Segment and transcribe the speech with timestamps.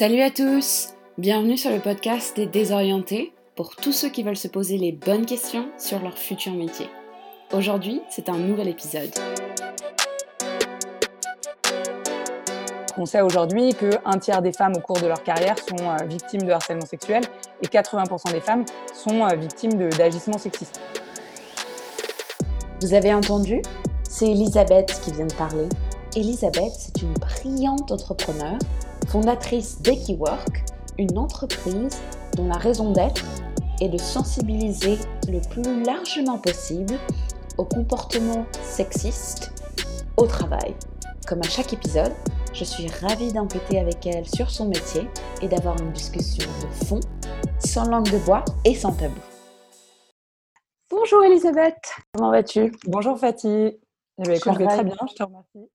[0.00, 4.48] Salut à tous Bienvenue sur le podcast des désorientés pour tous ceux qui veulent se
[4.48, 6.86] poser les bonnes questions sur leur futur métier.
[7.52, 9.10] Aujourd'hui, c'est un nouvel épisode.
[12.96, 16.44] On sait aujourd'hui qu'un tiers des femmes au cours de leur carrière sont euh, victimes
[16.44, 17.22] de harcèlement sexuel
[17.60, 20.80] et 80% des femmes sont euh, victimes d'agissements sexistes.
[22.80, 23.60] Vous avez entendu?
[24.08, 25.68] C'est Elisabeth qui vient de parler.
[26.16, 28.56] Elisabeth, c'est une brillante entrepreneur,
[29.10, 30.62] fondatrice d'Equiwork,
[30.96, 32.00] une entreprise
[32.36, 33.24] dont la raison d'être
[33.80, 36.94] est de sensibiliser le plus largement possible
[37.58, 39.52] au comportement sexiste
[40.16, 40.76] au travail.
[41.26, 42.12] Comme à chaque épisode,
[42.52, 45.08] je suis ravie d'enquêter avec elle sur son métier
[45.42, 47.00] et d'avoir une discussion de fond,
[47.58, 49.20] sans langue de bois et sans tabou.
[50.88, 52.72] Bonjour Elisabeth, comment vas-tu?
[52.86, 55.68] Bonjour Fatih, eh bien, écoute, je vais très bien, je te remercie.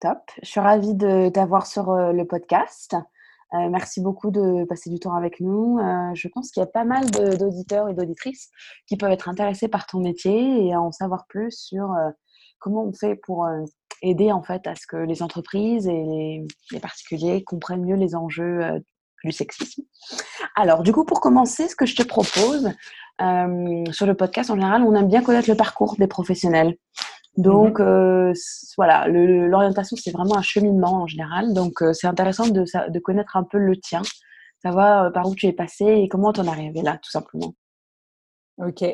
[0.00, 2.94] Top, je suis ravie de t'avoir sur euh, le podcast.
[3.54, 5.78] Euh, merci beaucoup de passer du temps avec nous.
[5.78, 8.50] Euh, je pense qu'il y a pas mal d'auditeurs et d'auditrices
[8.86, 11.94] qui peuvent être intéressés par ton métier et en savoir plus sur
[12.58, 13.46] comment on fait pour
[14.02, 18.82] aider en fait à ce que les entreprises et les, particuliers comprennent mieux les enjeux
[19.22, 19.82] du sexisme.
[20.56, 22.72] Alors, du coup, pour commencer, ce que je te propose
[23.20, 26.76] sur le podcast en général, on aime bien connaître le parcours des professionnels.
[27.36, 27.86] Donc, mhm.
[27.86, 28.32] euh,
[28.76, 31.52] voilà, l'orientation, c'est vraiment un cheminement en général.
[31.52, 34.02] Donc, c'est intéressant de, de, connaître un peu le tien,
[34.62, 37.54] savoir par où tu es passé et comment tu en es arrivé là, tout simplement.
[38.58, 38.84] Ok.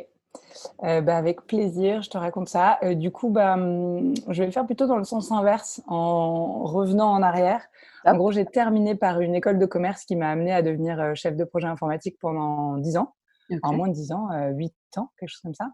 [0.84, 2.78] Euh, bah, avec plaisir, je te raconte ça.
[2.82, 6.64] Euh, du coup, bah, hum, je vais le faire plutôt dans le sens inverse, en
[6.64, 7.62] revenant en arrière.
[8.04, 11.14] En gros, j'ai terminé par une école de commerce qui m'a amené à devenir euh,
[11.14, 13.14] chef de projet informatique pendant 10 ans,
[13.62, 15.70] en moins de 10 ans, 8 ans, quelque chose comme ça.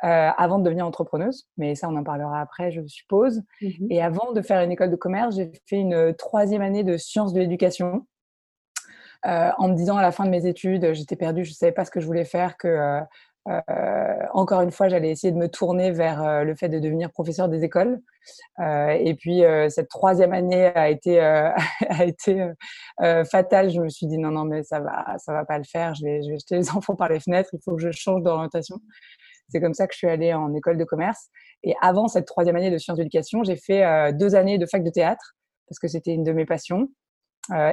[0.00, 3.42] Avant de devenir entrepreneuse, mais ça on en parlera après, je suppose.
[3.60, 6.96] Mmh Et avant de faire une école de commerce, j'ai fait une troisième année de
[6.96, 8.06] sciences de l'éducation.
[9.24, 11.84] en me disant à la fin de mes études, j'étais perdue, je ne savais pas
[11.84, 13.02] ce que je voulais faire, que
[13.48, 17.10] euh, encore une fois, j'allais essayer de me tourner vers euh, le fait de devenir
[17.10, 18.00] professeur des écoles.
[18.60, 22.50] Euh, et puis, cette troisième année a été, a été
[23.30, 23.70] fatale.
[23.70, 25.94] Je me suis dit non, non, mais ça va, ça va pas le faire.
[25.94, 27.50] Je vais, je vais jeter les enfants par les fenêtres.
[27.52, 28.80] Il faut que je change d'orientation.
[29.48, 31.28] C'est comme ça que je suis allée en école de commerce.
[31.62, 34.90] Et avant cette troisième année de sciences d'éducation, j'ai fait deux années de fac de
[34.90, 35.34] théâtre
[35.68, 36.88] parce que c'était une de mes passions.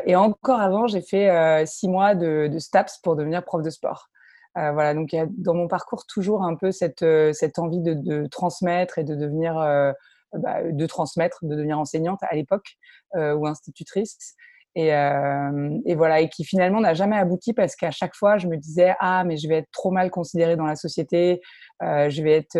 [0.06, 4.09] et encore avant, j'ai fait six mois de, STAPS pour devenir prof de sport.
[4.58, 7.59] Euh, voilà, donc il y a dans mon parcours toujours un peu cette, euh, cette
[7.59, 9.92] envie de, transmettre et de devenir, euh,
[10.34, 12.78] bah, de transmettre, de devenir enseignante à l'époque
[13.13, 14.36] ou institutrice.
[14.78, 18.58] Et, et, voilà, et qui finalement n'a jamais abouti parce qu'à chaque fois, je me
[18.58, 21.40] disais ah mais je vais être trop mal considérée dans la société,
[21.81, 22.58] je vais être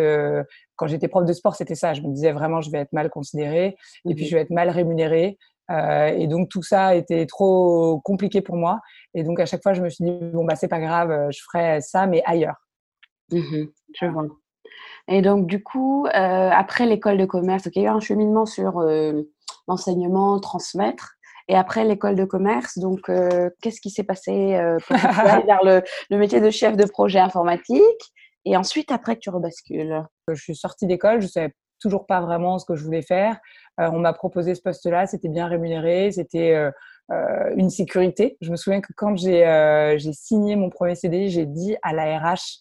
[0.76, 1.94] quand j'étais prof de sport, c'était ça.
[1.94, 3.76] Je me disais vraiment, je vais être mal considérée,
[4.08, 5.38] et puis mmh je vais être mal rémunérée.
[5.70, 8.80] Euh, et donc tout ça était trop compliqué pour moi.
[9.14, 11.30] Et donc à chaque fois, je me suis dit bon bah c'est pas grave, euh,
[11.30, 12.56] je ferai ça mais ailleurs.
[13.32, 13.64] Mmh
[14.00, 14.26] je vois.
[15.08, 18.46] Et donc du coup, euh, après l'école de commerce, il y a eu un cheminement
[18.46, 18.80] sur
[19.66, 21.15] l'enseignement, transmettre.
[21.48, 23.10] Et après l'école de commerce, donc
[23.62, 28.12] qu'est-ce qui s'est passé pour aller vers le, le, métier de chef de projet informatique
[28.44, 30.02] Et ensuite, après, tu rebascules?
[30.28, 33.38] Je suis sortie d'école, je savais toujours pas vraiment ce que je voulais faire.
[33.80, 36.70] Euh, on m'a proposé ce poste-là, c'était bien rémunéré, c'était euh,
[37.12, 38.36] euh, une sécurité.
[38.40, 42.60] Je me souviens que quand j'ai signé mon premier CD, j'ai dit à la RH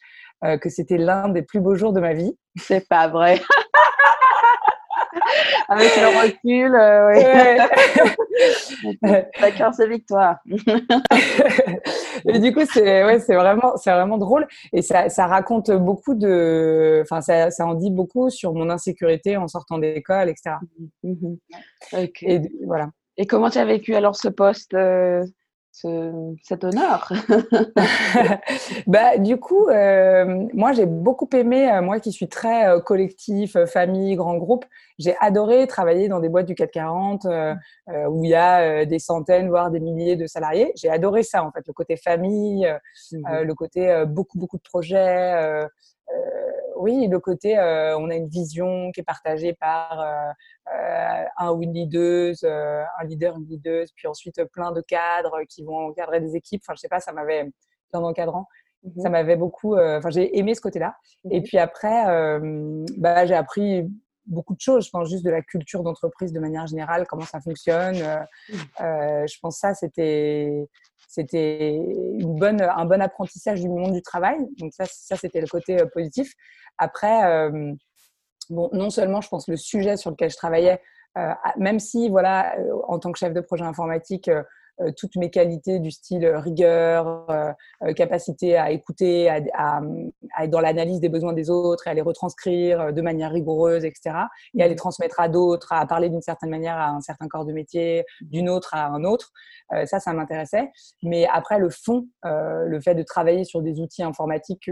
[0.61, 2.37] que c'était l'un des plus beaux jours de ma vie.
[2.55, 3.41] C'est pas vrai.
[5.67, 7.11] Avec le recul, euh,
[8.91, 9.01] oui.
[9.41, 10.37] D'accord, c'est victoire.
[12.27, 16.15] et du coup, c'est ouais, c'est vraiment, c'est vraiment drôle et ça, ça raconte beaucoup
[16.15, 20.55] de, enfin, ça, ça, en dit beaucoup sur mon insécurité en sortant d'école, etc.
[21.03, 21.35] Mmh
[22.21, 22.89] et voilà.
[23.17, 25.23] Et comment tu as vécu alors ce poste euh,
[26.41, 27.11] cet honneur
[28.87, 33.57] bah, Du coup, euh, moi, j'ai beaucoup aimé, euh, moi qui suis très euh, collectif,
[33.65, 34.63] famille, grand groupe,
[34.99, 37.27] j'ai adoré travailler dans des boîtes du 440
[38.09, 40.71] où il y a des centaines, voire des milliers de salariés.
[40.77, 42.65] J'ai adoré ça, en fait, le côté famille,
[43.11, 45.67] mmh le côté beaucoup, beaucoup de projets
[46.75, 50.31] oui, le côté, euh, on a une vision qui est partagée par euh,
[50.73, 55.63] euh, un ou une leaduse, un leader, une leaduse, puis ensuite plein de cadres qui
[55.63, 56.61] vont encadrer des équipes.
[56.65, 57.51] Enfin, je sais pas, ça m'avait,
[57.91, 58.47] plein d'encadrant,
[58.83, 60.95] mmh ça m'avait beaucoup, enfin, j'ai aimé ce côté-là.
[61.23, 62.39] Mmh Et puis après,
[62.97, 63.89] bah, j'ai appris
[64.25, 64.85] beaucoup de choses.
[64.85, 67.97] Je pense juste de la culture d'entreprise de manière générale, comment ça fonctionne.
[67.97, 68.55] Mmh.
[68.79, 70.67] je pense ça, c'était
[71.15, 74.37] c'était une bonne, un bon apprentissage du monde du travail.
[74.57, 76.33] Donc ça, ça c'était le côté euh, positif.
[76.77, 77.73] Après, euh,
[78.49, 80.81] bon, non seulement je pense le sujet sur lequel je travaillais,
[81.17, 82.55] euh, même si voilà,
[82.87, 84.29] en tant que chef de projet informatique,
[84.97, 87.27] toutes mes qualités du style rigueur,
[87.95, 89.81] capacité à écouter, à, à,
[90.43, 94.15] être dans l'analyse des besoins des autres et à les retranscrire de manière rigoureuse, etc.
[94.53, 97.45] Et à les transmettre à d'autres, à parler d'une certaine manière à un certain corps
[97.45, 99.31] de métier, d'une autre à un autre.
[99.85, 100.71] ça, ça m'intéressait.
[101.03, 104.69] Mais après, le fond, le fait de travailler sur des outils informatiques,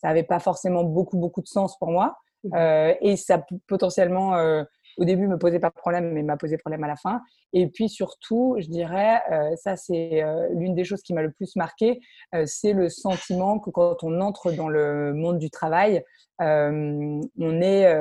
[0.00, 2.16] ça n'avait pas forcément beaucoup, beaucoup de sens pour moi.
[2.44, 2.54] Mmh.
[2.54, 4.62] Euh, et ça potentiellement, euh,
[4.96, 7.20] au début, me posait pas de problème, mais m'a posé problème à la fin.
[7.52, 11.56] Et puis surtout, je dirais, euh, ça c'est l'une des choses qui m'a le plus
[11.56, 12.00] marqué,
[12.44, 16.02] c'est le sentiment que quand on entre dans le monde du travail,
[16.38, 17.96] on est,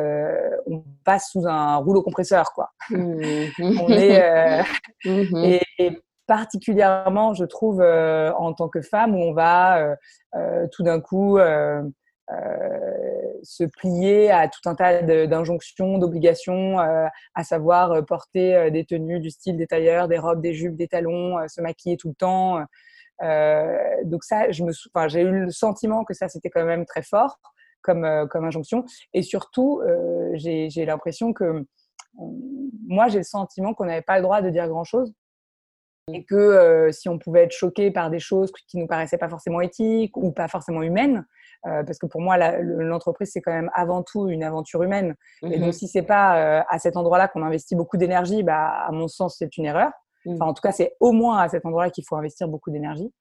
[0.67, 2.71] on passe sous un rouleau compresseur, quoi.
[2.89, 3.21] Mmh.
[3.59, 4.63] on est,
[5.05, 5.43] mmh.
[5.43, 9.95] et, et, particulièrement, je trouve, en tant que femme, où on va
[10.71, 11.37] tout d'un coup
[13.45, 18.85] se plier à tout un tas d'injonctions, d'obligations, euh, à savoir euh, porter euh, des
[18.85, 22.15] tenues du style des tailleurs, des robes, des jupes, des talons, se maquiller tout le
[22.15, 22.59] temps.
[24.03, 27.03] donc ça, je me, enfin, j'ai eu le sentiment que ça c'était quand même très
[27.03, 27.39] fort
[27.81, 28.83] comme comme injonction.
[29.13, 29.81] Et surtout,
[30.33, 31.65] j'ai l'impression que
[32.87, 35.13] moi j'ai le sentiment qu'on n'avait pas le droit de dire grand chose
[36.13, 39.61] et que si on pouvait être choqué par des choses qui nous paraissaient pas forcément
[39.61, 41.25] éthiques ou pas forcément humaines,
[41.67, 45.15] euh, parce que pour moi, l'entreprise, c'est quand même avant tout une aventure humaine.
[45.43, 48.85] Et donc, mmh si c'est pas euh, à cet endroit-là qu'on investit beaucoup d'énergie, bah,
[48.87, 49.91] à mon sens, c'est une erreur.
[50.27, 53.11] Enfin, en tout cas, c'est au moins à cet endroit-là qu'il faut investir beaucoup d'énergie.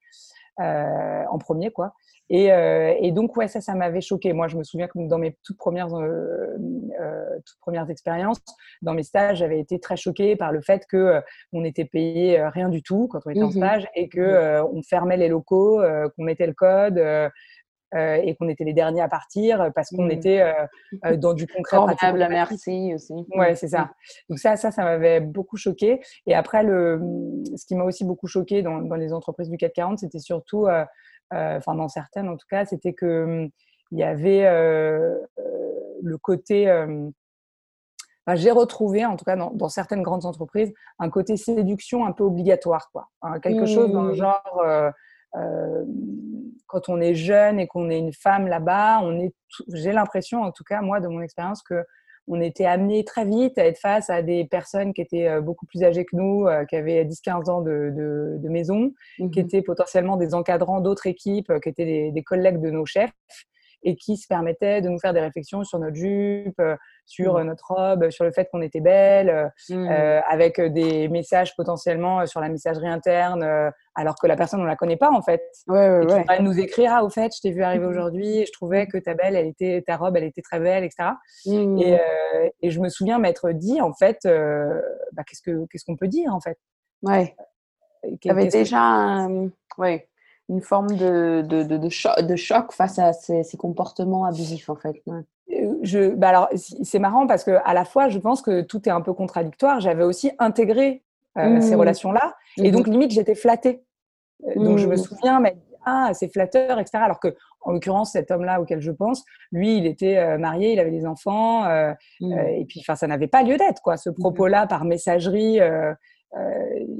[0.60, 1.92] Euh, en premier, quoi.
[2.30, 4.32] Et, et, donc, ouais, ça, ça m'avait choqué.
[4.32, 8.40] Moi, je me souviens que dans mes toutes premières, toutes premières expériences,
[8.80, 11.20] dans mes stages, j'avais été très choquée par le fait que
[11.52, 14.82] on n'était payé rien du tout quand on était en mmh stage et que on
[14.82, 15.82] fermait les locaux,
[16.16, 16.98] qu'on mettait le code,
[17.94, 20.10] euh, et qu'on était les derniers à partir parce qu'on mmh.
[20.10, 20.52] était euh,
[21.04, 21.76] euh, dans du concret.
[21.76, 23.14] Formidable, merci aussi.
[23.36, 23.92] Ouais, c'est ça.
[24.28, 26.00] Donc ça, ça, ça m'avait beaucoup choqué.
[26.26, 27.00] Et après, le,
[27.54, 30.66] ce qui m'a aussi beaucoup choqué dans, dans, les entreprises du CAC 40, c'était surtout,
[31.34, 33.48] enfin dans certaines en tout cas, c'était que
[33.90, 34.44] il y avait
[36.02, 36.68] le côté
[38.32, 42.24] j'ai retrouvé, en tout cas dans, dans, certaines grandes entreprises, un côté séduction un peu
[42.24, 43.08] obligatoire, quoi.
[43.20, 44.16] Hein, quelque chose dans le mmh.
[44.16, 44.62] genre,
[45.36, 45.84] euh,
[46.66, 49.34] quand on est jeune et qu'on est une femme là-bas, on est,
[49.72, 51.84] j'ai l'impression, en tout cas moi de mon expérience, que
[52.26, 55.66] on était amené très vite à être face à des personnes qui étaient euh, beaucoup
[55.66, 59.38] plus âgées que nous, euh, qui avaient 10-15 ans de, de, de maison, qui mmh
[59.38, 63.12] étaient potentiellement des encadrants d'autres équipes, qui étaient des, des, collègues de nos chefs
[63.84, 67.42] et qui se permettaient de nous faire des réflexions sur notre jupe, euh, sur mmh.
[67.42, 69.88] notre robe, sur le fait qu'on était belle, euh, mmh.
[69.90, 73.44] euh, avec des messages potentiellement sur la messagerie interne,
[73.94, 75.42] alors que la personne on la connaît pas en fait.
[75.68, 77.90] Ouais, ouais, et qui va nous écrire ah au fait je t'ai vu arriver mmh.
[77.90, 81.10] aujourd'hui je trouvais que ta belle elle était ta robe elle était très belle etc.
[81.46, 81.96] Et,
[82.62, 86.34] et, je me souviens m'être dit en fait bah, qu'est-ce que qu'est-ce qu'on peut dire
[86.34, 86.58] en fait?
[87.02, 87.36] Ouais.
[88.20, 89.48] Tu avais déjà un...
[89.78, 90.08] ouais
[90.48, 94.76] une forme de, de, de, choc, de, choc, face à ces, ces, comportements abusifs, en
[94.76, 95.02] fait.
[95.08, 98.86] Euh, je, bah alors, c'est marrant parce que à la fois, je pense que tout
[98.88, 99.80] est un peu contradictoire.
[99.80, 101.02] J'avais aussi intégré
[101.38, 101.80] euh, ces mmh.
[101.80, 102.90] relations-là, et donc mmh.
[102.90, 103.82] limite, j'étais flattée.
[104.46, 104.98] Euh, donc, je me mmh.
[104.98, 105.56] souviens, mais
[105.86, 106.98] ah, c'est flatteur, etc.
[107.02, 110.90] Alors que, en l'occurrence, cet homme-là auquel je pense, lui, il était marié, il avait
[110.90, 111.66] des enfants,
[112.20, 113.96] et puis, enfin, ça n'avait pas lieu d'être, quoi.
[113.96, 115.60] Ce propos-là par messagerie.
[115.60, 115.94] Euh,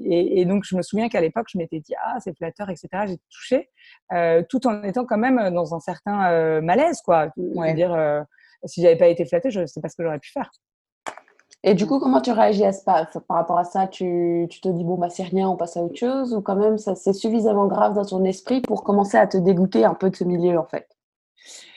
[0.05, 2.89] et, donc, je me souviens qu'à l'époque, je m'étais dit, ah, c'est flatteur, etc.
[3.07, 3.71] J'ai touché,
[4.13, 7.29] euh, tout en étant quand même dans un certain euh, malaise, quoi.
[7.37, 7.75] Ouais.
[7.75, 8.25] dire,
[8.65, 10.51] si j'avais pas été flattée, je ne sais pas ce que j'aurais pu faire.
[11.67, 14.69] Et du coup, comment tu réagis à ce, par, rapport à ça tu, tu, te
[14.69, 17.15] dis, bon, bah, c'est rien, on passe à autre chose Ou quand même, ça c'est
[17.15, 20.59] suffisamment grave dans ton esprit pour commencer à te dégoûter un peu de ce milieu,
[20.59, 20.87] en fait?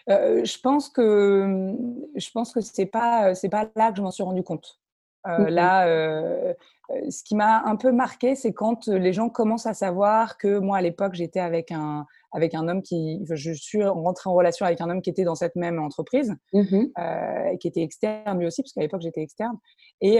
[0.07, 1.75] Je pense que
[2.15, 4.79] je pense que c'est pas c'est pas là que je m'en suis rendu compte.
[5.27, 6.53] Euh, là, euh,
[6.91, 10.59] euh, ce qui m'a un peu marqué, c'est quand les gens commencent à savoir que
[10.59, 14.65] moi, à l'époque, j'étais avec un, avec un homme qui, je suis rentrée en relation
[14.65, 16.87] avec un homme qui était dans cette même entreprise, mmh
[17.59, 19.57] qui était externe lui aussi, parce qu'à l'époque j'étais externe.
[20.01, 20.19] Et,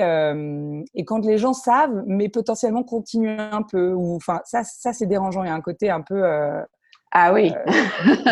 [0.95, 5.05] et, quand les gens savent, mais potentiellement continuent un peu, ou enfin ça, ça c'est
[5.05, 5.43] dérangeant.
[5.43, 6.23] Il y a un côté un peu
[7.11, 7.53] ah oui,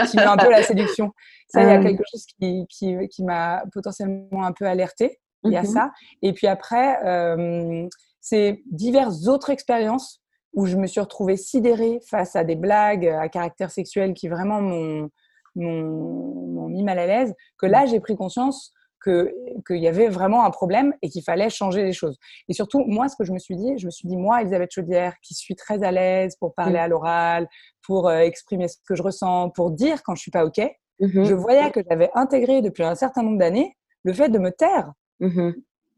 [0.10, 1.12] qui met un peu la séduction.
[1.48, 5.20] Ça, il y a quelque chose qui, qui, qui m'a potentiellement un peu alertée.
[5.46, 5.92] Il y a mmh ça.
[6.22, 7.88] Et puis après, euh,
[8.22, 10.22] c'est diverses autres expériences
[10.54, 14.62] où je me suis retrouvée sidérée face à des blagues à caractère sexuel qui vraiment
[14.62, 15.10] m'ont
[15.56, 18.74] mis mal à l'aise, que là, j'ai pris conscience
[19.06, 22.18] qu'il y avait vraiment un problème et qu'il fallait changer les choses.
[22.50, 24.72] Et surtout, moi, ce que je me suis dit, je me suis dit, moi, Elisabeth
[24.72, 27.48] Chaudière, qui suis très à l'aise pour parler à l'oral,
[27.84, 30.60] pour euh, exprimer ce que je ressens, pour dire quand je suis pas OK,
[31.00, 34.50] mmh je voyais que j'avais intégré depuis un certain nombre d'années le fait de me
[34.50, 34.92] taire.
[35.20, 35.52] Mmh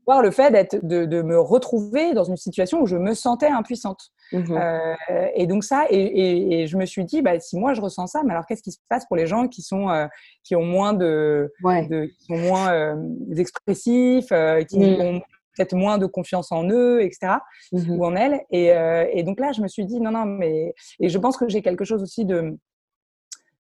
[0.08, 3.50] voir le fait d'être, de, de, me retrouver dans une situation où je me sentais
[3.50, 4.10] impuissante.
[4.32, 4.96] Mmh euh,
[5.36, 8.24] et donc ça, et, et, je me suis dit, bah, si moi je ressens ça,
[8.24, 10.08] mais alors qu'est-ce qui se passe pour les gens qui sont euh,
[10.44, 12.96] qui ont moins de, de qui sont moins euh,
[13.36, 14.28] expressifs,
[14.70, 15.02] qui mmh.
[15.02, 15.20] ont
[15.56, 17.40] peut-être moins de confiance en eux, etc.
[17.74, 18.42] Mmh ou en elles.
[18.50, 18.68] Et,
[19.14, 21.62] et, donc là, je me suis dit, non, non, mais et je pense que j'ai
[21.62, 22.58] quelque chose aussi de,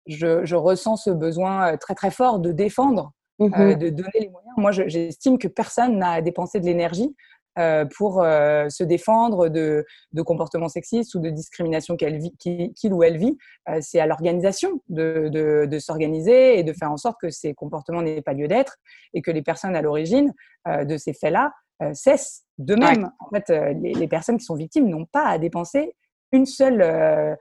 [0.07, 4.55] je, je ressens ce besoin très très fort de défendre euh, de donner les moyens.
[4.57, 7.17] Moi, j'estime que personne n'a à dépenser de l'énergie
[7.59, 13.17] euh, pour euh, se défendre de, de, comportements sexistes ou de discrimination qu'il ou elle
[13.17, 13.37] vit.
[13.81, 18.03] c'est à l'organisation de, de, de s'organiser et de faire en sorte que ces comportements
[18.03, 18.77] n'aient pas lieu d'être
[19.15, 20.33] et que les personnes à l'origine
[20.67, 21.53] de ces faits-là
[21.93, 22.45] cessent.
[22.59, 25.97] De même, en fait, les, les, personnes qui sont victimes n'ont pas à dépenser
[26.33, 27.37] une seule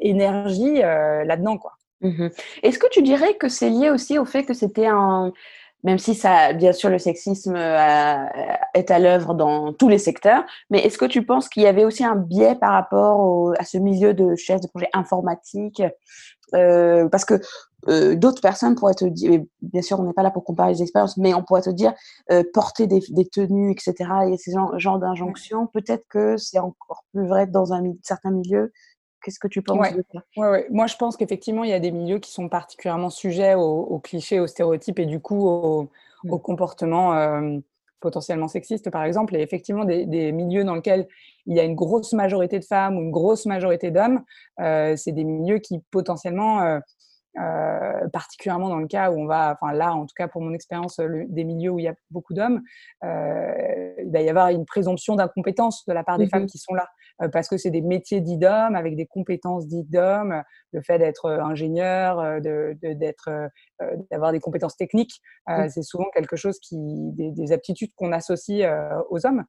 [0.00, 1.72] énergie là-dedans, quoi.
[2.02, 2.28] Mmh
[2.62, 5.32] Est-ce que tu dirais que c'est lié aussi au fait que c'était un,
[5.84, 8.26] même si ça, bien sûr, le sexisme euh,
[8.74, 11.84] est à l'œuvre dans tous les secteurs, mais est-ce que tu penses qu'il y avait
[11.84, 15.82] aussi un biais par rapport à ce milieu de chef de projet informatique
[16.54, 17.40] euh, Parce que
[17.88, 20.82] euh, d'autres personnes pourraient te dire, bien sûr, on n'est pas là pour comparer les
[20.82, 21.92] expériences, mais on pourrait te dire
[22.52, 23.00] porter des,
[23.32, 23.94] tenues, etc.
[24.30, 28.72] Et ces genres, d'injonctions, peut-être que c'est encore plus vrai dans un certain milieu
[29.22, 30.22] Qu'est-ce que tu penses de ça?
[30.36, 33.98] Ouais, Moi, je pense qu'effectivement, il y a des milieux qui sont particulièrement sujets aux,
[33.98, 35.88] clichés, aux stéréotypes et du coup aux,
[36.24, 36.38] mmh.
[36.40, 37.58] comportements euh,
[38.00, 39.36] potentiellement sexistes, par exemple.
[39.36, 41.08] Et effectivement, des, milieux dans lesquels
[41.46, 44.22] il y a une grosse majorité de femmes ou une grosse majorité d'hommes,
[44.60, 46.80] euh, c'est des milieux qui potentiellement
[47.38, 50.42] euh, euh, particulièrement dans le cas où on va, enfin là en tout cas pour
[50.42, 52.62] mon expérience, des milieux où il y a beaucoup d'hommes,
[53.04, 56.58] euh, il va y avoir une présomption d'incompétence de la part des femmes mmh qui
[56.58, 56.88] sont là,
[57.22, 60.98] euh, parce que c'est des métiers dits d'hommes avec des compétences dites d'hommes, le fait
[60.98, 63.30] d'être ingénieur, de, d'être,
[64.10, 65.68] d'avoir des compétences techniques, mmh.
[65.68, 66.76] c'est souvent quelque chose qui,
[67.12, 68.68] des, des aptitudes qu'on associe
[69.10, 69.44] aux hommes.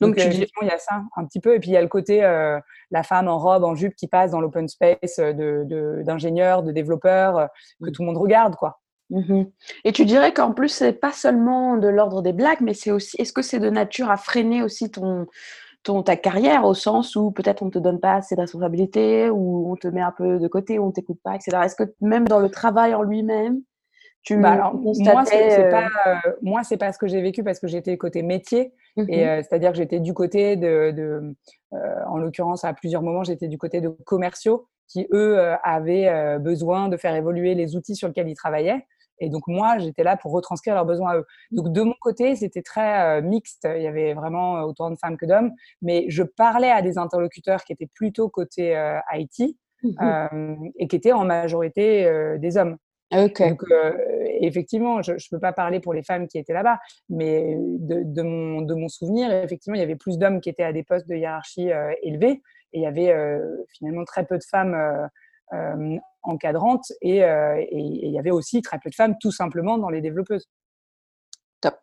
[0.00, 0.46] Donc, tu dis...
[0.62, 1.54] il y a ça un petit peu.
[1.54, 2.20] Et puis, il y a le côté
[2.90, 7.48] la femme en robe, en jupe qui passe dans l'open space d'ingénieurs, de, de, développeurs,
[7.82, 7.92] que mmh.
[7.92, 8.80] tout le monde regarde, quoi.
[9.10, 9.44] Mmh
[9.84, 13.16] Et tu dirais qu'en plus, c'est pas seulement de l'ordre des blagues, mais c'est aussi,
[13.20, 15.26] est-ce que c'est de nature à freiner aussi ton,
[15.84, 19.70] ton, ta carrière au sens où peut-être on te donne pas assez de responsabilités, ou
[19.70, 21.58] on te met un peu de côté, ou on t'écoute pas, etc.
[21.64, 23.60] Est-ce que même dans le travail en lui-même,
[24.34, 27.68] bah, moi, c'est euh pas, euh, moi, c'est pas ce que j'ai vécu parce que
[27.68, 28.72] j'étais côté métier.
[28.96, 31.34] Mmh et euh, c'est-à-dire que j'étais du côté de, de
[32.08, 36.96] en l'occurrence, à plusieurs moments, j'étais du côté de commerciaux qui, eux, avaient besoin de
[36.96, 38.86] faire évoluer les outils sur lesquels ils travaillaient.
[39.18, 41.26] Et donc, moi, j'étais là pour retranscrire leurs besoins à eux.
[41.50, 41.56] Mmh.
[41.56, 43.68] Donc, de mon côté, c'était très mixte.
[43.76, 45.52] Il y avait vraiment autant de femmes que d'hommes.
[45.82, 48.74] Mais je parlais à des interlocuteurs qui étaient plutôt côté
[49.12, 52.78] IT mmh et qui étaient en majorité des hommes.
[53.12, 53.92] Donc, euh,
[54.40, 58.22] effectivement, je ne peux pas parler pour les femmes qui étaient là-bas, mais de, de,
[58.22, 61.08] mon, de, mon, souvenir, effectivement, il y avait plus d'hommes qui étaient à des postes
[61.08, 65.08] de hiérarchie euh, élevés, et il y avait euh, finalement très peu de femmes
[66.22, 70.00] encadrantes, et, et, il y avait aussi très peu de femmes tout simplement dans les
[70.00, 70.48] développeuses.
[71.60, 71.76] Top.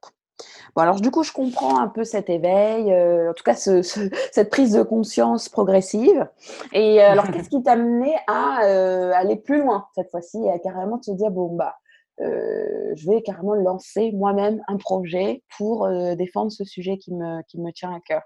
[0.76, 3.82] Bon, alors du coup, je comprends un peu cet éveil, euh, en tout cas ce,
[4.32, 6.28] cette prise de conscience progressive.
[6.72, 10.52] Et euh, alors, qu'est-ce qui t'a amené à euh, aller plus loin cette fois-ci et
[10.52, 11.76] à carrément te dire, bon, bah,
[12.20, 17.72] je vais carrément lancer moi-même un projet pour défendre ce sujet qui me, qui me
[17.72, 18.22] tient à cœur?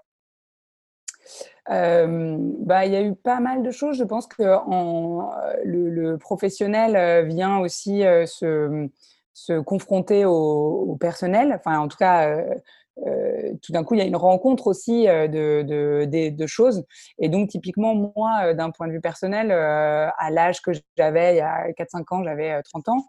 [1.66, 3.96] Bah, il y a eu pas mal de choses.
[3.96, 4.42] Je pense que
[5.64, 8.88] le, professionnel vient aussi se
[9.38, 11.54] se confronter au, personnel.
[11.54, 12.54] Enfin, en tout cas, euh,
[13.06, 15.64] euh, tout d'un coup, il y a une rencontre aussi euh, de,
[16.30, 16.84] de, choses.
[17.20, 21.40] Et donc, typiquement, moi, d'un point de vue personnel, à l'âge que j'avais, il y
[21.40, 23.06] a 4-5 ans, j'avais 30 ans,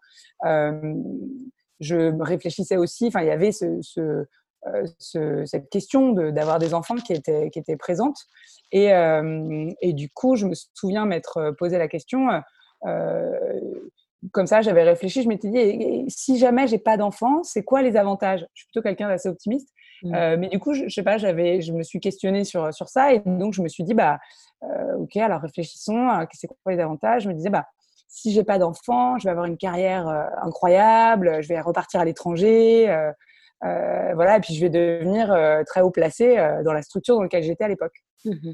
[1.79, 4.25] je réfléchissais aussi, enfin, il y avait ce,
[5.45, 8.17] cette question d'avoir des enfants qui était, qui était présente.
[8.71, 8.91] Et,
[9.81, 12.27] et, du coup, je me souviens m'être posé la question
[14.31, 17.95] comme ça, j'avais réfléchi, je m'étais dit, si jamais j'ai pas d'enfant, c'est quoi les
[17.95, 18.45] avantages?
[18.53, 19.69] Je suis plutôt quelqu'un d'assez optimiste.
[20.03, 20.15] Mmh.
[20.15, 22.87] Euh, mais du coup, je, je, sais pas, j'avais, je me suis questionnée sur, sur
[22.89, 24.19] ça et donc je me suis dit, bah,
[24.63, 27.65] euh, ok, alors réfléchissons, euh, c'est quoi les avantages Je me disais, bah,
[28.07, 30.07] si j'ai pas d'enfant, je vais avoir une carrière
[30.41, 32.87] incroyable, je vais repartir à l'étranger,
[33.61, 35.27] voilà, et puis je vais devenir
[35.67, 36.35] très haut placé
[36.65, 37.93] dans la structure dans laquelle j'étais à l'époque.
[38.25, 38.53] Mmh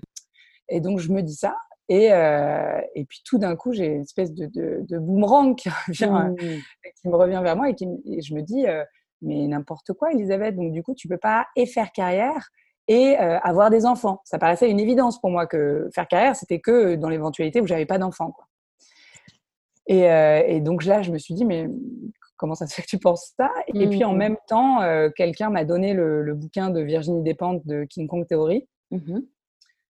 [0.68, 1.56] et donc je me dis ça,
[1.88, 5.70] et, euh, et puis tout d'un coup, j'ai une espèce de, de, de boomerang qui,
[5.70, 6.92] revient, mmh.
[7.02, 8.84] qui, me revient vers moi et, qui, je me dis, euh,
[9.22, 10.56] mais n'importe quoi, Elisabeth.
[10.56, 12.50] Donc du coup, tu peux pas et faire carrière
[12.88, 14.22] et euh, avoir des enfants.
[14.26, 17.86] Ça paraissait une évidence pour moi que faire carrière, c'était que dans l'éventualité où j'avais
[17.86, 18.34] pas d'enfants.
[19.88, 21.68] Et, euh, et, donc là, je me suis dit, mais
[22.38, 23.52] comment ça se fait que tu penses ça?
[23.68, 24.18] Et puis en mmh.
[24.18, 24.80] même temps,
[25.16, 28.68] quelqu'un m'a donné le, bouquin de Virginie Despentes de King Kong Theory.
[28.90, 29.20] Mmh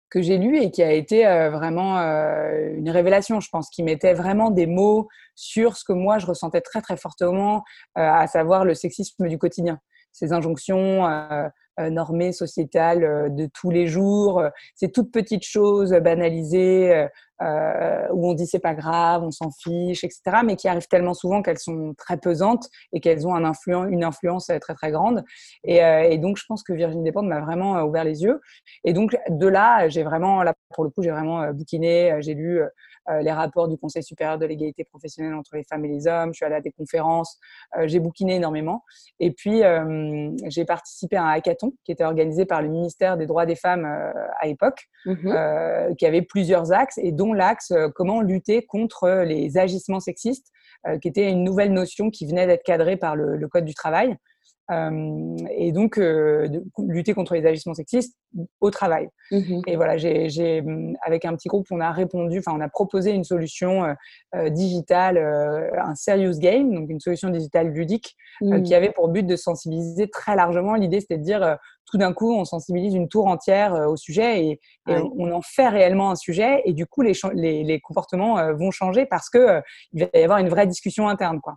[0.10, 4.52] que j'ai lu et qui a été vraiment une révélation, je pense, qui mettait vraiment
[4.52, 7.64] des mots sur ce que moi je ressentais très très fortement,
[7.96, 9.80] à savoir le sexisme du quotidien,
[10.16, 11.48] ces injonctions euh,
[11.90, 14.40] normée, sociétale euh, de tous les jours.
[14.40, 17.08] Euh, ces toutes petites choses banalisées
[17.42, 20.22] où on dit c'est pas grave, on s'en fiche, etc.
[20.46, 23.52] Mais qui arrivent tellement souvent qu'elles sont très pesantes et qu'elles ont un
[23.90, 25.24] une influence très très grande.
[25.66, 28.40] Et, donc je pense que Virginie Despentes m'a vraiment ouvert les yeux.
[28.86, 32.62] Et donc de là, j'ai vraiment, là pour le coup, j'ai vraiment bouquiné, j'ai lu
[33.10, 36.34] euh, les rapports du Conseil supérieur de l'égalité professionnelle entre les femmes et les hommes.
[36.34, 37.40] Je suis allée à des conférences,
[37.78, 38.84] euh, j'ai bouquiné énormément.
[39.20, 43.26] Et puis, euh, j'ai participé à un hackathon qui était organisé par le ministère des
[43.26, 45.34] droits des femmes à l'époque, mmh
[45.98, 50.48] qui avait plusieurs axes, et dont l'axe comment lutter contre les agissements sexistes,
[51.02, 54.16] qui était une nouvelle notion qui venait d'être cadrée par le Code du travail.
[54.72, 58.18] Euh, et donc euh, de lutter contre les agissements sexistes
[58.62, 59.10] au travail.
[59.30, 60.64] Mmh et voilà, j'ai,
[61.04, 63.96] avec un petit groupe, on a répondu, enfin, on a proposé une solution
[64.36, 65.18] euh, digitale,
[65.78, 68.74] un serious game, donc une solution digitale ludique, qui mmh.
[68.74, 70.76] avait pour but de sensibiliser très largement.
[70.76, 71.58] L'idée, c'était de dire,
[71.90, 76.12] tout d'un coup, on sensibilise une tour entière au sujet et, on en fait réellement
[76.12, 76.62] un sujet.
[76.66, 79.62] Et du coup, les, les, les comportements vont changer parce que
[79.94, 81.56] il va y avoir une vraie discussion interne, quoi.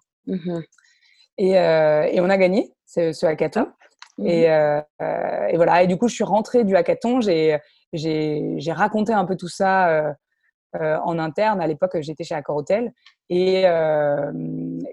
[1.39, 3.69] Et, et, on a gagné ce, ce hackathon.
[4.19, 4.81] Mmh et, euh,
[5.49, 5.83] et, voilà.
[5.83, 7.21] Et du coup, je suis rentrée du hackathon.
[7.21, 7.61] J'ai,
[8.71, 10.13] raconté un peu tout ça euh,
[10.77, 11.61] euh, en interne.
[11.61, 12.93] À l'époque, j'étais chez Accor Hotel.
[13.31, 13.63] Et,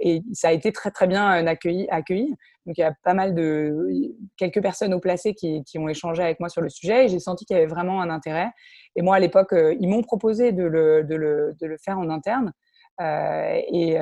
[0.02, 2.36] et, ça a été très, très bien accueilli, accueilli.
[2.66, 3.92] Donc, il y a pas mal de.
[4.38, 7.06] quelques personnes au placé qui, qui ont échangé avec moi sur le sujet.
[7.06, 8.52] Et j'ai senti qu'il y avait vraiment un intérêt.
[8.96, 12.10] Et moi, à l'époque, ils m'ont proposé de le, de, le, de le, faire en
[12.10, 12.52] interne.
[13.00, 13.98] Et,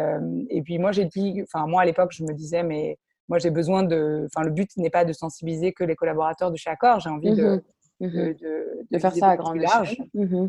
[0.50, 1.42] et puis, moi, j'ai dit.
[1.44, 2.98] Enfin, moi, à l'époque, je me disais, mais
[3.30, 4.26] moi, j'ai besoin de.
[4.26, 7.00] Enfin, le but n'est pas de sensibiliser que les collaborateurs de chez Accor.
[7.00, 7.64] J'ai envie de,
[8.00, 8.34] mmh mmh
[8.92, 9.98] de, faire ça à grande large.
[10.14, 10.48] Mmh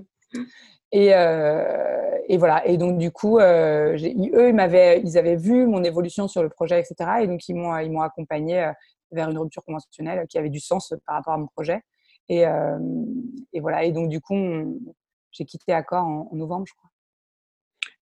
[0.92, 2.66] et, euh, et, voilà.
[2.66, 6.48] Et donc, du coup, euh, eux, ils, m'avaient, ils avaient vu mon évolution sur le
[6.48, 7.22] projet, etc.
[7.22, 8.72] Et donc, ils m'ont, ils m'ont accompagné euh,
[9.10, 11.80] vers une rupture conventionnelle qui avait du sens par rapport à mon projet.
[12.28, 12.44] Et,
[13.52, 13.84] et voilà.
[13.84, 14.34] Et donc, du coup,
[15.30, 16.90] j'ai quitté Accor en, en novembre, je crois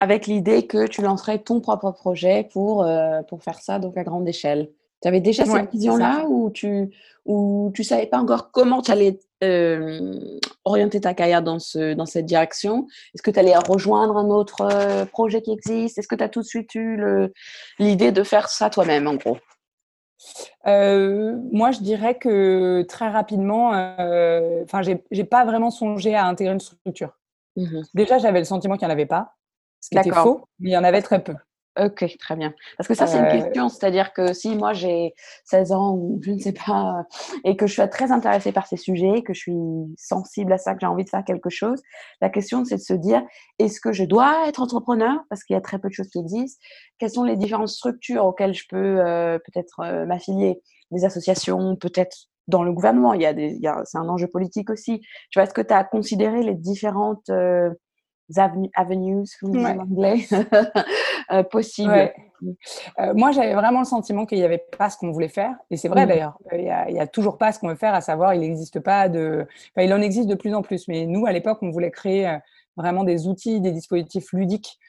[0.01, 4.03] avec l'idée que tu lancerais ton propre projet pour, euh, pour faire ça donc à
[4.03, 4.69] grande échelle.
[5.01, 6.89] Tu avais déjà cette vision-là ou tu
[7.25, 12.07] ou tu savais pas encore comment tu allais euh, orienter ta carrière dans, ce, dans
[12.07, 12.87] cette direction?
[13.13, 15.99] Est-ce que tu allais rejoindre un autre euh, projet qui existe?
[15.99, 16.99] Est-ce que tu as tout de suite eu
[17.77, 19.37] l'idée de faire ça toi-même en gros?
[20.65, 23.69] Moi, je dirais que très rapidement,
[24.63, 27.11] enfin, j'ai pas vraiment songé à intégrer une structure.
[27.55, 29.33] Mmh Déjà, j'avais le sentiment qu'il n'y en avait pas
[29.81, 31.35] ce qui était faux, mais il y en avait très peu.
[31.79, 32.53] Ok, très bien.
[32.77, 35.13] Parce que ça, c'est une euh, question, c'est-à-dire que si moi j'ai
[35.45, 37.05] 16 ans ou je ne sais pas,
[37.45, 40.73] et que je suis très intéressée par ces sujets, que je suis sensible à ça,
[40.73, 41.81] que j'ai envie de faire quelque chose,
[42.19, 43.23] la question c'est de se dire,
[43.57, 45.17] est-ce que je dois être entrepreneur?
[45.29, 46.61] Parce qu'il y a très peu de choses qui existent.
[46.99, 50.61] Quelles sont les différentes structures auxquelles je peux euh, peut-être euh, m'affilier?
[50.91, 54.99] Des associations, peut-être dans le gouvernement, il y a des, c'est un enjeu politique aussi.
[54.99, 57.29] Tu vois, est-ce que tu as considéré les différentes
[58.39, 60.25] avenues, comme en anglais,
[61.31, 62.11] euh, possibles.
[62.99, 65.55] Euh, moi, j'avais vraiment le sentiment qu'il n'y avait pas ce qu'on voulait faire.
[65.69, 66.63] Et c'est vrai d'ailleurs, il
[66.93, 69.45] n'y a, toujours pas ce qu'on veut faire, à savoir, il n'existe pas de.
[69.75, 70.87] Enfin, il en existe de plus en plus.
[70.87, 72.37] Mais nous, à l'époque, on voulait créer euh,
[72.77, 74.79] vraiment des outils, des dispositifs ludiques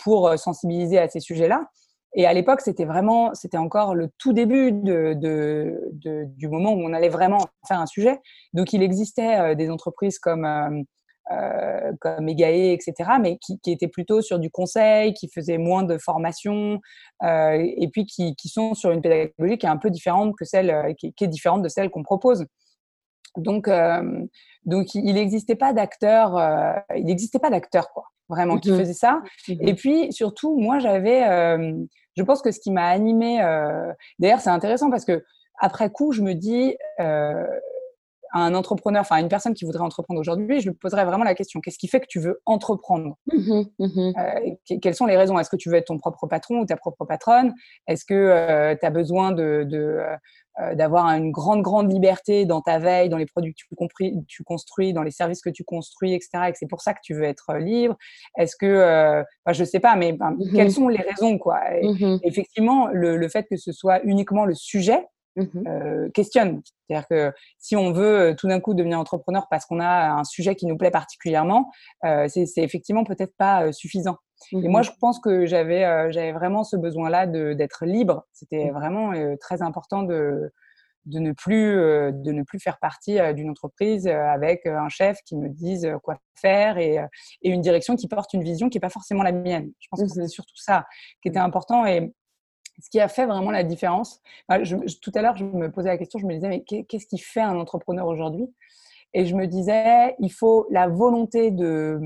[0.00, 1.70] pour sensibiliser à ces sujets-là.
[2.14, 6.82] Et à l'époque, c'était vraiment, c'était encore le tout début de, de, du moment où
[6.82, 8.20] on allait vraiment faire un sujet.
[8.52, 10.84] Donc, il existait des entreprises comme
[11.30, 15.84] euh, comme EGAE, etc., mais qui, qui, étaient plutôt sur du conseil, qui faisaient moins
[15.84, 16.80] de formation,
[17.22, 20.44] euh, et puis qui, qui, sont sur une pédagogie qui est un peu différente que
[20.44, 22.44] celle, euh, qui, qui est différente de celle qu'on propose.
[23.36, 24.26] Donc, euh,
[24.64, 28.92] donc il n'existait pas d'acteurs, euh, il n'existait pas d'acteurs quoi, vraiment qui mmh faisaient
[28.92, 29.22] ça.
[29.48, 31.22] Mmh et puis surtout, moi j'avais,
[32.16, 33.38] je pense que ce qui m'a animé,
[34.18, 35.24] d'ailleurs c'est intéressant parce que
[35.60, 36.76] après coup, je me dis,
[38.32, 41.60] un entrepreneur, enfin une personne qui voudrait entreprendre aujourd'hui, je lui poserais vraiment la question
[41.60, 43.16] qu'est-ce qui fait que tu veux entreprendre?
[43.26, 45.38] Mmh mmh euh, Quelles sont les raisons?
[45.38, 47.54] Est-ce que tu veux être ton propre patron ou ta propre patronne?
[47.86, 52.78] Est-ce que euh, tu as besoin de, euh, d'avoir une grande, grande liberté dans ta
[52.78, 56.44] veille, dans les produits que tu, tu construis, dans les services que tu construis, etc.
[56.48, 57.96] Et que c'est pour ça que tu veux être libre?
[58.38, 61.60] Est-ce que, enfin, je sais pas, mais ben, mmh quelles sont les raisons quoi?
[62.22, 66.60] Effectivement, le, le, fait que ce soit uniquement le sujet Mmh euh, questionne.
[66.86, 70.24] C'est-à-dire que si on veut euh, tout d'un coup devenir entrepreneur parce qu'on a un
[70.24, 71.70] sujet qui nous plaît particulièrement,
[72.04, 74.18] euh, c'est effectivement peut-être pas suffisant.
[74.50, 78.26] Et moi, mmh je pense que j'avais j'avais vraiment ce besoin-là d'être libre.
[78.32, 78.74] C'était mmh.
[78.74, 80.52] vraiment très important de,
[81.06, 85.48] de, ne plus, de ne plus faire partie d'une entreprise avec un chef qui me
[85.48, 86.98] dise quoi faire et,
[87.42, 89.70] et, une direction qui porte une vision qui n'est pas forcément la mienne.
[89.78, 90.86] Je pense que c'est surtout ça
[91.22, 91.86] qui était important.
[91.86, 92.12] Et
[92.80, 96.18] ce qui a fait vraiment la différence, tout à l'heure, je me posais la question,
[96.18, 98.52] je me disais, mais qu'est-ce qui fait un entrepreneur aujourd'hui?
[99.14, 102.00] Et je me disais, il faut la volonté de,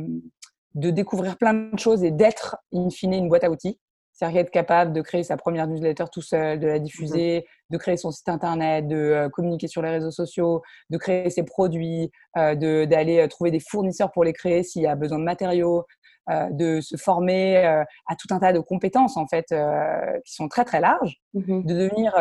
[0.75, 3.79] de découvrir plein de choses et d'être, in fine, une boîte à outils.
[4.13, 7.75] C'est-à-dire être capable de créer sa première newsletter tout seul, de la diffuser, mmh.
[7.75, 11.43] de créer son site internet, de euh, communiquer sur les réseaux sociaux, de créer ses
[11.43, 12.55] produits, euh,
[12.87, 15.85] d'aller euh, trouver des fournisseurs pour les créer s'il y a besoin de matériaux,
[16.29, 20.49] de se former euh, à tout un tas de compétences en fait euh, qui sont
[20.49, 22.15] très très larges, mmh de devenir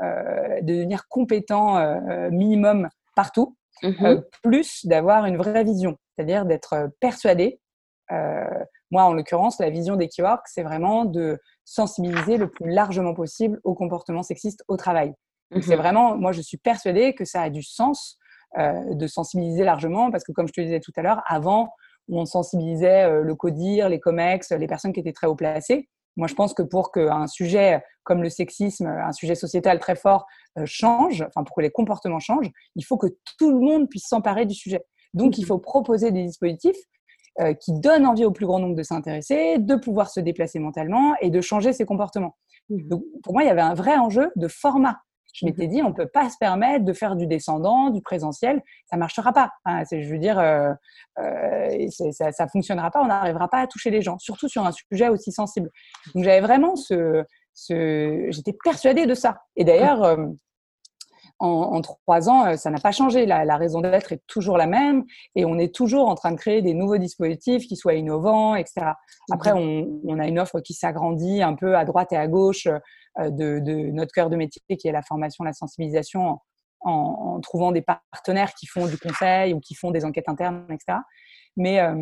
[0.00, 1.78] de devenir compétent
[2.30, 7.60] minimum partout, mmh plus d'avoir une vraie vision, c'est-à-dire d'être persuadé.
[8.90, 13.60] moi, en l'occurrence, la vision des Keyworks, c'est vraiment de sensibiliser le plus largement possible
[13.62, 15.14] aux comportements sexistes au travail.
[15.52, 18.18] Mmh c'est vraiment, moi, je suis persuadée que ça a du sens
[18.56, 21.70] de sensibiliser largement parce que, comme je te disais tout à l'heure, avant,
[22.08, 25.88] on sensibilisait euh, le CODIR, les COMEX, les personnes qui étaient très haut placées.
[26.16, 30.26] Moi, je pense que pour qu'un sujet comme le sexisme, un sujet sociétal très fort,
[30.58, 34.06] euh, change, enfin pour que les comportements changent, il faut que tout le monde puisse
[34.06, 34.84] s'emparer du sujet.
[35.14, 35.48] Donc, il mhm.
[35.48, 36.76] faut proposer des dispositifs
[37.40, 41.14] euh, qui donnent envie au plus grand nombre de s'intéresser, de pouvoir se déplacer mentalement
[41.20, 42.36] et de changer ses comportements.
[42.68, 42.88] Mhm.
[42.88, 44.98] Donc, pour moi, il y avait un vrai enjeu de format.
[45.34, 48.62] Je m'étais dit, on ne peut pas se permettre de faire du descendant, du présentiel.
[48.86, 49.50] Ça ne marchera pas.
[49.66, 50.72] je veux dire, euh,
[51.18, 53.02] euh, ça ne fonctionnera pas.
[53.02, 55.70] On n'arrivera pas à toucher les gens, surtout sur un sujet aussi sensible.
[56.14, 57.24] Donc, j'avais vraiment ce.
[57.52, 59.38] ce J'étais persuadée de ça.
[59.56, 60.24] Et d'ailleurs, euh,
[61.40, 63.26] en, trois ans, ça n'a pas changé.
[63.26, 66.62] La, raison d'être est toujours la même et on est toujours en train de créer
[66.62, 68.92] des nouveaux dispositifs qui soient innovants, etc.
[69.32, 72.68] Après, on, on a une offre qui s'agrandit un peu à droite et à gauche
[73.18, 76.38] euh, de, notre cœur de métier qui est la formation, la sensibilisation,
[76.80, 80.98] en, trouvant des partenaires qui font du conseil ou qui font des enquêtes internes, etc.
[81.56, 81.94] Mais, euh,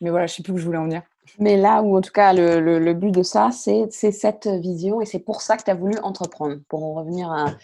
[0.00, 1.02] mais voilà, je ne sais plus où je voulais en venir.
[1.40, 5.18] Mais là où, en tout cas, le, but de ça, c'est cette vision et c'est
[5.18, 7.58] pour ça que tu as voulu entreprendre, pour en revenir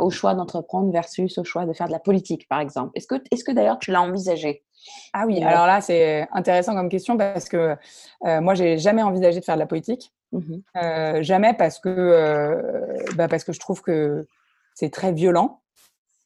[0.00, 2.90] au choix d'entreprendre versus au choix de faire de la politique, par exemple.
[2.94, 4.64] Est-ce que, est -ce que d'ailleurs tu l'as envisagé?
[5.12, 7.76] Ah oui, alors là, c'est intéressant comme question parce que
[8.26, 10.12] euh, moi, j'ai jamais envisagé de faire de la politique.
[10.34, 14.26] Mmh euh, jamais parce que, euh, bah parce que je trouve que
[14.74, 15.60] c'est très violent.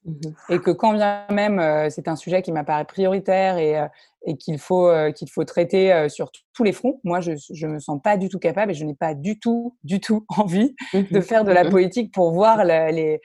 [0.05, 0.12] Mmh
[0.49, 3.77] et que quand bien même euh, c'est un sujet qui m'apparaît prioritaire et,
[4.25, 8.01] et qu'il faut, qu'il faut traiter sur tous les fronts, moi je ne me sens
[8.03, 11.21] pas du tout capable et je n'ai pas du tout, du tout envie mmh de
[11.21, 13.21] faire de la politique pour voir les,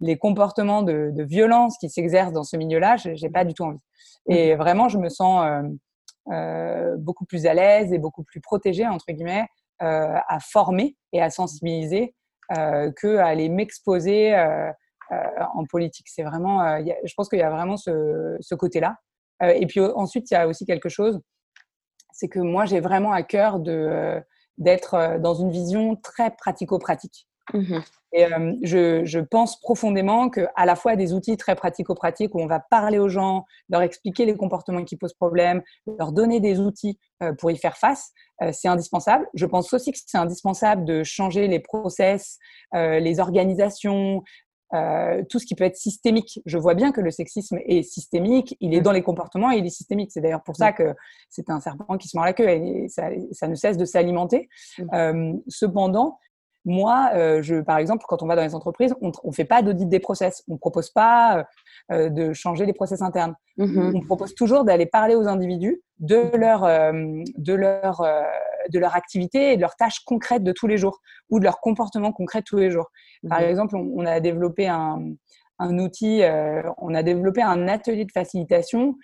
[0.00, 2.96] les comportements de, de violence qui s'exercent dans ce milieu-là.
[2.96, 3.78] Je n'ai pas du tout envie.
[4.26, 5.46] Et vraiment, je me sens
[6.98, 9.46] beaucoup plus à l'aise et beaucoup plus protégée, entre guillemets,
[9.80, 12.14] à former et à sensibiliser
[12.52, 14.70] euh, que à aller m'exposer euh,
[15.54, 16.06] en politique.
[16.08, 18.96] C'est vraiment, je pense qu'il y a vraiment ce, côté-là.
[19.42, 21.20] et puis ensuite, il y a aussi quelque chose,
[22.12, 24.22] c'est que moi, j'ai vraiment à cœur de
[24.56, 27.26] d'être dans une vision très pratico-pratique.
[27.52, 27.78] Mmh
[28.16, 28.26] et
[28.62, 33.00] je, je, pense profondément qu'à la fois des outils très pratico-pratiques où on va parler
[33.00, 35.62] aux gens, leur expliquer les comportements qui posent problème,
[35.98, 36.96] leur donner des outils
[37.40, 38.12] pour y faire face,
[38.52, 39.26] c'est indispensable.
[39.34, 42.38] Je pense aussi que c'est indispensable de changer les process,
[42.72, 44.22] les organisations,
[45.28, 46.40] tout ce qui peut être systémique.
[46.46, 48.82] Je vois bien que le sexisme est systémique, il est mmh.
[48.82, 50.10] dans les comportements et il est systémique.
[50.12, 50.74] C'est d'ailleurs pour ça mmh.
[50.74, 50.94] que
[51.30, 54.48] c'est un serpent qui se mord la queue et ça, ça ne cesse de s'alimenter.
[55.48, 56.18] cependant,
[56.64, 59.62] moi, euh, je, par exemple, quand on va dans les entreprises, on ne fait pas
[59.62, 60.42] d'audit des process.
[60.48, 61.44] On ne propose pas euh,
[61.92, 63.34] euh, de changer les process internes.
[63.56, 68.02] Mmh on propose toujours d'aller parler aux individus de leur, de, leur,
[68.68, 70.98] de leur activité et de leurs tâches concrètes de tous les jours
[71.30, 72.90] ou de leur comportement concret de tous les jours.
[73.28, 74.98] Par mmh exemple, on, a développé un,
[75.60, 76.22] un outil,
[76.78, 78.96] on a développé un atelier de facilitation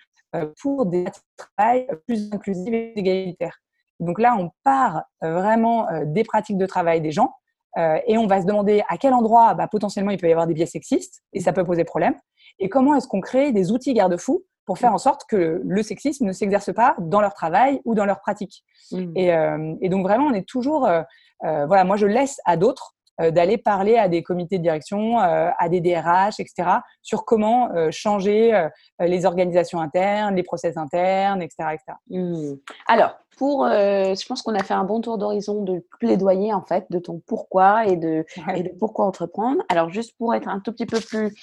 [0.61, 1.05] pour des
[1.37, 3.57] travail plus inclusifs et égalitaires.
[4.01, 7.35] Donc là, on part vraiment des pratiques de travail des gens
[7.77, 10.47] euh, et on va se demander à quel endroit bah, potentiellement il peut y avoir
[10.47, 12.15] des biais sexistes et ça peut poser problème.
[12.59, 16.25] Et comment est-ce qu'on crée des outils garde-fous pour faire en sorte que le sexisme
[16.25, 18.63] ne s'exerce pas dans leur travail ou dans leur pratique.
[18.91, 19.11] Mmh.
[19.15, 21.01] Et, euh, et, donc vraiment, on est toujours, euh,
[21.41, 25.79] voilà, moi je laisse à d'autres d'aller parler à des comités de direction, à des
[25.79, 28.67] DRH, etc., sur comment changer
[28.99, 31.69] les organisations internes, les process internes, etc.
[31.73, 31.97] etc.
[32.09, 32.53] Mmh.
[32.87, 36.61] Alors, pour, euh, je pense qu'on a fait un bon tour d'horizon de plaidoyer en
[36.61, 39.61] fait, de ton pourquoi et de, et de pourquoi entreprendre.
[39.69, 41.33] Alors juste pour être un tout petit peu plus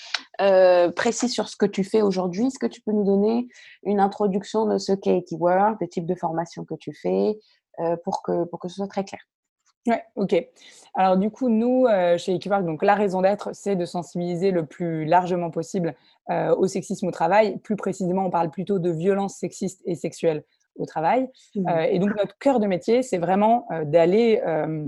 [0.41, 3.49] euh, précis sur ce que tu fais aujourd'hui, est-ce que tu peux nous donner
[3.83, 7.39] une introduction de ce qu'est Equiwork, des types de formations que tu fais,
[7.81, 9.21] euh, pour, que, pour que ce soit très clair?
[9.87, 10.35] Ouais, ok.
[10.95, 11.87] Alors du coup, nous,
[12.19, 15.95] chez Equiwork, donc la raison d'être, c'est de sensibiliser le plus largement possible
[16.29, 17.57] au sexisme au travail.
[17.59, 20.45] Plus précisément, on parle plutôt de violences sexistes et sexuelles
[20.79, 21.29] au travail.
[21.55, 21.69] Mmh.
[21.69, 24.85] Euh, et donc, notre cœur de métier, c'est vraiment euh, d'aller euh,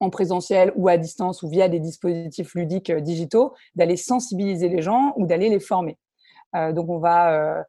[0.00, 5.14] en présentiel ou à distance ou via des dispositifs ludiques digitaux, d'aller sensibiliser les gens
[5.16, 5.96] ou d'aller les former.
[6.72, 7.64] donc, on va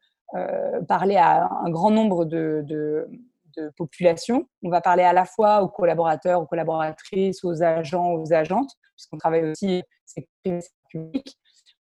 [0.88, 3.08] parler à un grand nombre de, de,
[3.77, 4.47] populations.
[4.63, 9.17] On va parler à la fois aux collaborateurs, aux collaboratrices, aux agents, aux agentes, puisqu'on
[9.17, 10.27] travaille aussi c'est
[10.89, 11.38] public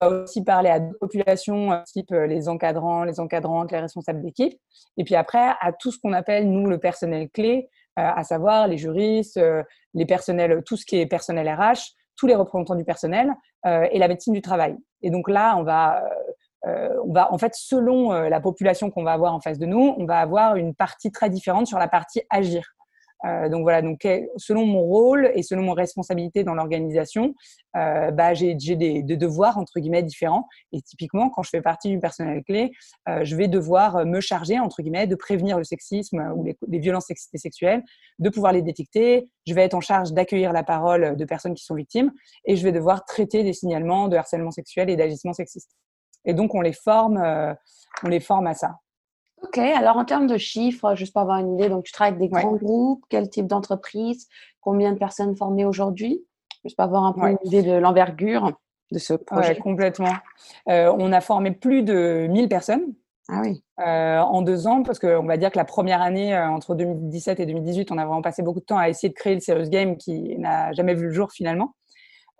[0.02, 4.59] aussi parler à d'autres populations, euh, type euh, les encadrants, les encadrantes, les responsables d'équipe.
[4.96, 8.68] Et puis après, à tout ce qu'on appelle, nous, le personnel clé, euh, à savoir
[8.68, 9.40] les juristes,
[9.94, 13.32] les personnels, tout ce qui est personnel RH, tous les représentants du personnel
[13.64, 14.76] et la médecine du travail.
[15.02, 16.02] Et donc là, on va,
[16.64, 20.04] on va en fait, selon la population qu'on va avoir en face de nous, on
[20.04, 22.75] va avoir une partie très différente sur la partie agir.
[23.24, 27.35] Euh, donc voilà, donc selon mon rôle et selon mon responsabilité dans l'organisation,
[27.76, 30.46] euh, bah, j'ai des, devoirs entre guillemets différents.
[30.72, 32.72] Et typiquement, quand je fais partie du personnel clé,
[33.09, 37.07] euh, je vais devoir me charger entre guillemets de prévenir le sexisme ou les, violences
[37.07, 37.83] sexistes et sexuelles,
[38.18, 39.29] de pouvoir les détecter.
[39.46, 42.12] Je vais être en charge d'accueillir la parole de personnes qui sont victimes
[42.44, 45.70] et je vais devoir traiter des signalements de harcèlement sexuel et d'agissement sexiste.
[46.24, 47.22] Et donc on les forme,
[48.02, 48.76] on les forme à ça.
[49.46, 52.20] Ok, alors en termes de chiffres, juste pour avoir une idée, donc tu travailles avec
[52.20, 54.28] des grands groupes, quel type d'entreprise,
[54.61, 56.24] combien de personnes formées aujourd'hui?
[56.64, 58.52] Juste pour avoir un peu une idée de l'envergure
[58.92, 59.56] de ce projet.
[59.56, 60.14] Complètement.
[60.68, 62.94] Euh, on a formé plus de 1000 personnes.
[63.28, 63.62] Ah oui.
[63.80, 67.40] Euh, en deux ans, parce qu'on va dire que la première année, euh, entre 2017
[67.40, 69.68] et 2018, on a vraiment passé beaucoup de temps à essayer de créer le Serious
[69.68, 71.74] Game qui n'a jamais vu le jour finalement.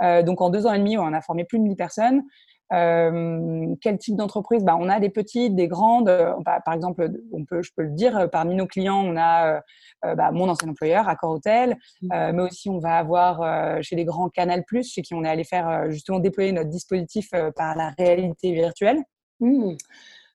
[0.01, 2.23] donc en deux ans et demi, on a formé plus de 1000 personnes.
[2.73, 4.65] Euh, quel type d'entreprise?
[4.65, 6.09] Bah, On a des petites, des grandes.
[6.09, 9.17] Euh, bah, par exemple, on peut, je peux le dire, euh, parmi nos clients, on
[9.17, 9.61] a
[10.03, 12.33] bah, mon ancien employeur, Accor Hotel, mmh.
[12.33, 15.91] mais aussi on va avoir chez les grands Canal+, chez qui on est allé faire
[15.91, 19.03] justement déployer notre dispositif par la réalité virtuelle.
[19.41, 19.77] Mmh.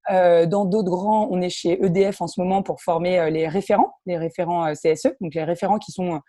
[0.09, 4.17] dans d'autres grands, on est chez EDF en ce moment pour former les référents, les
[4.17, 6.19] référents CSE, donc les référents qui sont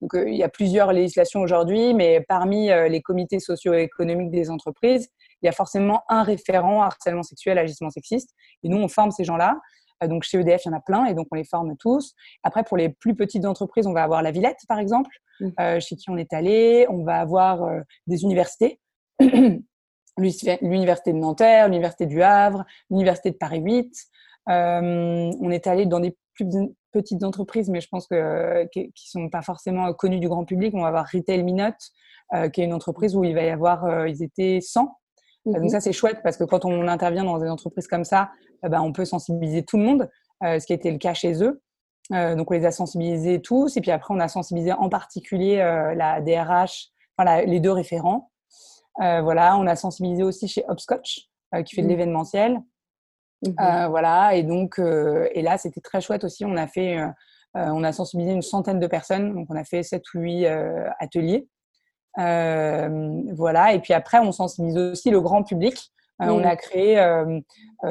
[0.00, 5.08] donc, il y a plusieurs législations aujourd'hui, mais parmi les comités socio-économiques des entreprises,
[5.42, 8.30] il y a forcément un référent harcèlement sexuel, agissement sexiste.
[8.62, 9.56] Et nous, on forme ces gens-là.
[10.02, 12.14] Euh, donc chez EDF, il y en a plein et donc on les forme tous.
[12.42, 15.48] Après, pour les plus petites entreprises, on va avoir la Villette, par exemple, mmh.
[15.60, 16.86] euh, chez qui on est allé.
[16.88, 18.80] On va avoir euh, des universités.
[20.18, 23.90] L'université de Nanterre, l'université du Havre, l'université de Paris 8.
[24.46, 26.46] on est allé dans des plus
[26.92, 30.74] petites entreprises, mais je pense que qui sont pas forcément connues du grand public.
[30.74, 31.78] On va avoir Retail Minute,
[32.52, 34.94] qui est une entreprise où il va y avoir, ils étaient 100
[35.44, 38.30] donc mmh ça, c'est chouette parce que quand on intervient dans des entreprises comme ça,
[38.62, 40.10] ben, on peut sensibiliser tout le monde,
[40.44, 41.60] euh, ce qui était le cas chez eux.
[42.12, 45.60] Euh, donc on les a sensibilisés tous et puis après on a sensibilisé en particulier
[45.60, 48.30] euh, la DRH, enfin, les deux référents.
[48.98, 51.28] voilà, on a sensibilisé aussi chez Hopscotch
[51.66, 51.90] qui fait de mmh.
[51.90, 52.60] l'événementiel.
[53.44, 56.44] Mmh voilà, et donc et là c'était très chouette aussi.
[56.44, 57.00] On a fait,
[57.54, 60.46] on a sensibilisé une centaine de personnes, donc on a fait sept ou huit
[61.00, 61.48] ateliers.
[62.18, 63.72] Euh, voilà.
[63.72, 65.92] Et puis après, on sensibilise aussi le grand public.
[66.20, 67.40] Euh, on a créé euh,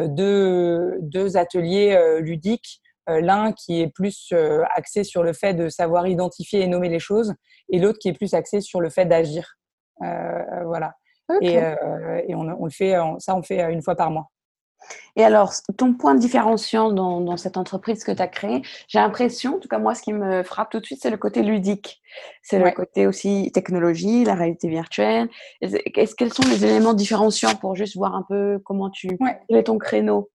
[0.07, 2.81] deux, deux, ateliers ludiques.
[3.07, 4.31] L'un qui est plus
[4.75, 7.33] axé sur le fait de savoir identifier et nommer les choses,
[7.69, 9.57] et l'autre qui est plus axé sur le fait d'agir.
[9.99, 10.93] voilà.
[11.41, 14.27] Et, et on, on, le fait, ça, on fait une fois par mois.
[15.15, 19.55] Et alors, ton point de différenciation dans, cette entreprise que tu as créée, j'ai l'impression,
[19.55, 22.01] en tout cas moi, ce qui me frappe tout de suite, c'est le côté ludique.
[22.43, 25.29] C'est le côté aussi technologie, la réalité virtuelle.
[25.61, 29.17] Est-ce, quels sont les éléments différenciants pour juste voir un peu comment tu...
[29.47, 30.29] Quel est ton créneau?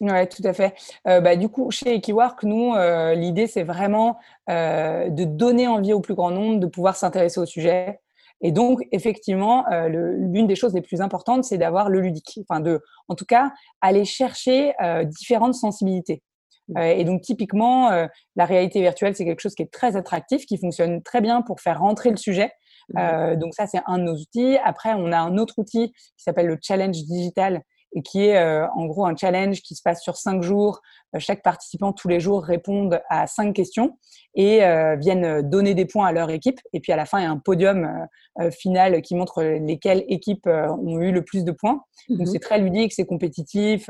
[0.00, 0.74] Oui, tout à fait.
[1.08, 4.18] Euh, bah, du coup, chez Equiwork, nous, euh, l'idée, c'est vraiment
[4.50, 8.00] euh, de donner envie au plus grand nombre de pouvoir s'intéresser au sujet,
[8.42, 12.38] et donc, effectivement, euh, l'une des choses les plus importantes, c'est d'avoir le ludique.
[12.48, 16.22] Enfin, de, en tout cas, aller chercher euh, différentes sensibilités.
[16.68, 16.78] Mmh.
[16.78, 17.90] Euh, et donc, typiquement,
[18.36, 21.60] la réalité virtuelle, c'est quelque chose qui est très attractif, qui fonctionne très bien pour
[21.60, 22.52] faire rentrer le sujet.
[22.94, 23.36] Mmh.
[23.36, 24.58] donc, ça, c'est un de nos outils.
[24.64, 27.62] Après, on a un autre outil qui s'appelle le challenge digital
[27.94, 30.80] et qui est en gros un challenge qui se passe sur cinq jours
[31.18, 33.98] chaque participant tous les jours réponde à cinq questions
[34.34, 34.60] et
[34.98, 36.60] viennent donner des points à leur équipe.
[36.72, 38.06] Et puis à la fin, il y a un podium
[38.50, 41.82] final qui montre lesquelles équipes ont eu le plus de points.
[42.10, 43.88] Donc mmh c'est très ludique, c'est compétitif.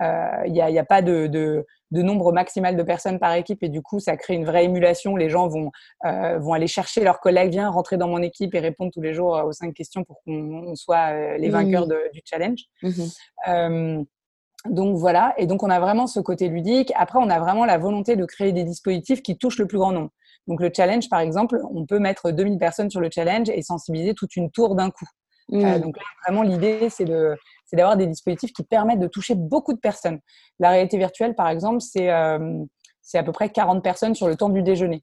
[0.00, 3.68] Il n'y a, a, pas de, de de nombre maximal de personnes par équipe et
[3.68, 5.14] du coup ça crée une vraie émulation.
[5.14, 5.70] Les gens vont,
[6.06, 9.12] euh, vont aller chercher leurs collègues, viens rentrer dans mon équipe et répondre tous les
[9.12, 12.64] jours euh, aux cinq questions pour qu'on soit euh, les vainqueurs du challenge.
[12.82, 14.02] Mmh
[14.70, 16.92] donc voilà, et donc on a vraiment ce côté ludique.
[16.96, 19.92] Après, on a vraiment la volonté de créer des dispositifs qui touchent le plus grand
[19.92, 20.10] nombre.
[20.46, 24.14] Donc le challenge, par exemple, on peut mettre 2000 personnes sur le challenge et sensibiliser
[24.14, 25.06] toute une tour d'un coup.
[25.48, 25.80] Mmh.
[25.80, 29.72] donc là, vraiment, l'idée, c'est de, c'est d'avoir des dispositifs qui permettent de toucher beaucoup
[29.72, 30.20] de personnes.
[30.60, 32.64] La réalité virtuelle, par exemple, c'est euh,
[33.14, 35.02] à peu près 40 personnes sur le temps du déjeuner.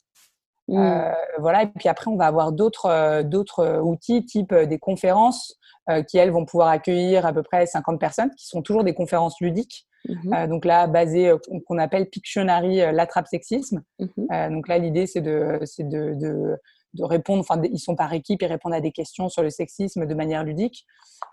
[0.69, 0.77] Mmh.
[0.77, 5.58] Euh, voilà, et puis après, on va avoir d'autres euh, outils, type des conférences,
[6.07, 9.39] qui, elles, vont pouvoir accueillir à peu près 50 personnes, qui sont toujours des conférences
[9.41, 9.85] ludiques.
[10.07, 10.47] Mmh.
[10.47, 11.33] donc là, basées,
[11.67, 13.83] qu'on appelle Pictionary, l'attrape sexisme.
[13.99, 14.49] Mmh.
[14.51, 16.57] donc là, l'idée, c'est de, de, de,
[16.93, 20.05] de, répondre, enfin, ils sont par équipe, ils répondent à des questions sur le sexisme
[20.05, 20.85] de manière ludique.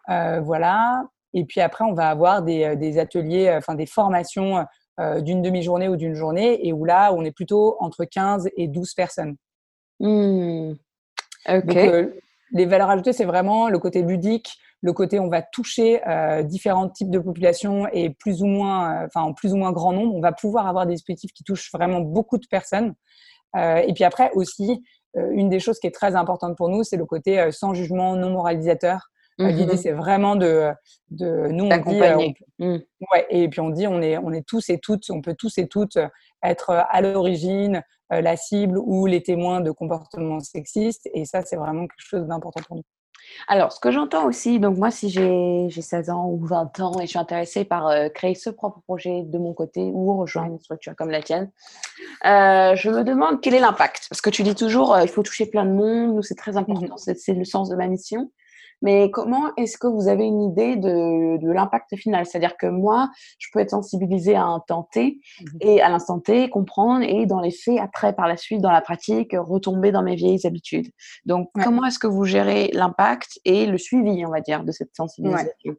[0.09, 1.05] voilà.
[1.37, 4.65] Et puis après, on va avoir des, euh, ateliers, euh, enfin des formations
[4.99, 8.69] euh, d'une demi-journée ou d'une journée, et où là, on est plutôt entre 15 et
[8.69, 9.37] 12 personnes.
[10.01, 10.73] Mmh.
[11.49, 11.77] Donc,
[12.53, 16.01] les valeurs ajoutées, c'est vraiment le côté ludique, le côté on va toucher
[16.45, 20.15] différents types de populations et plus ou moins, enfin en plus ou moins grand nombre,
[20.15, 22.95] on va pouvoir avoir des dispositifs qui touchent vraiment beaucoup de personnes.
[23.57, 27.07] et puis après aussi, une des choses qui est très importante pour nous, c'est le
[27.07, 29.09] côté sans jugement, non moralisateur.
[29.39, 30.71] Mmh l'idée, c'est vraiment de,
[31.11, 32.79] de nous, on dit, euh, mmh.
[33.13, 35.59] ouais, et puis on dit, on est, on est tous et toutes, on peut tous
[35.59, 35.99] et toutes
[36.43, 41.09] être à l'origine euh, la cible ou les témoins de comportements sexistes.
[41.13, 42.83] Et ça, c'est vraiment quelque chose d'important pour nous.
[43.49, 47.03] Alors, ce que j'entends aussi, donc moi, si j'ai 16 ans ou 20 ans et
[47.03, 50.61] je suis intéressée par euh, créer ce propre projet de mon côté ou rejoindre une
[50.61, 51.51] structure comme la tienne,
[52.23, 54.07] je me demande quel est l'impact.
[54.09, 56.59] Parce que tu dis toujours, il faut toucher plein de monde, nous, c'est très mmh
[56.59, 58.31] important, c'est le sens de ma mission.
[58.83, 62.27] Mais comment est-ce que vous avez une idée de, de l'impact final?
[62.27, 66.21] C'est-à-dire que moi, je peux être sensibilisée à un temps T mmh et à l'instant
[66.21, 70.03] T, comprendre et dans les faits, après, par la suite, dans la pratique, retomber dans
[70.03, 70.89] mes vieilles habitudes.
[71.25, 74.95] Donc, comment est-ce que vous gérez l'impact et le suivi, on va dire, de cette
[74.95, 75.75] sensibilisation?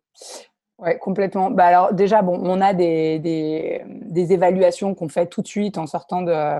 [0.79, 1.49] Oui, complètement.
[1.49, 5.79] Bah alors déjà, bon, on a des, des, des évaluations qu'on fait tout de suite
[5.79, 6.59] en sortant de,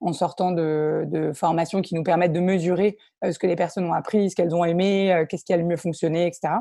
[0.00, 3.84] en sortant de, de, formations qui nous permettent de mesurer euh, ce que les personnes
[3.84, 6.54] ont appris, ce qu'elles ont aimé, euh, qu'est-ce qui a le mieux fonctionné, etc.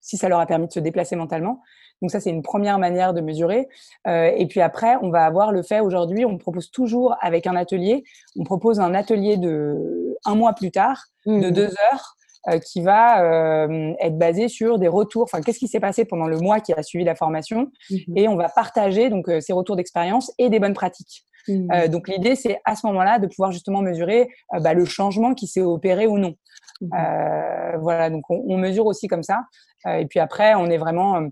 [0.00, 1.62] Si ça leur a permis de se déplacer mentalement.
[2.02, 3.68] Donc ça, c'est une première manière de mesurer.
[4.08, 7.54] Euh, et puis après, on va avoir le fait aujourd'hui, on propose toujours avec un
[7.54, 8.02] atelier,
[8.36, 11.50] on propose un atelier de un mois plus tard, de mmh.
[11.52, 12.16] deux heures,
[12.48, 15.22] euh, qui va euh, être basé sur des retours.
[15.22, 18.28] Enfin, qu'est-ce qui s'est passé pendant le mois qui a suivi la formation mmh Et
[18.28, 21.24] on va partager donc ces retours d'expérience et des bonnes pratiques.
[21.48, 21.88] Mmh.
[21.88, 24.28] donc l'idée, c'est à ce moment-là de pouvoir justement mesurer
[24.60, 26.34] bah, le changement qui s'est opéré ou non.
[26.80, 26.88] Mmh
[27.80, 29.40] voilà, donc on, on, mesure aussi comme ça.
[29.86, 31.22] et puis après, on est vraiment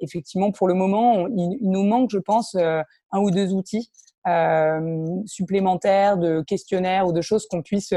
[0.00, 3.90] effectivement, pour le moment, il, il, nous manque, je pense, un ou deux outils
[4.26, 7.90] euh, supplémentaires de questionnaires ou de choses qu'on puisse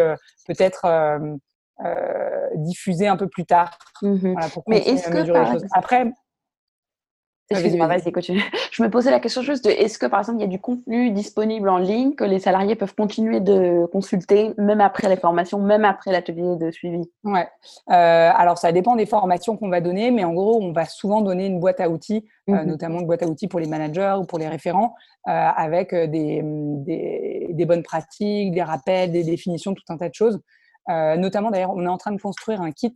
[0.45, 3.77] peut-être euh, diffuser un peu plus tard.
[4.01, 4.35] Mmh
[4.67, 5.55] Mais est-ce que par...
[5.73, 6.11] après
[7.49, 8.41] Excusez-moi, vas-y, continue.
[8.71, 10.59] Je me posais la question juste de est-ce que, par exemple, il y a du
[10.59, 15.59] contenu disponible en ligne que les salariés peuvent continuer de consulter, même après les formations,
[15.59, 17.09] même après l'atelier de suivi?
[17.23, 17.47] Ouais.
[17.89, 21.21] Euh, alors, ça dépend des formations qu'on va donner, mais en gros, on va souvent
[21.21, 24.15] donner une boîte à outils, euh, mmh notamment une boîte à outils pour les managers
[24.19, 24.93] ou pour les référents,
[25.27, 30.13] euh, avec des, des, des, bonnes pratiques, des rappels, des définitions, tout un tas de
[30.13, 30.41] choses.
[30.89, 32.95] Notamment, d'ailleurs, on est en train de construire un kit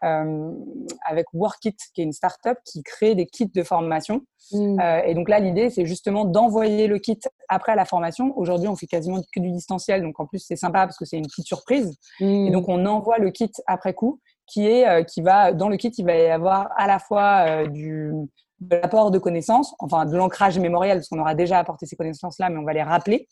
[0.00, 4.22] avec Workit, qui est une start-up qui crée des kits de formation.
[4.52, 4.80] Mmh.
[4.80, 8.32] Euh, et donc là, l'idée, c'est justement d'envoyer le kit après la formation.
[8.36, 11.18] Aujourd'hui, on fait quasiment que du distanciel, donc en plus, c'est sympa parce que c'est
[11.18, 11.96] une petite surprise.
[12.20, 12.46] Mmh.
[12.46, 15.92] Et donc, on envoie le kit après coup, qui est, qui va, dans le kit,
[15.98, 18.12] il va y avoir à la fois du,
[18.60, 22.50] de l'apport de connaissances, enfin de l'ancrage mémoriel, parce qu'on aura déjà apporté ces connaissances-là,
[22.50, 23.28] mais on va les rappeler.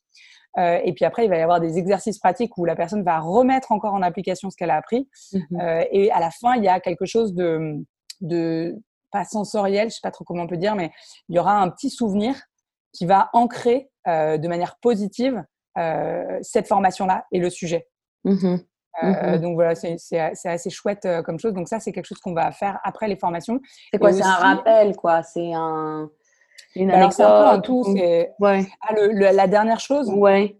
[0.58, 3.20] Euh, et puis après, il va y avoir des exercices pratiques où la personne va
[3.20, 5.08] remettre encore en application ce qu'elle a appris.
[5.32, 5.60] Mhm.
[5.60, 7.84] Euh, et à la fin, il y a quelque chose de,
[8.20, 8.74] de
[9.10, 10.90] pas sensoriel, je sais pas trop comment on peut dire, mais
[11.28, 12.34] il y aura un petit souvenir
[12.92, 15.44] qui va ancrer euh, de manière positive
[16.40, 17.86] cette formation-là et le sujet.
[18.24, 18.62] Mhm.
[19.02, 19.40] Mhm.
[19.42, 21.52] donc voilà, c'est assez chouette comme chose.
[21.52, 23.60] Donc ça, c'est quelque chose qu'on va faire après les formations.
[23.92, 25.22] C'est quoi C'est un rappel, quoi?
[25.22, 26.08] C'est un
[26.74, 27.84] c'est un tout.
[27.94, 30.10] C'est ah, la dernière chose.
[30.10, 30.58] Ouais.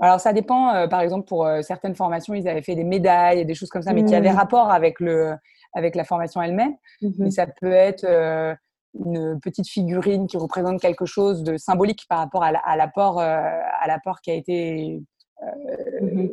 [0.00, 0.74] Alors ça dépend.
[0.74, 3.68] Euh, par exemple, pour euh, certaines formations, ils avaient fait des médailles et des choses
[3.68, 4.36] comme ça, mais qui avaient mmh.
[4.36, 5.34] rapport avec le
[5.72, 6.74] avec la formation elle-même.
[7.00, 7.10] Mmh.
[7.18, 8.54] Mais ça peut être euh,
[8.94, 14.20] une petite figurine qui représente quelque chose de symbolique par rapport à l'apport à l'apport
[14.20, 15.00] qui a été
[16.00, 16.28] mmh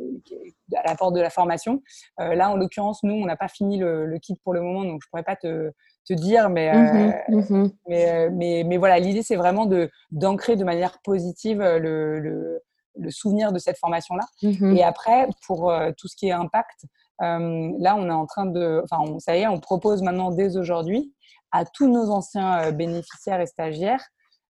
[0.74, 1.82] à l'apport de la formation.
[2.18, 5.08] là, en l'occurrence, nous, on n'a pas fini le, kit pour le moment, donc je
[5.10, 5.70] pourrais pas te,
[6.04, 10.64] te dire, mais, mmh mmh mais, mais, mais, voilà, l'idée, c'est vraiment de d'ancrer de
[10.64, 12.60] manière positive le, le,
[12.96, 14.24] le, souvenir de cette formation-là.
[14.42, 16.84] Et après, pour tout ce qui est impact,
[17.20, 21.14] là, on est en train de, enfin, ça y est, on propose maintenant dès aujourd'hui
[21.52, 24.04] à tous nos anciens bénéficiaires et stagiaires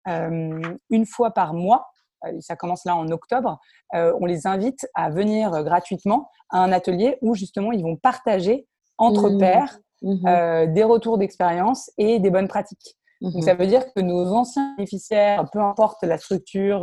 [0.08, 1.92] une fois par mois
[2.26, 3.60] euh, ça commence là en octobre,
[3.96, 7.96] euh, on les invite à venir euh, gratuitement à un atelier où justement ils vont
[7.96, 9.40] partager entre mmh.
[9.40, 10.74] pairs mmh.
[10.74, 12.98] des retours d'expérience et des bonnes pratiques.
[13.22, 13.42] Donc mmh.
[13.42, 16.82] ça veut dire que nos anciens bénéficiaires, peu importe la structure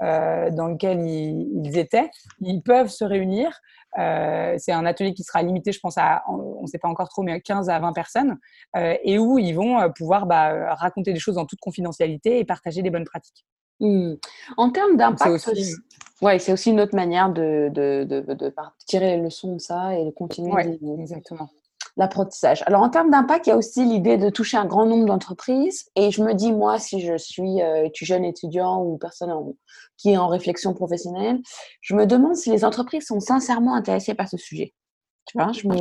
[0.00, 3.50] dans laquelle ils, étaient, ils peuvent se réunir.
[3.96, 7.22] c'est un atelier qui sera limité, je pense, à, on ne sait pas encore trop,
[7.22, 8.36] mais à 15 à 20 personnes,
[8.76, 12.90] et où ils vont pouvoir bah, raconter des choses en toute confidentialité et partager des
[12.90, 13.46] bonnes pratiques.
[13.80, 14.14] Mmh.
[14.56, 15.74] En termes d'impact, c'est aussi...
[16.22, 18.54] Ouais, une autre manière de, de, de,
[18.86, 21.48] tirer les leçons de ça et de continuer exactement.
[21.96, 22.62] L'apprentissage.
[22.66, 25.86] Alors, en termes d'impact, il y a aussi l'idée de toucher un grand nombre d'entreprises.
[25.94, 29.32] Et je me dis, moi, si je suis euh, jeune étudiant ou personne
[29.96, 31.40] qui est en réflexion professionnelle,
[31.80, 34.74] je me demande si les entreprises sont sincèrement intéressées par ce sujet.
[35.26, 35.76] Tu vois, je me,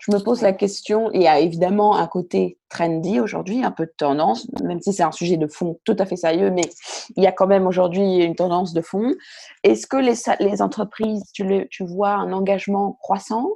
[0.00, 3.86] je me pose la question, il y a évidemment un côté trendy aujourd'hui, un peu
[3.86, 6.68] de tendance, même si c'est un sujet de fond tout à fait sérieux, mais
[7.16, 9.14] il y a quand même aujourd'hui une tendance de fond.
[9.62, 13.50] Est-ce que les, les entreprises, tu, le, tu vois un engagement croissant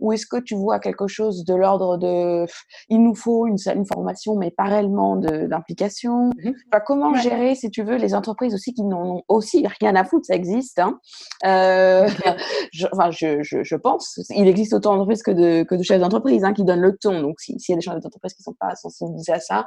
[0.00, 2.46] ou est-ce que tu vois quelque chose de l'ordre de
[2.88, 6.50] il nous faut une, une formation, mais pas réellement d'implication mmh
[6.86, 10.26] Comment gérer, si tu veux, les entreprises aussi qui n'en ont aussi rien à foutre,
[10.26, 10.78] ça existe.
[10.78, 10.98] Hein.
[11.44, 12.08] Euh,
[12.72, 16.00] je, enfin, je, je, je, pense, il existe autant d'entreprises que de, que de chefs
[16.00, 17.20] d'entreprise hein, qui donnent le ton.
[17.20, 19.66] Donc, s'il y a des chefs d'entreprise qui ne sont pas sensibilisés à ça,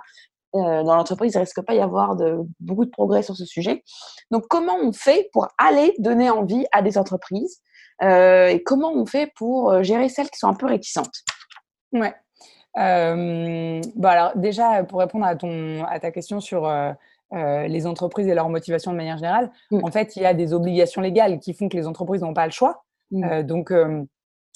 [0.54, 3.46] euh, dans l'entreprise, il ne risque pas y avoir de, beaucoup de progrès sur ce
[3.46, 3.84] sujet.
[4.32, 7.62] Donc, comment on fait pour aller donner envie à des entreprises
[8.02, 11.24] et comment on fait pour euh, gérer celles qui sont un peu réticentes?
[11.93, 12.14] Ouais.
[12.78, 16.72] Euh, bon alors déjà, pour répondre à, ton, à ta question sur
[17.34, 19.84] les entreprises et leur motivation de manière générale, mm.
[19.84, 22.45] en fait, il y a des obligations légales qui font que les entreprises n'ont pas
[22.45, 22.84] le choix.
[23.12, 23.43] Mm.
[23.43, 23.72] donc,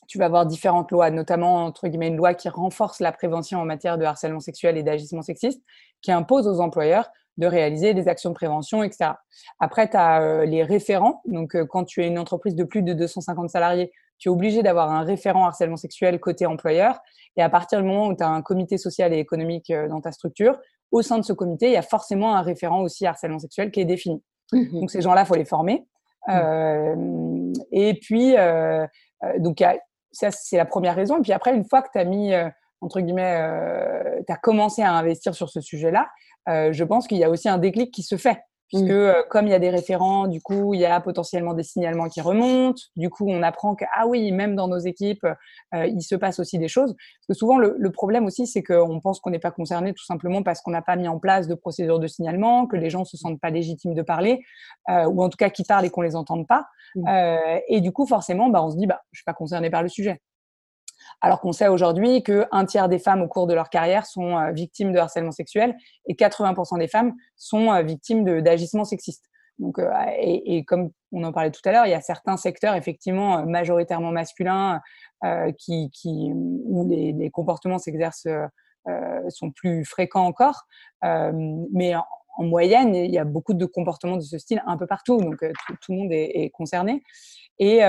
[0.07, 3.65] tu vas avoir différentes lois, notamment entre guillemets une loi qui renforce la prévention en
[3.65, 5.61] matière de harcèlement sexuel et d'agissement sexiste,
[6.01, 9.11] qui impose aux employeurs de réaliser des actions de prévention, etc.
[9.59, 11.21] Après, tu as euh, les référents.
[11.25, 14.63] Donc, euh, quand tu es une entreprise de plus de 250 salariés, tu es obligé
[14.63, 16.99] d'avoir un référent harcèlement sexuel côté employeur.
[17.35, 20.01] Et à partir du moment où tu as un comité social et économique euh, dans
[20.01, 20.57] ta structure,
[20.91, 23.81] au sein de ce comité, il y a forcément un référent aussi harcèlement sexuel qui
[23.81, 24.23] est défini.
[24.53, 25.85] Mmh donc, ces gens-là, il faut les former.
[26.27, 27.53] Mmh.
[27.71, 28.35] et puis,
[29.39, 29.63] donc,
[30.11, 31.17] ça, c'est la première raison.
[31.17, 32.33] Et puis après, une fois que tu as mis
[32.85, 36.07] entre guillemets, euh, tu as commencé à investir sur ce sujet-là,
[36.49, 38.39] euh, je pense qu'il y a aussi un déclic qui se fait.
[38.67, 38.91] Puisque, mmh.
[38.91, 42.09] euh, comme il y a des référents, du coup, il y a potentiellement des signalements
[42.09, 42.81] qui remontent.
[42.95, 45.25] Du coup, on apprend que, ah oui, même dans nos équipes,
[45.73, 46.95] il se passe aussi des choses.
[46.95, 50.03] Parce que souvent, le, le problème aussi, c'est qu'on pense qu'on n'est pas concerné tout
[50.03, 53.05] simplement parce qu'on n'a pas mis en place de procédure de signalement, que les gens
[53.05, 54.41] se sentent pas légitimes de parler,
[54.89, 56.65] ou en tout cas qu'ils parlent et qu'on les entende pas.
[56.95, 57.07] Mmh.
[57.67, 59.89] et du coup, forcément, bah, on se dit, bah, je suis pas concerné par le
[59.89, 60.21] sujet
[61.21, 64.51] alors qu'on sait aujourd'hui qu'un tiers des femmes au cours de leur carrière sont euh,
[64.51, 65.75] victimes de harcèlement sexuel
[66.07, 69.25] et 80% des femmes sont euh, victimes d'agissements sexistes.
[69.57, 69.89] Donc, euh,
[70.19, 74.11] et, comme on en parlait tout à l'heure, il y a certains secteurs effectivement majoritairement
[74.11, 74.81] masculins
[75.57, 78.27] qui, où les, comportements s'exercent
[79.29, 80.65] sont plus fréquents encore.
[81.01, 81.93] mais
[82.37, 85.37] en, moyenne, il y a beaucoup de comportements de ce style un peu partout, donc
[85.81, 87.01] tout, le monde est concerné.
[87.59, 87.79] Et,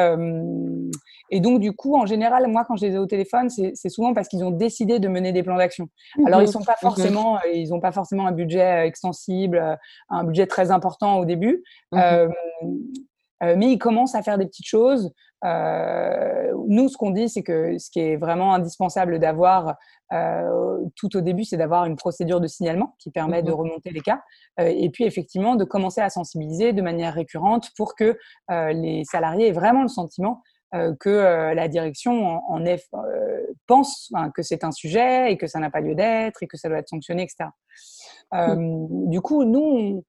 [1.31, 4.15] et donc, du coup, en général, moi, quand je les ai au téléphone, c'est souvent
[4.15, 5.89] parce qu'ils ont décidé de mener des plans d'action.
[6.25, 9.79] Alors, ils sont pas mmh ils n'ont pas forcément un budget extensible,
[10.09, 11.63] un budget très important au début.
[11.93, 12.29] Mmh
[13.43, 15.13] mais ils commencent à faire des petites choses.
[15.45, 19.77] Nous, ce qu'on dit, c'est que ce qui est vraiment indispensable d'avoir
[20.97, 24.01] tout au début, c'est d'avoir une procédure de signalement qui permet de mmh remonter les
[24.01, 24.23] cas.
[24.59, 28.19] et puis, effectivement, de commencer à sensibiliser de manière récurrente pour que
[28.49, 30.43] les salariés aient vraiment le sentiment
[31.01, 32.65] que la direction en,
[33.67, 36.69] pense que c'est un sujet et que ça n'a pas lieu d'être et que ça
[36.69, 37.51] doit être sanctionné, etc.
[38.33, 39.09] Mmh.
[39.09, 40.05] Du coup, nous,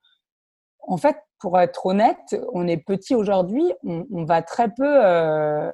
[0.82, 5.02] en fait, pour être honnête, on est petit aujourd'hui, on, va très peu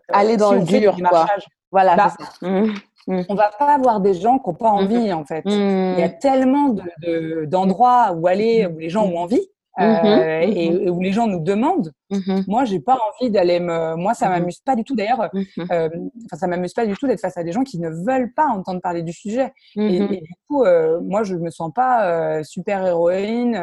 [0.10, 1.26] aller dans le dur, quoi.
[1.72, 1.96] Voilà.
[1.96, 2.74] Bah, mmh.
[3.08, 3.22] Mmh.
[3.28, 5.44] On va pas avoir des gens qui n'ont pas envie, en fait.
[5.46, 6.76] Il y a tellement
[7.48, 9.42] d'endroits où aller, où les gens ont envie.
[9.78, 11.92] Mmh euh, mmh et, où les gens nous demandent.
[12.12, 13.96] Mmh moi, j'ai pas envie d'aller me.
[13.96, 14.96] Moi, ça m'amuse pas du tout.
[14.96, 15.32] D'ailleurs,
[15.72, 15.90] euh,
[16.32, 18.82] ça m'amuse pas du tout d'être face à des gens qui ne veulent pas entendre
[18.82, 19.52] parler du sujet.
[19.76, 23.56] Et, du coup, euh, moi, je me sens pas euh, super héroïne,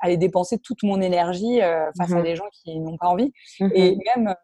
[0.00, 1.60] aller dépenser toute mon énergie
[1.96, 3.32] face à des gens qui n'ont pas envie.
[3.60, 4.34] Et même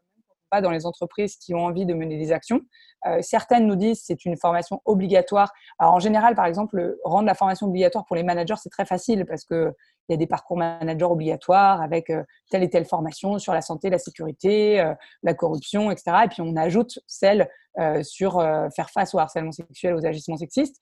[0.51, 2.61] pas dans les entreprises qui ont envie de mener des actions.
[3.07, 5.53] Euh, certaines nous disent c'est une formation obligatoire.
[5.79, 9.25] Alors en général, par exemple, rendre la formation obligatoire pour les managers, c'est très facile
[9.27, 9.73] parce que
[10.11, 13.63] il y a des parcours managers obligatoires avec euh, telle et telle formation sur la
[13.63, 14.93] santé, la sécurité, euh,
[15.23, 16.11] la corruption, etc.
[16.25, 17.49] Et puis on ajoute celle
[17.79, 18.43] euh, sur
[18.75, 20.77] faire face au harcèlement sexuel, aux agissements sexistes.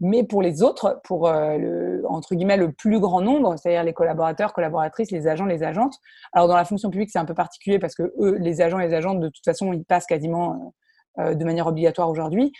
[0.00, 4.52] mais pour les autres, pour le, entre guillemets le plus grand nombre, c'est-à-dire les collaborateurs,
[4.52, 5.94] collaboratrices, les agents, les agentes.
[6.32, 8.88] Alors dans la fonction publique, c'est un peu particulier parce que eux, les agents et
[8.88, 10.74] les agentes, de toute façon, ils passent quasiment
[11.16, 12.52] de manière obligatoire aujourd'hui.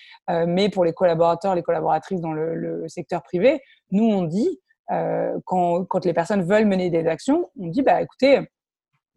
[0.47, 3.61] mais pour les collaborateurs, les collaboratrices dans le, le secteur privé,
[3.91, 4.61] nous, on dit,
[4.91, 8.41] euh, quand, quand, les personnes veulent mener des actions, on dit bah écoutez,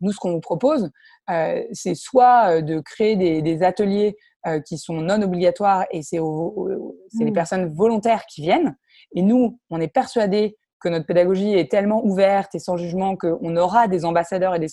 [0.02, 0.90] nous ce qu'on vous propose,
[1.30, 4.18] euh, c'est soit euh, de créer des, des ateliers
[4.48, 7.34] euh, qui sont non obligatoires et c'est les mmh.
[7.34, 8.76] personnes volontaires qui viennent.
[9.16, 13.56] Et nous, on est persuadés que notre pédagogie est tellement ouverte et sans jugement qu'on
[13.56, 14.70] aura des ambassadeurs et des,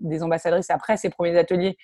[0.00, 1.76] des, ambassadrices après ces premiers ateliers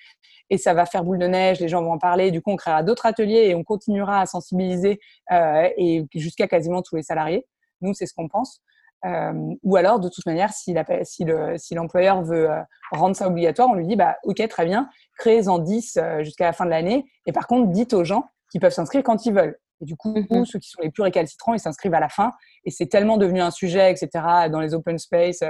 [0.49, 2.55] et ça va faire boule de neige, les gens vont en parler, du coup on
[2.55, 4.99] créera d'autres ateliers et on continuera à sensibiliser
[5.31, 7.45] euh, et jusqu'à quasiment tous les salariés.
[7.81, 8.61] Nous, c'est ce qu'on pense.
[9.05, 10.73] Euh, ou alors, de toute manière, si
[11.75, 12.61] l'employeur veut euh,
[12.91, 16.53] rendre ça obligatoire, on lui dit bah, Ok, très bien, créez-en 10 euh, jusqu'à la
[16.53, 17.05] fin de l'année.
[17.25, 19.59] Et par contre, dites aux gens qu'ils peuvent s'inscrire quand ils veulent.
[19.79, 22.33] Et du coup, mmh ceux qui sont les plus récalcitrants, ils s'inscrivent à la fin.
[22.65, 24.09] Et c'est tellement devenu un sujet, etc.,
[24.49, 25.43] dans les open space,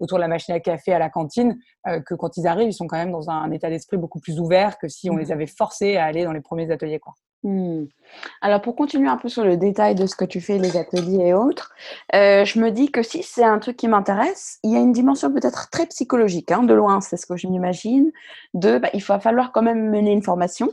[0.00, 1.58] autour de la machine à café, à la cantine,
[2.04, 4.76] que quand ils arrivent, ils sont quand même dans un, état d'esprit beaucoup plus ouvert
[4.76, 6.98] que si on mmh les avait forcés à aller dans les premiers ateliers.
[6.98, 7.14] Quoi.
[7.42, 7.84] Mmh.
[8.42, 11.28] Alors, pour continuer un peu sur le détail de ce que tu fais, les ateliers
[11.28, 11.72] et autres,
[12.14, 14.92] euh, je me dis que si c'est un truc qui m'intéresse, il y a une
[14.92, 18.12] dimension peut-être très psychologique, hein, de loin, c'est ce que je m'imagine,
[18.54, 20.70] de bah, il va falloir quand même mener une formation.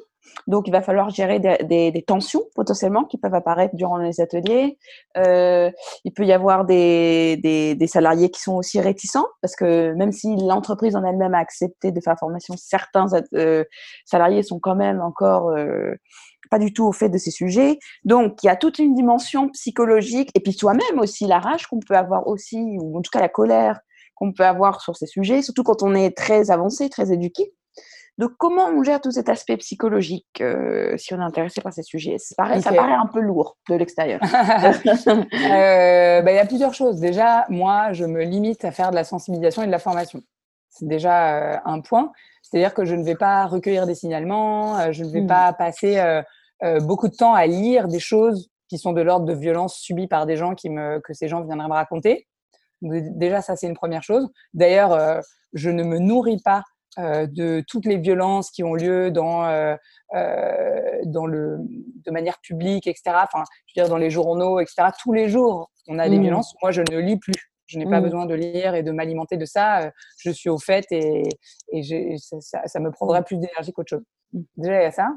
[0.47, 4.77] Donc, il va falloir gérer des, tensions potentiellement qui peuvent apparaître durant les ateliers.
[5.17, 5.71] Euh,
[6.05, 10.35] il peut y avoir des, des, salariés qui sont aussi réticents parce que même si
[10.35, 13.63] l'entreprise en elle-même a accepté de faire formation, certains euh,
[14.05, 15.53] salariés sont quand même encore
[16.49, 17.79] pas du tout au fait de ces sujets.
[18.03, 21.79] Donc, il y a toute une dimension psychologique et puis soi-même aussi, la rage qu'on
[21.79, 23.79] peut avoir aussi, ou en tout cas la colère
[24.15, 27.53] qu'on peut avoir sur ces sujets, surtout quand on est très avancé, très éduqué.
[28.17, 31.83] Donc, comment on gère tout cet aspect psychologique euh, si on est intéressé par ces
[31.83, 34.19] sujets Ça paraît, ça paraît un peu lourd de l'extérieur.
[35.47, 36.99] Euh, bah, il y a plusieurs choses.
[36.99, 40.21] Déjà, moi, je me limite à faire de la sensibilisation et de la formation.
[40.69, 42.11] C'est déjà euh, un point.
[42.41, 45.27] C'est-à-dire que je ne vais pas recueillir des signalements, je ne vais mmh.
[45.27, 46.21] pas passer
[46.81, 50.25] beaucoup de temps à lire des choses qui sont de l'ordre de violences subies par
[50.25, 52.27] des gens qui me, que ces gens viendraient me raconter.
[52.81, 54.29] déjà, ça, c'est une première chose.
[54.53, 55.21] D'ailleurs,
[55.53, 56.63] je ne me nourris pas
[56.97, 59.45] de toutes les violences qui ont lieu dans,
[60.13, 63.15] dans le, de manière publique, etc.
[63.23, 64.89] Enfin, je veux dire, dans les journaux, etc.
[65.01, 66.21] Tous les jours, on a des mmh.
[66.21, 66.55] violences.
[66.61, 67.51] Moi, je ne lis plus.
[67.67, 68.03] Je n'ai pas mmh.
[68.03, 69.91] besoin de lire et de m'alimenter de ça.
[70.19, 71.23] Je suis au fait et,
[71.71, 74.03] et ça, ça, me prendrait plus d'énergie qu'autre chose.
[74.55, 75.09] Déjà, il y a ça.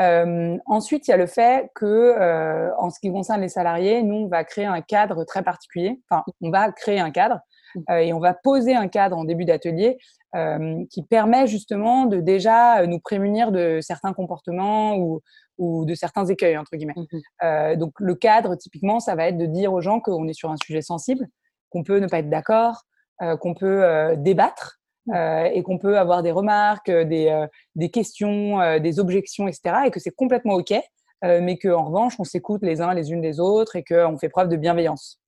[0.00, 4.02] Euh, ensuite, il y a le fait que, euh, en ce qui concerne les salariés,
[4.02, 6.00] nous, on va créer un cadre très particulier.
[6.08, 7.38] Enfin, on va créer un cadre mmh.
[7.38, 7.42] euh,
[7.90, 9.98] et on va poser un cadre en début d'atelier
[10.34, 15.20] euh, qui permet justement de déjà nous prémunir de certains comportements ou,
[15.56, 16.94] ou de certains écueils, entre guillemets.
[16.96, 20.34] Mmh euh, donc, le cadre, typiquement, ça va être de dire aux gens qu'on est
[20.34, 21.26] sur un sujet sensible,
[21.70, 22.82] qu'on peut ne pas être d'accord,
[23.22, 24.78] euh, qu'on peut débattre.
[25.14, 27.46] Euh, et qu'on peut avoir des remarques, euh, des, euh,
[27.76, 29.76] des questions, des objections, etc.
[29.86, 30.74] Et que c'est complètement OK,
[31.22, 34.48] mais qu'en revanche, on s'écoute les uns les unes des autres et qu'on fait preuve
[34.48, 35.20] de bienveillance.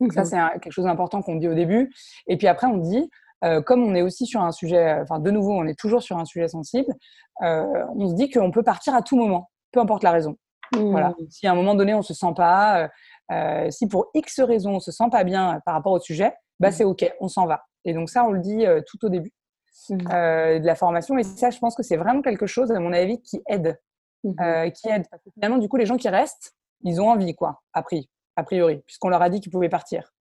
[0.00, 1.92] Donc ça, mmh c'est quelque chose d'important qu'on dit au début.
[2.26, 3.10] Et puis après, on dit,
[3.64, 6.24] comme on est aussi sur un sujet, enfin de nouveau, on est toujours sur un
[6.24, 6.92] sujet sensible,
[7.40, 10.36] on se dit qu'on peut partir à tout moment, peu importe la raison.
[10.72, 11.10] Voilà.
[11.10, 11.26] Mmh.
[11.30, 12.88] Si à un moment donné, on se sent pas,
[13.70, 16.72] si pour X raison, on se sent pas bien par rapport au sujet, bah mmh.
[16.72, 17.62] c'est OK, on s'en va.
[17.84, 19.32] Et donc ça, on le dit euh, tout au début
[19.90, 21.16] euh, de la formation.
[21.18, 23.78] Et ça, je pense que c'est vraiment quelque chose, à mon avis, qui aide.
[24.26, 25.06] Euh, qui aide.
[25.10, 27.62] Parce que finalement, du coup, les gens qui restent, ils ont envie, quoi,
[28.40, 30.12] a priori, puisqu'on leur a dit qu'ils pouvaient partir.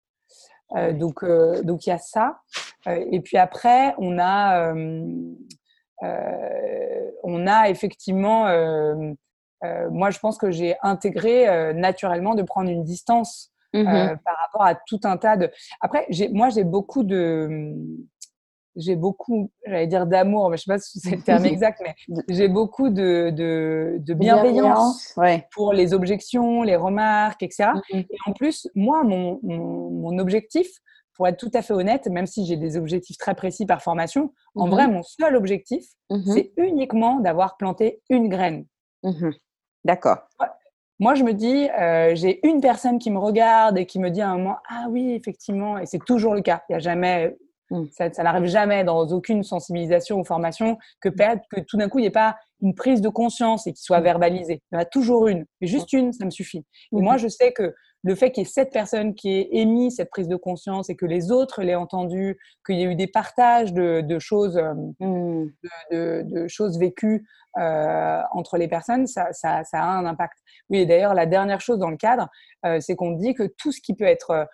[0.91, 1.25] donc,
[1.63, 2.41] donc il y a ça.
[2.85, 4.73] et puis après, on a,
[7.23, 8.43] on a effectivement,
[9.91, 14.63] moi, je pense que j'ai intégré naturellement de prendre une distance Mmh euh, par rapport
[14.63, 15.51] à tout un tas de.
[15.79, 17.75] Après, moi, j'ai beaucoup de.
[18.79, 21.81] J'ai beaucoup, j'allais dire d'amour, mais je ne sais pas si c'est le terme exact,
[21.83, 21.95] mais
[22.29, 25.15] j'ai beaucoup de, de, de bienveillance,
[25.51, 27.69] pour les objections, les remarques, etc.
[27.93, 30.67] Mmh et en plus, moi, mon, mon, mon objectif
[31.19, 34.33] pour être tout à fait honnête, même si j'ai des objectifs très précis par formation,
[34.55, 34.71] en mhm.
[34.71, 36.23] vrai, mon seul objectif, mhm.
[36.25, 38.65] c'est uniquement d'avoir planté une graine.
[39.03, 39.33] Mhm.
[39.83, 40.19] D'accord.
[40.99, 44.21] Moi, je me dis, euh, j'ai une personne qui me regarde et qui me dit
[44.21, 46.61] à un moment, ah oui, effectivement, et c'est toujours le cas.
[46.69, 47.35] Il y a jamais,
[47.71, 47.85] mm.
[47.91, 52.07] ça, n'arrive jamais dans aucune sensibilisation ou formation que, que tout d'un coup, il n'y
[52.07, 54.03] ait pas une prise de conscience et qu'il soit mm.
[54.03, 54.61] verbalisé.
[54.71, 56.65] Il y en a toujours une, juste une, ça me suffit.
[56.91, 59.91] Et moi, je sais que le fait qu'il y ait cette personne qui ait émis
[59.91, 63.07] cette prise de conscience et que les autres l'aient entendu, qu'il y ait eu des
[63.07, 65.51] partages de, choses, euh, mmh.
[65.91, 67.25] de, choses vécues
[67.57, 70.37] euh, entre les personnes, ça, ça, a un impact.
[70.69, 72.29] Oui, et d'ailleurs, la dernière chose dans le cadre,
[72.65, 74.47] euh, c'est qu'on dit que tout ce qui peut être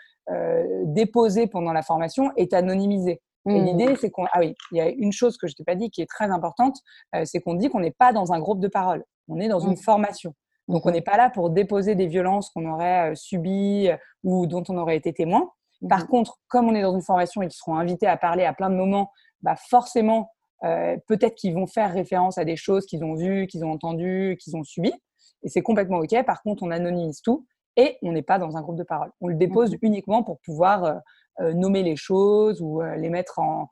[0.85, 3.21] déposé pendant la formation est anonymisé.
[3.47, 3.65] Et mmh.
[3.65, 4.25] l'idée, c'est qu'on.
[4.33, 6.31] Ah oui, il y a une chose que je t'ai pas dit qui est très
[6.31, 6.77] importante,
[7.25, 9.73] c'est qu'on dit qu'on n'est pas dans un groupe de parole, on est dans une
[9.73, 9.77] mmh.
[9.77, 10.33] formation.
[10.67, 14.47] Donc, on n'est pas là pour déposer des violences qu'on aurait euh, subies euh, ou
[14.47, 15.51] dont on aurait été témoin.
[15.87, 18.53] Par contre, comme on est dans une formation et qu'ils seront invités à parler à
[18.53, 19.11] plein de moments,
[19.41, 20.31] bah forcément,
[20.63, 24.37] euh, peut-être qu'ils vont faire référence à des choses qu'ils ont vues, qu'ils ont entendues,
[24.41, 24.93] qu'ils ont subies.
[25.43, 26.15] Et c'est complètement OK.
[26.25, 27.45] Par contre, on anonymise tout
[27.77, 29.11] et on n'est pas dans un groupe de parole.
[29.21, 31.01] On le dépose mmh uniquement pour pouvoir
[31.39, 33.69] nommer les choses ou les mettre en,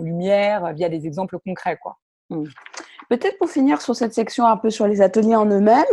[0.00, 1.78] lumière via des exemples concrets.
[1.80, 1.96] Quoi.
[2.30, 2.44] Mmh.
[3.10, 5.84] Peut-être pour finir sur cette section un peu sur les ateliers en eux-mêmes,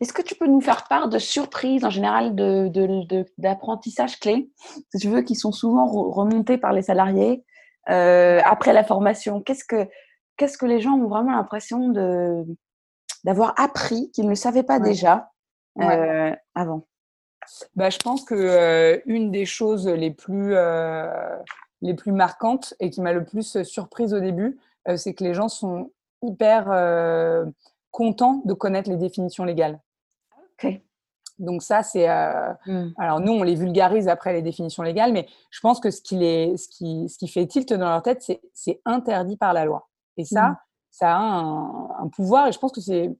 [0.00, 2.34] est-ce que tu peux nous faire part de surprises en général
[3.38, 4.50] d'apprentissage de, clés,
[4.92, 7.44] si tu veux, qui sont souvent remontés par les salariés
[7.90, 9.88] euh, après la formation Qu'est-ce que
[10.36, 12.44] qu'est-ce que les gens ont vraiment l'impression de
[13.22, 15.30] d'avoir appris qu'ils ne savaient pas déjà?
[15.80, 16.86] Euh, avant
[17.76, 20.54] bah, je pense que euh, une des choses les plus
[21.82, 24.58] les plus marquantes et qui m'a le plus surprise au début,
[24.96, 25.90] c'est que les gens sont
[26.24, 27.44] hyper euh,
[27.90, 29.80] content de connaître les définitions légales.
[30.62, 30.80] Ok.
[31.38, 32.08] Donc ça, c'est...
[32.08, 32.92] Euh, hmm.
[32.96, 36.16] Alors nous, on les vulgarise après les définitions légales, mais je pense que ce qui,
[36.16, 39.88] les, ce qui, ce qui fait tilt dans leur tête, c'est interdit par la loi.
[40.16, 40.56] Et ça, hmm.
[40.90, 43.10] ça a un, pouvoir, et je pense que c'est...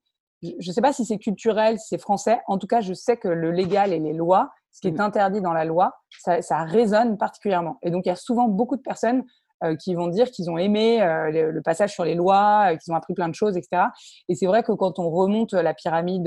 [0.58, 2.40] Je ne sais pas si c'est culturel, si c'est français.
[2.46, 5.00] En tout cas, je sais que le légal et les lois, ce qui est hmm.
[5.00, 7.78] interdit dans la loi, ça, ça résonne particulièrement.
[7.82, 9.24] Et donc, il y a souvent beaucoup de personnes
[9.64, 12.92] euh, qui vont dire qu'ils ont aimé euh, le, passage sur les lois, euh, qu'ils
[12.92, 13.84] ont appris plein de choses, etc.
[14.28, 16.24] Et c'est vrai que quand on remonte la pyramide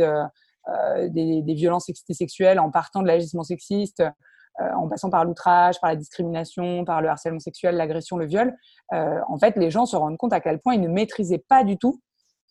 [1.09, 4.03] des, violences sexuelles en partant de l'agissement sexiste,
[4.59, 8.55] en passant par l'outrage, par la discrimination, par le harcèlement sexuel, l'agression, le viol,
[8.91, 11.77] en fait, les gens se rendent compte à quel point ils ne maîtrisaient pas du
[11.77, 12.01] tout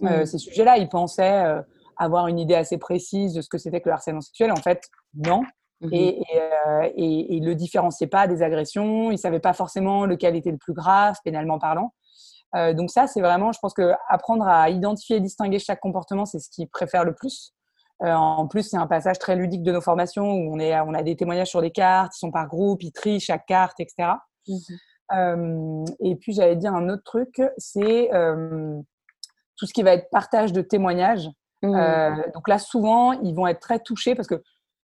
[0.00, 0.26] mmh.
[0.26, 0.78] ces sujets-là.
[0.78, 1.62] Ils pensaient
[1.96, 4.52] avoir une idée assez précise de ce que c'était que le harcèlement sexuel.
[4.52, 4.82] En fait,
[5.14, 5.42] non.
[5.82, 9.40] Mmh et, euh, et, et, il ne le différenciait pas des agressions, il ne savait
[9.40, 11.92] pas forcément lequel était le plus grave, pénalement parlant.
[12.54, 16.24] Euh, donc ça, c'est vraiment, je pense que apprendre à identifier et distinguer chaque comportement,
[16.24, 17.52] c'est ce qu'ils préfèrent le plus.
[18.02, 20.94] Euh, en plus, c'est un passage très ludique de nos formations où on, est, on
[20.94, 24.12] a des témoignages sur les cartes, ils sont par groupe, ils trient chaque carte, etc.
[24.48, 24.54] Mmh
[25.12, 28.80] euh, et puis, j'allais dire un autre truc, c'est euh,
[29.56, 31.28] tout ce qui va être partage de témoignages.
[31.62, 32.32] Mmh.
[32.34, 34.40] donc là, souvent, ils vont être très touchés parce que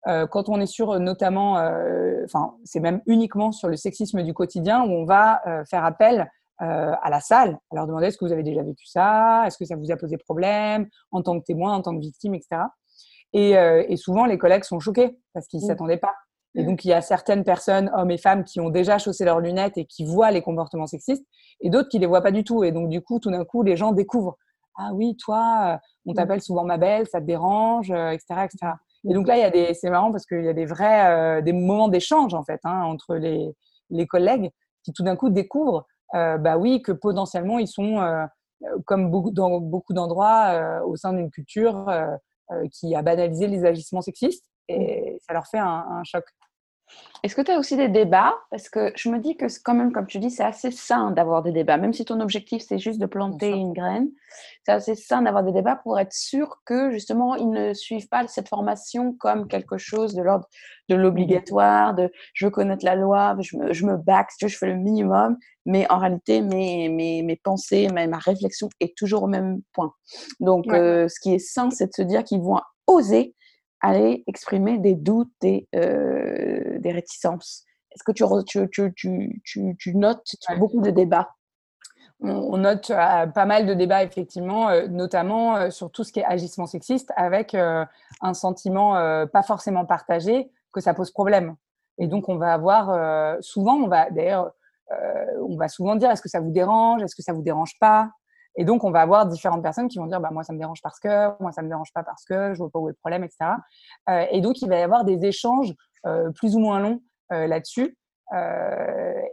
[0.07, 4.23] euh, quand on est sur euh, notamment, euh, enfin, c'est même uniquement sur le sexisme
[4.23, 6.29] du quotidien où on va faire appel
[6.61, 9.63] à la salle, à leur demander est-ce que vous avez déjà vécu ça, est-ce que
[9.63, 10.89] ça vous a posé problème?
[11.11, 12.63] En tant que témoin, en tant que victime, etc.
[13.31, 15.67] Et, souvent, les collègues sont choqués parce qu'ils ne mmh.
[15.67, 16.15] s'attendaient pas.
[16.55, 16.67] Et mmh.
[16.67, 19.77] donc, il y a certaines personnes, hommes et femmes, qui ont déjà chaussé leurs lunettes
[19.77, 21.25] et qui voient les comportements sexistes,
[21.61, 22.65] et d'autres qui les voient pas du tout.
[22.65, 24.37] Et donc, du coup, tout d'un coup, les gens découvrent
[24.79, 26.15] ah oui, toi, on mmh.
[26.15, 28.73] t'appelle souvent ma belle, ça te dérange, etc., etc.
[29.07, 31.39] Et donc là, il y a des, c'est marrant parce qu'il y a des vrais,
[31.39, 33.55] euh, des moments d'échange en fait hein, entre les,
[33.89, 34.51] les collègues
[34.83, 38.25] qui tout d'un coup découvrent, euh, bah oui, que potentiellement ils sont, euh,
[38.85, 41.85] comme beaucoup, dans beaucoup d'endroits, au sein d'une culture
[42.73, 46.25] qui a banalisé les agissements sexistes et ça leur fait un, un choc.
[47.21, 48.33] Est-ce que tu as aussi des débats?
[48.49, 51.43] Parce que je me dis que quand même, comme tu dis, c'est assez sain d'avoir
[51.43, 51.77] des débats.
[51.77, 54.09] Même si ton objectif, c'est juste de planter une graine,
[54.65, 58.25] c'est assez sain d'avoir des débats pour être sûr que, justement, ils ne suivent pas
[58.27, 60.47] cette formation comme quelque chose de l'ordre
[60.87, 64.67] de l'obligatoire, de je veux connaître la loi, je me, je me back, je fais
[64.67, 69.27] le minimum, mais en réalité, mes, mes, mes pensées, ma, ma réflexion est toujours au
[69.27, 69.91] même point.
[70.39, 73.35] Donc, euh, ce qui est sain, c'est de se dire qu'ils vont oser
[73.81, 77.65] aller exprimer des doutes, des, euh, des réticences.
[77.91, 81.29] Est-ce que tu, tu, tu, tu, tu notes beaucoup de débats?
[82.21, 86.25] On, note euh, pas mal de débats, effectivement, euh, notamment sur tout ce qui est
[86.25, 88.93] agissement sexiste, avec un sentiment
[89.27, 91.55] pas forcément partagé que ça pose problème.
[91.97, 94.51] Et donc, on va avoir, souvent, on va d'ailleurs,
[94.91, 98.11] on va souvent dire est-ce que ça vous dérange, est-ce que ça vous dérange pas?
[98.55, 100.81] Et donc, on va avoir différentes personnes qui vont dire, bah, moi, ça me dérange
[100.81, 102.97] parce que, moi, ça me dérange pas parce que, je vois pas où est le
[102.97, 103.51] problème, etc.
[104.09, 105.73] Euh, et donc, il va y avoir des échanges
[106.05, 107.95] euh, plus ou moins longs euh, là-dessus.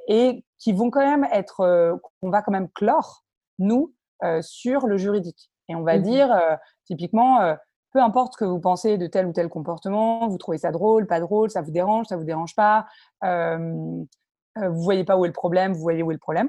[0.08, 3.24] et qui vont quand même être, qu'on va quand même clore,
[3.58, 3.94] nous,
[4.40, 5.50] sur le juridique.
[5.68, 7.56] Et on va mmh dire, typiquement,
[7.92, 11.06] peu importe ce que vous pensez de tel ou tel comportement, vous trouvez ça drôle,
[11.06, 12.86] pas drôle, ça vous dérange, ça vous dérange pas,
[13.22, 14.06] vous
[14.56, 16.48] voyez pas où est le problème, vous voyez où est le problème.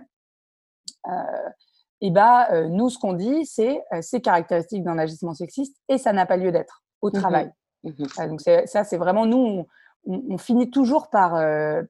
[2.02, 6.26] Et bah, nous, ce qu'on dit, c'est c'est caractéristique d'un agissement sexiste et ça n'a
[6.26, 7.52] pas lieu d'être au mmh travail.
[7.84, 9.66] Mmh donc ça, c'est vraiment nous,
[10.06, 11.32] on, finit toujours par,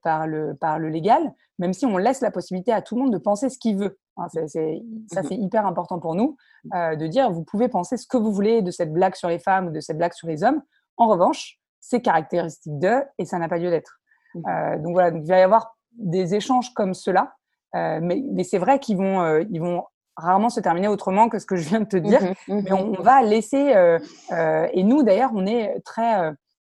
[0.03, 3.13] par, le, par le légal, même si on laisse la possibilité à tout le monde
[3.13, 3.97] de penser ce qu'il veut.
[4.17, 6.37] Hein, ça, c'est hyper important pour nous
[6.73, 9.67] de dire, vous pouvez penser ce que vous voulez de cette blague sur les femmes
[9.67, 10.61] ou de cette blague sur les hommes.
[10.97, 13.99] En revanche, c'est caractéristique d'eux et ça n'a pas lieu d'être.
[14.35, 17.33] donc voilà, il va y avoir des échanges comme cela,
[17.73, 19.83] mais, mais c'est vrai qu'ils vont, ils vont
[20.17, 22.21] rarement se terminer autrement que ce que je viens de te dire.
[22.21, 23.75] Mmh mmh mais on, va laisser.
[23.75, 23.99] Euh,
[24.31, 26.21] euh, et nous, d'ailleurs, on est très.
[26.21, 26.31] Euh,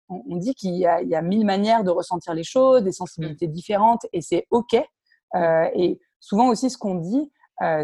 [0.09, 4.05] on, dit qu'il y, y, a mille manières de ressentir les choses, des sensibilités différentes,
[4.13, 4.75] et c'est OK.
[5.35, 7.31] et souvent aussi, ce qu'on dit,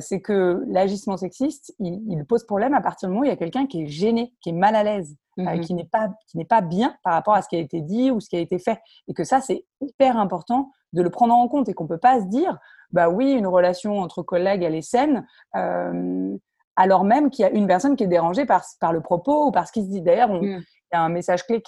[0.01, 3.37] c'est que l'agissement sexiste, il, pose problème à partir du moment où il y a
[3.37, 6.45] quelqu'un qui est gêné, qui est mal à l'aise, mmh qui n'est pas, qui n'est
[6.45, 8.59] pas bien par rapport à ce qui a été dit ou ce qui a été
[8.59, 8.79] fait.
[9.07, 12.19] Et que ça, c'est hyper important de le prendre en compte et qu'on peut pas
[12.19, 12.59] se dire
[12.91, 15.25] bah oui, une relation entre collègues, elle est saine,
[15.55, 16.35] euh,
[16.75, 19.51] alors même qu'il y a une personne qui est dérangée par, par le propos ou
[19.51, 20.01] par ce qui se dit.
[20.01, 20.43] D'ailleurs, mm.
[20.43, 21.61] il y a un message clé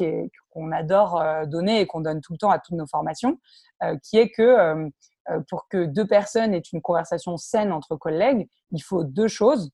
[0.49, 3.37] qu'on adore euh, donner et qu'on donne tout le temps à toutes nos formations,
[3.83, 4.91] euh, qui est que
[5.49, 9.71] pour que deux personnes aient une conversation saine entre collègues, il faut deux choses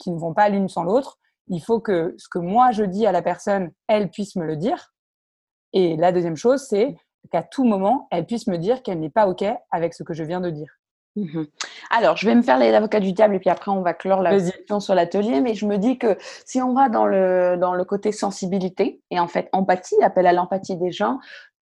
[0.00, 1.16] qui ne vont pas l'une sans l'autre.
[1.46, 4.56] Il faut que ce que moi je dis à la personne, elle puisse me le
[4.56, 4.92] dire.
[5.72, 6.96] Et la deuxième chose, c'est
[7.30, 10.24] qu'à tout moment, elle puisse me dire qu'elle n'est pas OK avec ce que je
[10.24, 10.79] viens de dire.
[11.16, 11.42] Mmh
[11.90, 14.38] Alors, je vais me faire l'avocat du diable et puis après, on va clore la
[14.38, 15.40] discussion sur l'atelier.
[15.40, 19.18] Mais je me dis que si on va dans le, dans le côté sensibilité et
[19.18, 21.18] en fait empathie, appel à l'empathie des gens,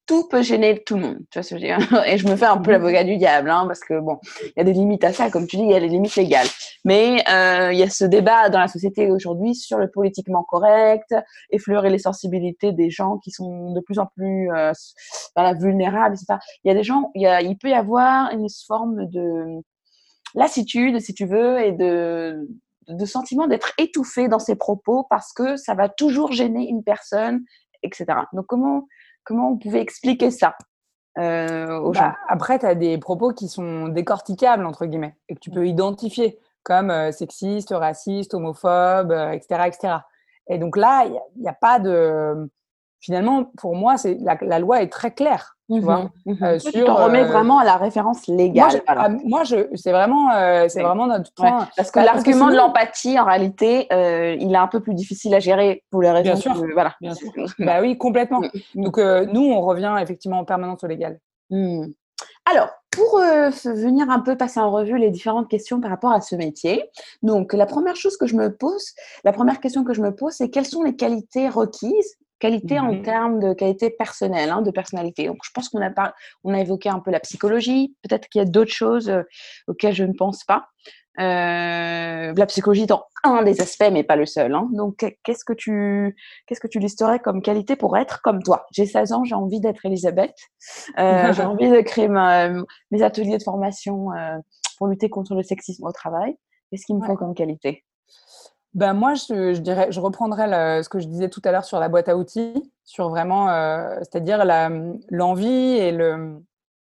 [0.08, 1.18] tout peut gêner tout le monde.
[1.30, 2.04] Tu vois ce que je veux dire?
[2.06, 4.60] Et je me fais un peu l'avocat du diable, hein, parce que bon, il y
[4.60, 6.46] a des limites à ça, comme tu dis, il y a des limites légales.
[6.84, 11.14] Mais euh, il y a ce débat dans la société aujourd'hui sur le politiquement correct,
[11.50, 14.72] effleurer les sensibilités des gens qui sont de plus en plus euh,
[15.60, 16.40] vulnérables, etc.
[16.64, 19.60] Il y a des gens, il, y a, il peut y avoir une forme de
[20.34, 22.48] lassitude, si tu veux, et de
[22.88, 27.44] de sentiment d'être étouffé dans ses propos parce que ça va toujours gêner une personne,
[27.82, 28.06] etc.
[28.32, 28.86] Donc comment
[29.28, 30.56] Comment on pouvait expliquer ça
[31.18, 32.12] euh, aux bah, gens?
[32.28, 36.38] Après, tu as des propos qui sont décorticables, entre guillemets, et que tu peux identifier
[36.62, 39.94] comme euh, sexiste, raciste, homophobe, etc., euh, etc.
[40.48, 42.50] Et donc là, il n'y a, pas de
[43.00, 45.57] finalement, pour moi, c'est la, loi est très claire.
[45.70, 48.82] Tu, vois, mmh mmh euh, sur, tu t'en remets euh, vraiment à la référence légale.
[49.24, 51.68] Moi, je, ah, c'est vraiment, euh, c'est vraiment notre point.
[51.76, 55.84] Parce que l'argument de l'empathie, en réalité, il est un peu plus difficile à gérer
[55.90, 56.32] pour les raisons.
[56.32, 56.54] Bien sûr.
[56.72, 56.94] voilà.
[57.02, 57.30] Bien sûr.
[57.58, 58.40] bah oui, complètement.
[58.40, 61.18] Mmh, Donc nous, on revient effectivement en permanence au légal.
[62.46, 66.34] Alors, pour venir un peu passer en revue les différentes questions par rapport à ce
[66.34, 66.88] métier,
[67.22, 70.32] donc la première chose que je me pose, la première question que je me pose,
[70.32, 74.70] c'est quelles sont les qualités requises Qualité en mmh termes de qualité personnelle, hein, de
[74.70, 75.26] personnalité.
[75.26, 76.14] Donc, je pense qu'on a,
[76.44, 77.96] on a évoqué un peu la psychologie.
[78.02, 79.22] Peut-être qu'il y a d'autres choses euh,
[79.66, 80.68] auxquelles je ne pense pas.
[81.18, 84.54] Euh, la psychologie dans un des aspects, mais pas le seul.
[84.54, 84.68] Hein.
[84.72, 86.14] Donc, qu'est-ce que tu,
[86.46, 88.66] qu'est-ce que tu listerais comme qualité pour être comme toi?
[88.70, 90.36] J'ai 16 ans, j'ai envie d'être Elisabeth.
[90.98, 94.10] Euh, j'ai envie de créer mes ateliers de formation
[94.78, 96.36] pour lutter contre le sexisme au travail.
[96.70, 97.84] Qu'est-ce qu'il me faut comme qualité?
[98.74, 101.88] Ben moi, je, dirais, je reprendrais ce que je disais tout à l'heure sur la
[101.88, 102.54] boîte à outils,
[102.84, 104.44] sur vraiment, euh, c'est-à-dire
[105.10, 106.42] l'envie et le,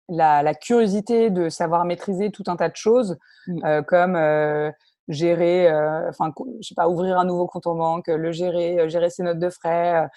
[0.10, 3.18] la, curiosité de savoir maîtriser tout un tas de choses,
[3.48, 3.66] mmh.
[3.66, 4.72] euh, comme euh,
[5.08, 5.72] gérer,
[6.10, 9.38] enfin, je sais pas, ouvrir un nouveau compte en banque, le gérer, gérer ses notes
[9.38, 10.10] de frais,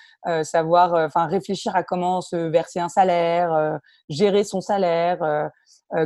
[0.45, 5.51] savoir, enfin, réfléchir à comment se verser un salaire, gérer son salaire.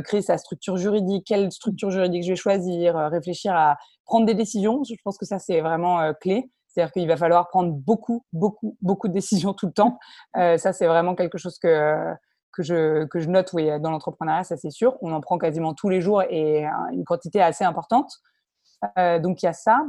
[0.03, 4.83] créer sa structure juridique, quelle structure juridique je vais choisir, réfléchir à prendre des décisions.
[4.83, 6.49] Je pense que ça, c'est vraiment euh, clé.
[6.67, 9.99] C'est-à-dire qu'il va falloir prendre beaucoup, beaucoup, beaucoup de décisions tout le temps.
[10.37, 12.13] Euh, ça, c'est vraiment quelque chose que,
[12.51, 14.97] que, je, que je note oui, dans l'entrepreneuriat, ça c'est sûr.
[15.01, 18.11] On en prend quasiment tous les jours et une quantité assez importante.
[18.97, 19.83] Euh, donc, il y a ça.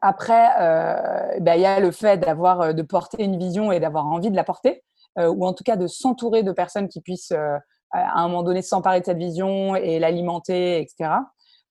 [0.00, 4.30] Après, ben, il y a le fait d'avoir, de porter une vision et d'avoir envie
[4.30, 4.82] de la porter,
[5.18, 9.00] ou en tout cas de s'entourer de personnes qui puissent, à un moment donné, s'emparer
[9.00, 11.10] de cette vision et l'alimenter, etc.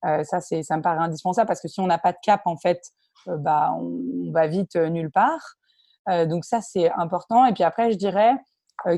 [0.06, 2.42] Euh, ça, c'est, ça me paraît indispensable parce que si on n'a pas de cap,
[2.46, 2.80] en fait,
[3.28, 5.54] euh, bah, on, va vite euh, nulle part.
[6.26, 7.46] donc ça, c'est important.
[7.46, 8.32] Et puis après, je dirais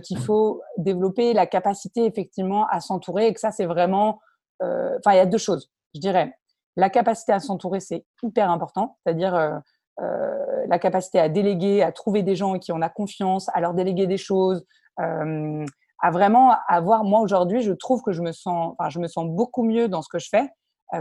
[0.02, 4.18] qu'il faut développer la capacité effectivement à s'entourer et que ça, c'est vraiment...
[4.60, 6.32] Enfin, il y a deux choses, je dirais.
[6.76, 9.60] La capacité à s'entourer, c'est hyper important, c'est-à-dire
[9.98, 14.08] la capacité à déléguer, à trouver des gens qui on a confiance, à leur déléguer
[14.08, 18.98] des choses, à vraiment avoir, moi aujourd'hui, je trouve que je me sens, enfin, je
[18.98, 20.50] me sens beaucoup mieux dans ce que je fais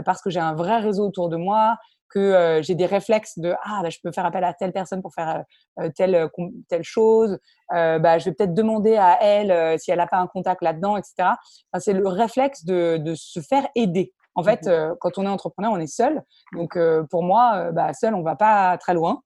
[0.04, 1.76] parce que j'ai un vrai réseau autour de moi,
[2.08, 5.12] que j'ai des réflexes de ah bah, je peux faire appel à telle personne pour
[5.14, 5.44] faire
[5.96, 6.28] telle
[6.68, 7.38] telle chose
[7.70, 11.12] bah je vais peut-être demander à elle si elle n'a pas un contact là-dedans etc
[11.18, 11.36] enfin,
[11.78, 14.12] c'est le réflexe de, de, se faire aider.
[14.34, 16.22] En fait mmh quand on est entrepreneur on est seul.
[16.52, 16.78] Donc
[17.10, 19.22] pour moi bah, seul on va pas très loin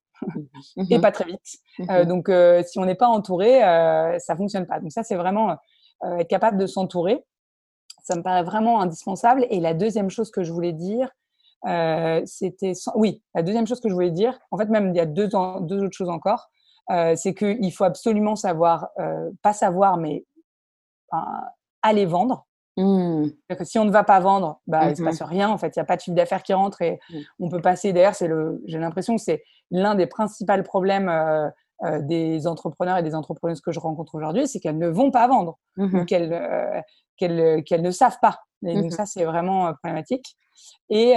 [0.77, 1.59] mmh et pas très vite.
[1.79, 2.31] Mmh donc
[2.67, 3.61] si on n'est pas entouré
[4.19, 4.81] ça fonctionne pas.
[4.81, 5.57] Donc ça c'est vraiment
[6.19, 7.23] être capable de s'entourer
[8.03, 9.47] ça me paraît vraiment indispensable.
[9.51, 11.11] Et la deuxième chose que je voulais dire
[11.67, 15.01] euh, c'était oui la deuxième chose que je voulais dire en fait même il y
[15.01, 16.49] a deux, deux autres choses encore
[16.91, 20.25] euh, c'est qu'il faut absolument savoir euh, pas savoir mais
[21.83, 22.47] aller vendre.
[22.77, 23.27] Mmh.
[23.59, 25.25] que si on ne va pas vendre bah, il ne se passe mmh.
[25.25, 25.77] rien en fait.
[25.77, 27.19] Il n'y a pas de chiffre d'affaires qui rentre et mmh.
[27.41, 27.93] on peut passer.
[27.93, 31.11] D'ailleurs c'est le j'ai l'impression que c'est l'un des principaux problèmes
[32.01, 35.59] des entrepreneurs et des entrepreneuses que je rencontre aujourd'hui, c'est qu'elles ne vont pas vendre
[35.79, 36.85] ou qu'elles
[37.17, 38.41] qu'elles ne savent pas.
[38.67, 40.37] Et donc ça, c'est vraiment problématique.
[40.89, 41.15] Et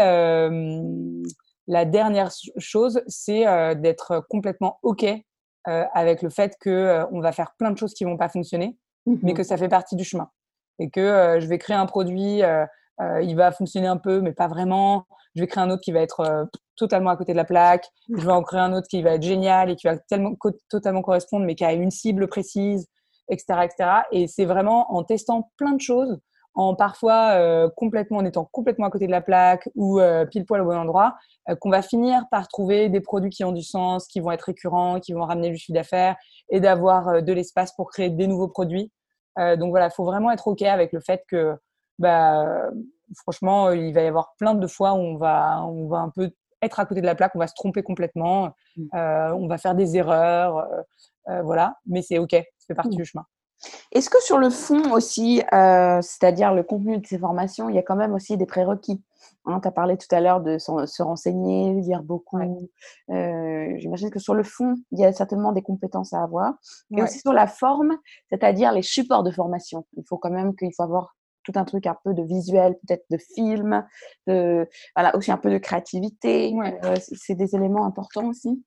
[1.68, 5.06] la dernière chose, c'est d'être complètement OK
[5.66, 9.36] avec le fait qu'on va faire plein de choses qui vont pas fonctionner, mais mmh
[9.36, 10.30] que ça fait partie du chemin.
[10.80, 12.42] Et que je vais créer un produit,
[13.00, 15.06] il va fonctionner un peu, mais pas vraiment.
[15.36, 17.88] Je vais créer un autre qui va être totalement à côté de la plaque.
[18.16, 20.36] Je vais en créer un autre qui va être génial et qui va tellement,
[20.70, 22.88] totalement correspondre, mais qui a une cible précise,
[23.30, 23.62] etc.
[23.64, 23.90] etc.
[24.12, 26.20] Et c'est vraiment en testant plein de choses
[26.56, 30.46] en parfois euh, complètement en étant complètement à côté de la plaque ou euh, pile
[30.46, 31.16] poil au bon endroit,
[31.50, 34.44] euh, qu'on va finir par trouver des produits qui ont du sens, qui vont être
[34.44, 36.16] récurrents, qui vont ramener du chiffre d'affaires
[36.50, 38.92] et d'avoir de l'espace pour créer des nouveaux produits.
[39.38, 41.56] donc voilà, il faut vraiment être ok avec le fait que,
[42.00, 42.70] bah,
[43.16, 46.32] franchement, il va y avoir plein de fois où on va, on va un peu
[46.62, 48.88] être à côté de la plaque, on va se tromper complètement, mmh.
[48.94, 50.66] on va faire des erreurs,
[51.44, 53.02] voilà, mais c'est ok, ça fait partie mmh.
[53.02, 53.26] du chemin.
[53.92, 57.80] Est-ce que sur le fond aussi, euh, c'est-à-dire le contenu de ces formations, il y
[57.80, 59.02] a quand même aussi des prérequis?
[59.46, 62.40] Hein, Tu as parlé tout à l'heure de se renseigner, lire beaucoup.
[62.40, 66.54] Euh, j'imagine que sur le fond, il y a certainement des compétences à avoir.
[66.96, 67.98] Et aussi sur la forme,
[68.30, 69.86] c'est-à-dire les supports de formation.
[69.98, 73.06] Il faut quand même qu'il faut avoir tout un truc un peu de visuel, peut-être
[73.10, 73.86] de film,
[74.28, 76.54] de, voilà, aussi un peu de créativité.
[76.84, 78.64] Euh, c'est des éléments importants aussi.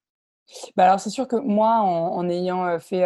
[0.76, 3.04] Bah alors c'est sûr que moi, en ayant fait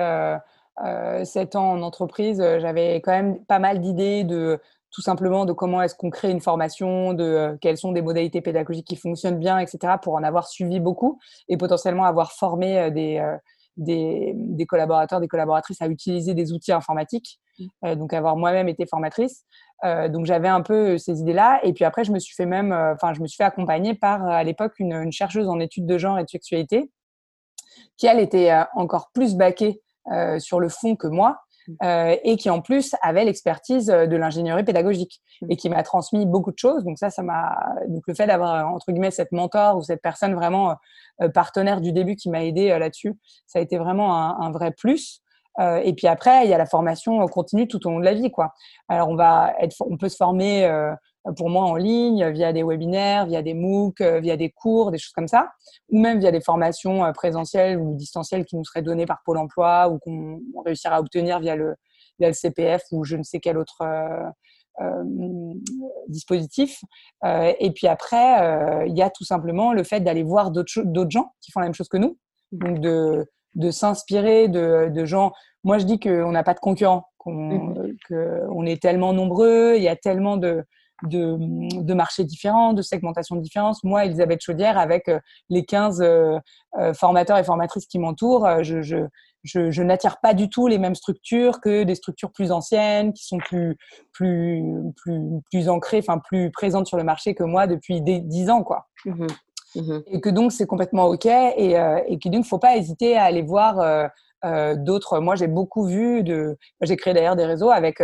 [0.84, 4.60] euh, 7 ans en entreprise, euh, j'avais quand même pas mal d'idées de
[4.90, 8.40] tout simplement de comment est-ce qu'on crée une formation, de euh, quelles sont des modalités
[8.40, 11.18] pédagogiques qui fonctionnent bien, etc., pour en avoir suivi beaucoup
[11.48, 13.20] et potentiellement avoir formé euh, des,
[13.80, 17.94] des, des, collaborateurs, des collaboratrices à utiliser des outils informatiques, mmh.
[17.96, 19.44] donc avoir moi-même été formatrice.
[19.82, 23.12] donc j'avais un peu ces idées-là et puis après je me suis fait même, enfin
[23.14, 26.18] je me suis fait accompagner par à l'époque une, une, chercheuse en études de genre
[26.18, 26.90] et de sexualité
[27.96, 31.40] qui elle était encore plus baquée euh, sur le fond que moi.
[31.82, 35.46] Euh, et qui en plus avait l'expertise euh, de l'ingénierie pédagogique mmh.
[35.50, 36.84] et qui m'a transmis beaucoup de choses.
[36.84, 37.56] Donc ça, ça m'a
[37.88, 40.76] donc le fait d'avoir entre guillemets cette mentor ou cette personne vraiment
[41.34, 43.14] partenaire du début qui m'a aidé là-dessus,
[43.46, 45.20] ça a été vraiment un, un vrai plus.
[45.60, 48.30] et puis après, il y a la formation continue tout au long de la vie,
[48.30, 48.54] quoi.
[48.88, 50.66] Alors on va être, on peut se former
[51.36, 54.98] pour moi en ligne, via des webinaires, via des MOOC, euh, via des cours, des
[54.98, 55.52] choses comme ça,
[55.90, 59.38] ou même via des formations euh, présentielles ou distancielles qui nous seraient données par Pôle
[59.38, 61.74] Emploi ou qu'on réussira à obtenir via le,
[62.18, 64.30] via le CPF ou je ne sais quel autre euh,
[66.08, 66.80] dispositif.
[67.22, 71.52] et puis après, il y a tout simplement le fait d'aller voir d'autres gens qui
[71.52, 72.16] font la même chose que nous,
[72.50, 75.32] donc de, de s'inspirer de, de gens.
[75.64, 77.74] Moi, je dis qu'on n'a pas de concurrents, qu'on
[78.10, 78.66] mmh.
[78.68, 80.64] est tellement nombreux, il y a tellement de,
[81.02, 81.36] de,
[81.82, 83.76] de, marchés différents, de segmentations différentes.
[83.84, 86.38] Moi, Elisabeth Chaudière, avec euh, les 15 euh,
[86.78, 88.98] euh, formateurs et formatrices qui m'entourent, je, je,
[89.42, 93.24] je, je n'attire pas du tout les mêmes structures que des structures plus anciennes, qui
[93.24, 93.76] sont plus,
[94.12, 94.62] plus,
[94.96, 95.20] plus,
[95.50, 98.86] plus ancrées, enfin plus présentes sur le marché que moi depuis 10 ans, quoi.
[99.04, 99.26] Mmh
[99.76, 101.76] mmh et que donc c'est complètement ok et,
[102.08, 104.10] et que donc faut pas hésiter à aller voir
[104.76, 105.20] d'autres.
[105.20, 106.58] Moi, j'ai beaucoup vu de.
[106.80, 108.02] J'ai créé d'ailleurs des réseaux avec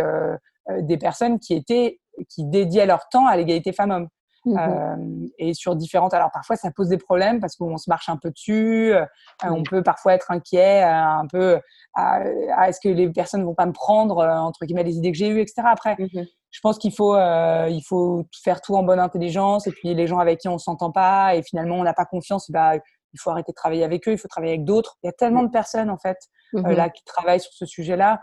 [0.79, 1.99] des personnes qui étaient
[2.29, 4.07] qui dédiaient leur temps à l'égalité femmes-hommes.
[4.47, 6.13] Mmh euh, et sur différentes.
[6.13, 9.05] Alors parfois ça pose des problèmes parce qu'on se marche un peu dessus, euh,
[9.43, 11.59] on peut parfois être inquiet, euh, un peu
[11.97, 15.39] est-ce que les personnes vont pas me prendre entre guillemets les idées que j'ai eues,
[15.39, 15.63] etc.
[15.65, 19.93] Après, mmh je pense qu'il faut il faut faire tout en bonne intelligence et puis
[19.93, 23.19] les gens avec qui on s'entend pas et finalement on n'a pas confiance, bah il
[23.19, 24.95] faut arrêter de travailler avec eux, il faut travailler avec d'autres.
[25.03, 26.17] Il y a tellement de personnes en fait
[26.53, 28.21] mmh là qui travaillent sur ce sujet-là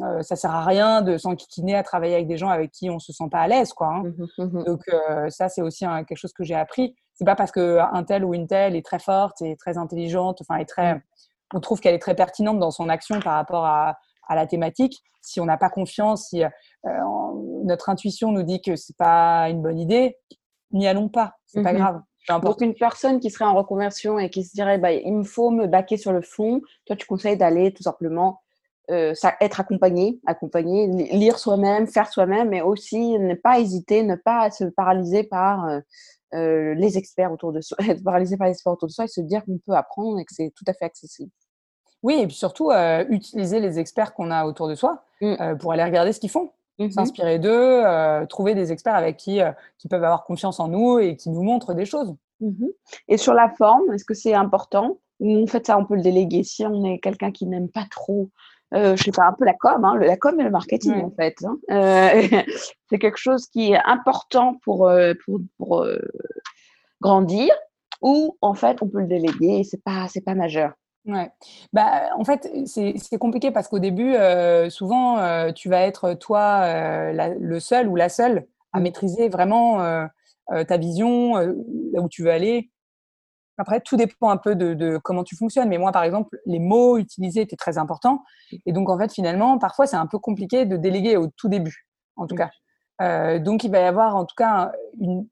[0.00, 2.98] euh, ça sert à rien de s'enquiquiner à travailler avec des gens avec qui on
[2.98, 3.88] se sent pas à l'aise, quoi.
[3.88, 4.02] Hein.
[4.38, 6.94] Mmh mmh Donc euh, ça, c'est aussi quelque chose que j'ai appris.
[7.14, 10.40] C'est pas parce que un tel ou une telle est très forte et très intelligente,
[10.40, 11.02] enfin est très, mmh.
[11.54, 15.02] on trouve qu'elle est très pertinente dans son action par rapport à à la thématique.
[15.20, 16.42] Si on n'a pas confiance, si
[17.64, 20.16] notre intuition nous dit que c'est pas une bonne idée,
[20.72, 21.34] n'y allons pas.
[21.46, 21.78] C'est pas mhm.
[21.78, 22.00] grave.
[22.42, 25.50] Donc, une personne qui serait en reconversion et qui se dirait, bah, il me faut
[25.50, 28.41] me baquer sur le fond, toi, tu conseilles d'aller tout simplement
[28.92, 34.16] euh, ça, être accompagné, accompagné, lire soi-même, faire soi-même, mais aussi ne pas hésiter, ne
[34.16, 35.80] pas se paralyser par euh,
[36.34, 39.08] euh, les experts autour de soi, être paralysé par les experts autour de soi et
[39.08, 41.30] se dire qu'on peut apprendre et que c'est tout à fait accessible.
[42.02, 42.72] Oui, et puis surtout,
[43.10, 45.56] utiliser les experts qu'on a autour de soi mmh.
[45.60, 46.50] pour aller regarder ce qu'ils font.
[46.78, 47.84] Mmh s'inspirer d'eux,
[48.28, 49.40] trouver des experts avec qui,
[49.78, 52.16] qui peuvent avoir confiance en nous et qui nous montrent des choses.
[52.40, 52.66] Mmh
[53.06, 54.98] et sur la forme, est-ce que c'est important?
[55.20, 57.84] Ou en fait, ça, on peut le déléguer si on est quelqu'un qui n'aime pas
[57.88, 58.30] trop,
[58.74, 61.10] euh, je sais pas, un peu la com, hein, la com et le marketing en
[61.10, 61.36] fait.
[61.44, 61.56] Hein.
[62.88, 64.90] c'est quelque chose qui est important pour,
[65.24, 65.86] pour, pour
[67.00, 67.52] grandir
[68.02, 70.72] ou en fait, on peut le déléguer et c'est pas, c'est pas majeur.
[71.06, 71.30] Ouais.
[71.72, 76.62] Bah, en fait, c'est compliqué parce qu'au début, euh, souvent, euh, tu vas être toi
[76.64, 78.82] euh, le seul ou la seule à mmh.
[78.82, 80.08] maîtriser vraiment
[80.68, 82.70] ta vision, là où tu veux aller.
[83.58, 85.68] Après, tout dépend un peu de, comment tu fonctionnes.
[85.68, 88.22] Mais moi, par exemple, les mots utilisés étaient très importants.
[88.50, 88.56] Mmh.
[88.66, 91.86] Et donc, en fait, finalement, parfois, c'est un peu compliqué de déléguer au tout début,
[92.16, 92.48] en tout mmh.
[92.98, 93.38] cas.
[93.38, 95.26] donc, il va y avoir en tout cas une,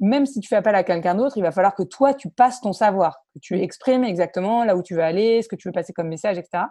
[0.00, 2.60] même si tu fais appel à quelqu'un d'autre, il va falloir que toi, tu passes
[2.60, 5.72] ton savoir, que tu exprimes exactement là où tu veux aller, ce que tu veux
[5.72, 6.64] passer comme message, etc.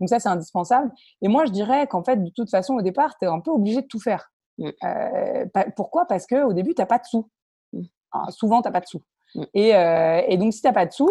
[0.00, 0.90] Donc ça, c'est indispensable.
[1.22, 3.50] Et moi, je dirais qu'en fait, de toute façon, au départ, tu es un peu
[3.50, 4.30] obligé de tout faire.
[4.60, 6.06] Euh, pourquoi?
[6.06, 7.28] Parce qu'au début, tu n'as pas de sous.
[7.72, 7.82] Mm.
[8.30, 9.02] souvent, tu n'as pas de sous.
[9.34, 9.42] Mm.
[9.56, 11.10] Euh, et, donc, si tu n'as pas de sous,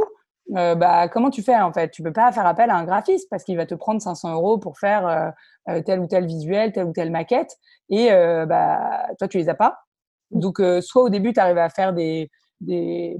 [0.55, 1.89] euh, bah, comment tu fais en fait?
[1.91, 4.57] Tu peux pas faire appel à un graphiste parce qu'il va te prendre 500 euros
[4.57, 5.33] pour faire
[5.85, 7.55] tel ou tel visuel, telle ou telle maquette.
[7.89, 8.09] Et
[8.47, 9.77] bah, toi, tu les as pas.
[10.31, 13.17] Donc, euh, soit au début, tu arrives à faire des, des,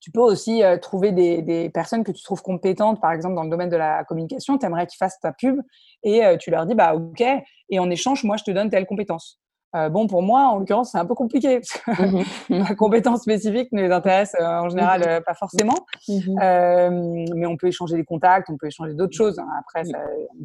[0.00, 3.44] Tu peux aussi euh, trouver des, des, personnes que tu trouves compétentes, par exemple dans
[3.44, 5.60] le domaine de la communication, tu aimerais qu'ils fassent ta pub
[6.02, 7.22] et euh, tu leur dis, bah ok,
[7.70, 9.40] et en échange, moi, je te donne telle compétence.
[9.76, 13.22] Euh, bon, pour moi, en l'occurrence, c'est un peu compliqué parce que mmh ma compétence
[13.22, 15.86] spécifique ne les intéresse euh, en général mmh euh, pas forcément.
[16.08, 19.38] Mmh mais on peut échanger des contacts, on peut échanger d'autres choses.
[19.38, 19.48] Hein.
[19.58, 19.82] Après,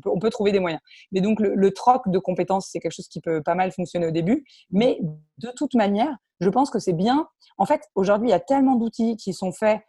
[0.05, 0.81] on, peut, trouver des moyens.
[1.11, 4.11] Mais donc, le, troc de compétences, c'est quelque chose qui peut pas mal fonctionner au
[4.11, 4.43] début.
[4.71, 4.99] Mais
[5.37, 7.27] de toute manière, je pense que c'est bien.
[7.57, 9.81] En fait, aujourd'hui, il y a tellement d'outils qui sont faits,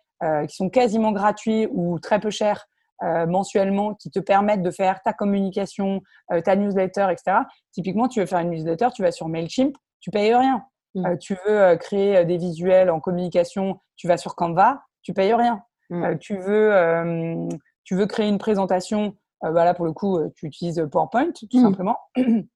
[0.49, 2.67] qui sont quasiment gratuits ou très peu chers
[3.03, 6.01] euh, mensuellement qui te permettent de faire ta communication,
[6.33, 7.39] euh, ta newsletter, etc.
[7.73, 10.65] Typiquement, tu veux faire une newsletter, tu vas sur Mailchimp, tu payes rien.
[10.95, 11.05] Mm.
[11.05, 15.63] Euh, tu veux créer des visuels en communication, tu vas sur Canva, tu payes rien.
[15.91, 16.19] Mm.
[16.19, 17.49] tu, veux,
[17.83, 21.63] tu veux créer une présentation, voilà, pour le coup, tu utilises PowerPoint, tout mm.
[21.63, 21.99] simplement.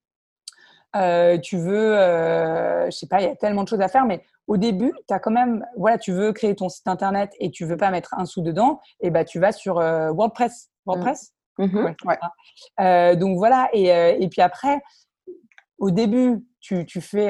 [0.94, 1.94] tu veux,
[2.86, 5.14] je sais pas, il y a tellement de choses à faire, mais au début, tu
[5.14, 8.14] as quand même, voilà, tu veux créer ton site internet et tu veux pas mettre
[8.14, 10.70] un sou dedans, et bah tu vas sur euh, WordPress.
[10.86, 11.34] WordPress?
[11.58, 11.64] Mmh.
[11.66, 11.94] Mmh
[12.80, 14.80] euh, Donc voilà, et, euh, et, puis après,
[15.76, 17.28] au début, tu, tu fais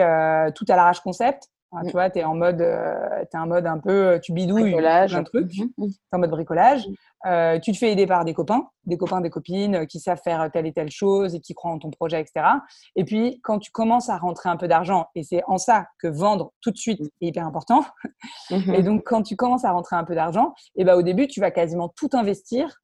[0.53, 1.49] tout à l'arrache concept.
[1.73, 4.33] Hein, tu vois, tu es en mode, euh, es un mode un peu, euh, tu
[4.33, 6.89] bidouilles un truc, tu es en mode bricolage.
[7.27, 10.51] Euh, tu te fais aider par des copains, des copains, des copines qui savent faire
[10.53, 12.47] telle et telle chose et qui croient en ton projet, etc.
[12.95, 16.07] Et puis, quand tu commences à rentrer un peu d'argent, et c'est en ça que
[16.07, 17.85] vendre tout de suite est hyper important.
[18.51, 21.41] et donc, quand tu commences à rentrer un peu d'argent, et ben, au début, tu
[21.41, 22.77] vas quasiment tout investir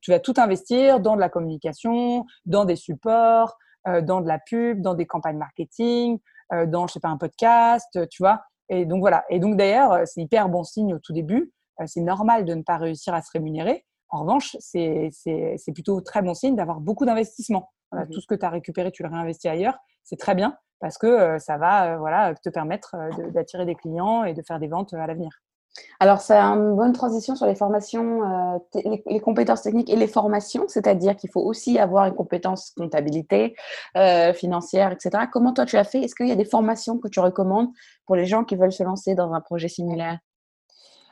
[0.00, 4.80] tu vas tout investir dans de la communication, dans des supports, dans de la pub,
[4.80, 6.18] dans des campagnes marketing,
[6.52, 8.42] euh, dans, je sais pas, un podcast, tu vois.
[8.68, 9.24] Et donc voilà.
[9.30, 11.52] Et donc d'ailleurs, euh, c'est hyper bon signe au tout début.
[11.80, 13.84] Euh, c'est normal de ne pas réussir à se rémunérer.
[14.08, 15.10] En revanche, c'est
[15.72, 17.70] plutôt très bon signe d'avoir beaucoup d'investissement.
[17.92, 19.76] Mmh tout ce que tu as récupéré, tu le réinvestis ailleurs.
[20.04, 22.96] C'est très bien parce que ça va voilà, te permettre
[23.32, 25.30] d'attirer des clients et de faire des ventes à l'avenir.
[26.00, 28.58] Alors, c'est une bonne transition sur les formations, euh,
[29.06, 33.54] les, compétences techniques et les formations, c'est-à-dire qu'il faut aussi avoir une compétence comptabilité,
[33.96, 35.24] euh, financière, etc.
[35.32, 36.00] Comment toi tu as fait?
[36.00, 37.68] Est-ce qu'il y a des formations que tu recommandes
[38.06, 40.18] pour les gens qui veulent se lancer dans un projet similaire?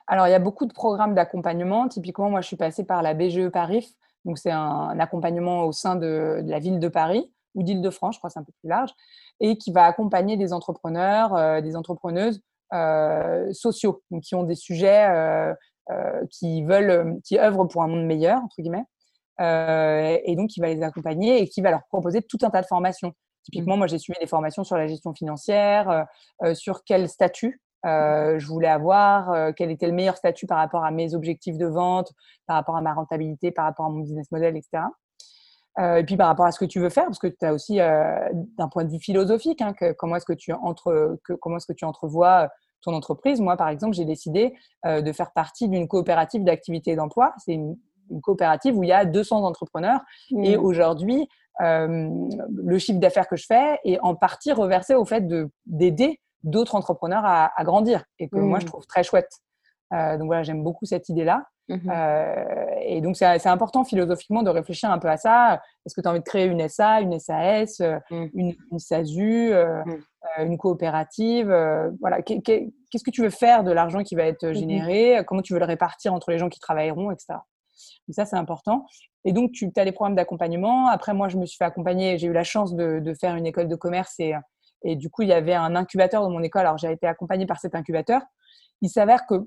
[0.08, 1.86] Alors, il y a beaucoup de programmes d'accompagnement.
[1.86, 3.94] Typiquement, moi, je suis passée par la BGE Paris.
[4.24, 8.30] Donc, c'est un, accompagnement au sein de, la ville de Paris ou d'Île-de-France, je crois
[8.30, 8.94] c'est un peu plus large,
[9.40, 12.40] et qui va accompagner des entrepreneurs, euh, des entrepreneuses
[12.74, 15.54] euh, sociaux, donc qui ont des sujets euh,
[15.90, 18.84] euh, qui veulent, qui œuvrent pour un monde meilleur entre guillemets,
[19.40, 22.66] et donc qui va les accompagner et qui va leur proposer tout un tas de
[22.66, 23.14] formations.
[23.44, 23.78] Typiquement, mmh.
[23.78, 26.06] moi, j'ai suivi des formations sur la gestion financière,
[26.54, 31.14] sur quel statut je voulais avoir, quel était le meilleur statut par rapport à mes
[31.14, 32.12] objectifs de vente,
[32.46, 34.84] par rapport à ma rentabilité, par rapport à mon business model, etc.
[35.96, 37.76] et puis par rapport à ce que tu veux faire, parce que tu as aussi,
[37.76, 41.84] d'un point de vue philosophique, hein, comment est-ce que tu entre, comment est-ce que tu
[41.84, 42.48] entrevois
[42.80, 43.40] ton entreprise.
[43.40, 44.54] Moi, par exemple, j'ai décidé
[44.86, 47.34] euh, de faire partie d'une coopérative d'activité d'emploi.
[47.38, 47.76] C'est une
[48.10, 50.00] une coopérative où il y a 200 entrepreneurs.
[50.30, 50.64] Et mmh.
[50.64, 51.28] aujourd'hui,
[51.60, 55.26] le chiffre d'affaires que je fais est en partie reversé au fait
[55.66, 58.68] d'aider d'autres entrepreneurs à, grandir et que moi je mmh.
[58.68, 59.30] trouve très chouette.
[59.90, 61.44] donc voilà, j'aime beaucoup cette idée-là.
[61.68, 61.90] Mmh
[62.80, 65.60] et donc, c'est important philosophiquement de réfléchir un peu à ça.
[65.84, 69.52] Est-ce que tu as envie de créer une SA, une SAS, une, une, SASU,
[70.38, 71.54] une coopérative
[72.00, 75.22] Voilà, qu'est-ce que tu veux faire de l'argent qui va être généré?
[75.26, 77.34] Comment tu veux le répartir entre les gens qui travailleront, etc.
[78.06, 78.86] Donc ça, c'est important.
[79.24, 80.88] Et donc, tu as les programmes d'accompagnement.
[80.88, 82.18] Après, moi, je me suis fait accompagner.
[82.18, 84.32] J'ai eu la chance de, faire une école de commerce et,
[84.82, 86.62] et du coup, il y avait un incubateur dans mon école.
[86.62, 88.22] Alors, j'ai été accompagnée par cet incubateur.
[88.80, 89.46] Il s'avère que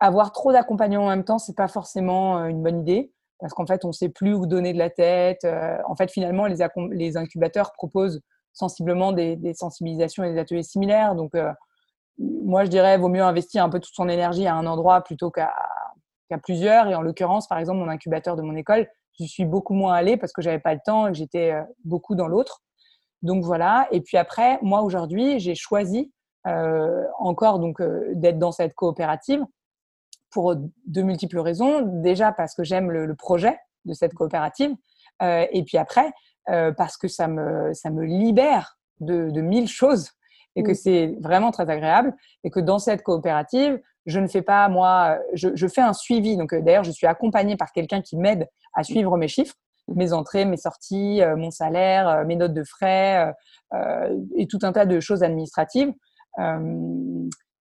[0.00, 3.66] avoir trop d'accompagnement en même temps, c'est pas forcément euh, une bonne idée parce qu'en
[3.66, 5.44] fait, on ne sait plus où donner de la tête.
[5.44, 8.20] Euh, en fait, finalement, les, incubateurs proposent
[8.52, 11.14] sensiblement des, sensibilisations et des ateliers similaires.
[11.14, 11.52] Donc, euh,
[12.18, 15.30] moi, je dirais, vaut mieux investir un peu toute son énergie à un endroit plutôt
[15.30, 15.52] qu'à
[16.42, 16.88] plusieurs.
[16.88, 18.88] Et en l'occurrence, par exemple, mon incubateur de mon école,
[19.20, 21.54] je suis beaucoup moins allée parce que j'avais pas le temps et que j'étais
[21.84, 22.62] beaucoup dans l'autre.
[23.22, 23.88] Donc voilà.
[23.90, 26.12] Et puis après, moi aujourd'hui, j'ai choisi
[26.46, 29.44] euh, encore donc euh, d'être dans cette coopérative
[30.30, 31.82] pour de multiples raisons.
[32.02, 34.74] Déjà parce que j'aime le, projet de cette coopérative,
[35.20, 36.12] et puis après
[36.46, 40.10] parce que ça me ça me libère de, de mille choses
[40.58, 44.68] et que c'est vraiment très agréable et que dans cette coopérative, je ne fais pas
[44.68, 46.36] moi, je, fais un suivi.
[46.36, 49.54] Donc euh, d'ailleurs, je suis accompagnée par quelqu'un qui m'aide à suivre mes chiffres,
[49.94, 53.32] mes entrées, mes sorties, euh, mon salaire, euh, mes notes de frais
[54.36, 55.92] et tout un tas de choses administratives.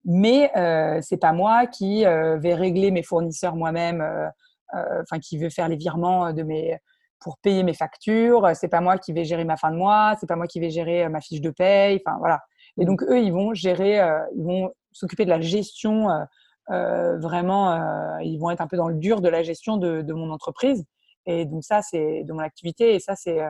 [0.04, 0.52] mais
[1.02, 4.04] c'est pas moi qui vais régler mes fournisseurs moi-même,
[4.72, 6.78] enfin qui vais faire les virements de mes
[7.18, 8.48] pour payer mes factures.
[8.54, 10.14] C'est pas moi qui vais gérer ma fin de mois.
[10.20, 12.00] C'est pas moi qui vais gérer ma fiche de paye.
[12.06, 12.40] Enfin voilà.
[12.78, 14.00] Et donc eux, ils vont gérer,
[14.36, 16.10] ils vont s'occuper de la gestion.
[16.10, 16.24] Euh,
[16.70, 20.12] euh, vraiment, euh, ils vont être un peu dans le dur de la gestion de,
[20.12, 20.84] mon entreprise.
[21.26, 22.42] Et donc ça, c'est de mon.
[22.78, 23.40] Et ça, c'est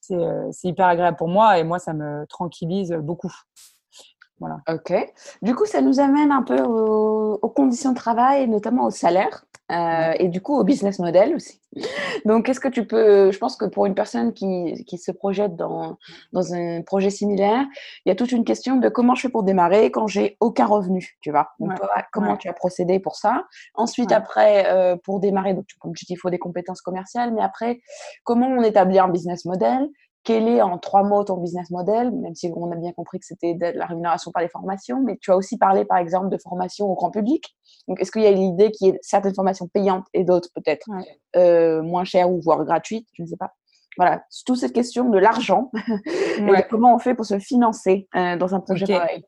[0.00, 1.58] c'est hyper agréable pour moi.
[1.58, 3.32] Et moi, ça me tranquillise beaucoup.
[4.40, 4.58] Voilà.
[4.68, 4.92] Ok.
[5.42, 9.44] Du coup, ça nous amène un peu aux, conditions de travail, notamment au salaire.
[9.70, 11.60] Et du coup au business model aussi.
[12.24, 15.56] Donc, qu'est-ce que tu peux, je pense que pour une personne qui, qui se projette
[15.56, 15.98] dans,
[16.32, 17.66] dans, un projet similaire,
[18.04, 20.66] il y a toute une question de comment je fais pour démarrer quand j'ai aucun
[20.66, 21.50] revenu, tu vois.
[22.12, 23.44] comment tu as procédé pour ça?
[23.74, 27.42] Ensuite, après, euh, pour démarrer, donc, comme tu dis, il faut des compétences commerciales, mais
[27.42, 27.80] après,
[28.24, 29.88] comment on établit un business model?
[30.28, 33.24] Quel est en trois mots ton business model, même si on a bien compris que
[33.24, 36.36] c'était de la rémunération par les formations, mais tu as aussi parlé par exemple de
[36.36, 37.56] formation au grand public.
[37.88, 40.86] Donc est-ce qu'il y a l'idée qu'il y ait certaines formations payantes et d'autres peut-être
[41.36, 43.54] euh, moins chères ou voire gratuites, je ne sais pas.
[43.96, 45.70] Voilà, toute cette question de l'argent
[46.36, 49.24] et comment on fait pour se financer euh, dans un projet pareil.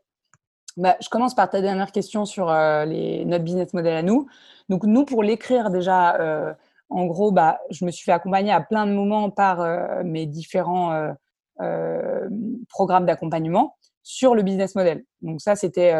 [0.76, 4.26] Bah, je commence par ta dernière question sur euh, les, notre business model à nous.
[4.68, 6.54] Donc nous, pour l'écrire déjà
[6.90, 10.26] en gros, bah, je me suis fait accompagner à plein de moments par euh, mes
[10.26, 11.12] différents euh,
[11.60, 12.28] euh,
[12.68, 15.04] programmes d'accompagnement sur le business model.
[15.22, 15.94] Donc ça, c'était,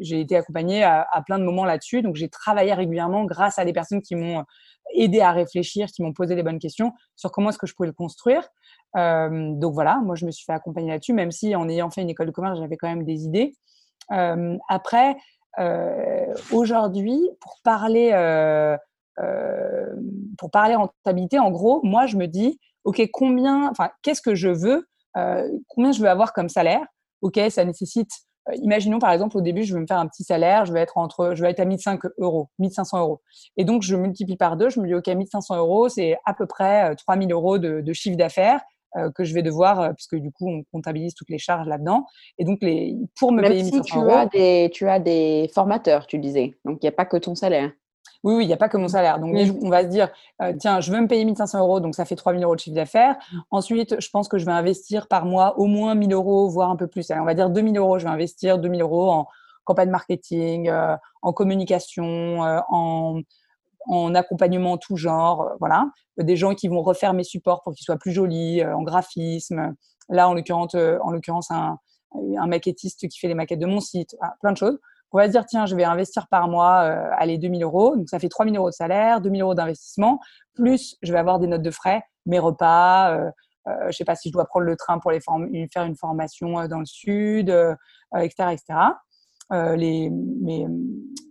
[0.00, 2.02] j'ai été accompagnée à, plein de moments là-dessus.
[2.02, 4.44] Donc j'ai travaillé régulièrement grâce à des personnes qui m'ont
[4.92, 7.86] aidé à réfléchir, qui m'ont posé les bonnes questions sur comment est-ce que je pouvais
[7.86, 8.42] le construire.
[8.94, 12.10] donc voilà, moi je me suis fait accompagner là-dessus, même si en ayant fait une
[12.10, 13.54] école de commerce, j'avais quand même des idées.
[14.68, 15.16] après,
[16.50, 18.10] aujourd'hui, pour parler
[20.38, 24.48] pour parler rentabilité, en gros, moi, je me dis, OK, combien, enfin, qu'est-ce que je
[24.48, 24.86] veux,
[25.16, 26.84] euh, combien je veux avoir comme salaire?
[27.22, 28.10] OK, ça nécessite,
[28.48, 30.80] euh, imaginons par exemple, au début, je veux me faire un petit salaire, je vais
[30.80, 33.22] être entre, je vais être à 1500 euros, 1500 euros.
[33.56, 36.46] Et donc, je multiplie par deux, je me dis, OK, 1500 euros, c'est à peu
[36.46, 38.60] près 3000 euros de, de chiffre d'affaires.
[39.16, 42.06] que je vais devoir, puisque du coup, on comptabilise toutes les charges là-dedans.
[42.38, 46.18] Et donc, les, pour me payer 1500 tu As des, tu as des formateurs, tu
[46.18, 46.54] disais.
[46.64, 47.72] Donc, il n'y a pas que ton salaire.
[48.24, 49.18] Oui, oui, il n'y a pas que mon salaire.
[49.18, 50.08] Donc, on va se dire,
[50.40, 52.74] euh, tiens, je veux me payer 1500 euros, donc ça fait 3000 euros de chiffre
[52.74, 53.16] d'affaires.
[53.16, 53.38] Mmh.
[53.50, 56.76] Ensuite, je pense que je vais investir par mois au moins 1000 euros, voire un
[56.76, 57.10] peu plus.
[57.10, 57.98] on va dire 2000 euros.
[57.98, 59.28] Je vais investir 2000 euros en
[59.64, 63.20] campagne marketing, euh, en communication, euh, en,
[63.88, 65.50] en, accompagnement tout genre.
[65.60, 65.90] voilà.
[66.16, 69.74] Des gens qui vont refaire mes supports pour qu'ils soient plus jolis, en graphisme.
[70.08, 71.78] Là, en l'occurrence, en l'occurrence un,
[72.38, 74.16] un maquettiste qui fait les maquettes de mon site.
[74.40, 74.78] plein de choses
[75.14, 77.96] on va se dire, tiens, je vais investir par mois, euh, allez, 2000 euros.
[77.96, 80.18] Donc, ça fait 3000 euros de salaire, 2000 euros d'investissement,
[80.54, 83.30] plus je vais avoir des notes de frais, mes repas, euh,
[83.68, 85.96] euh, je ne sais pas si je dois prendre le train pour les faire une
[85.96, 87.48] formation dans le sud,
[88.14, 88.80] etc., etc.
[89.76, 90.10] les,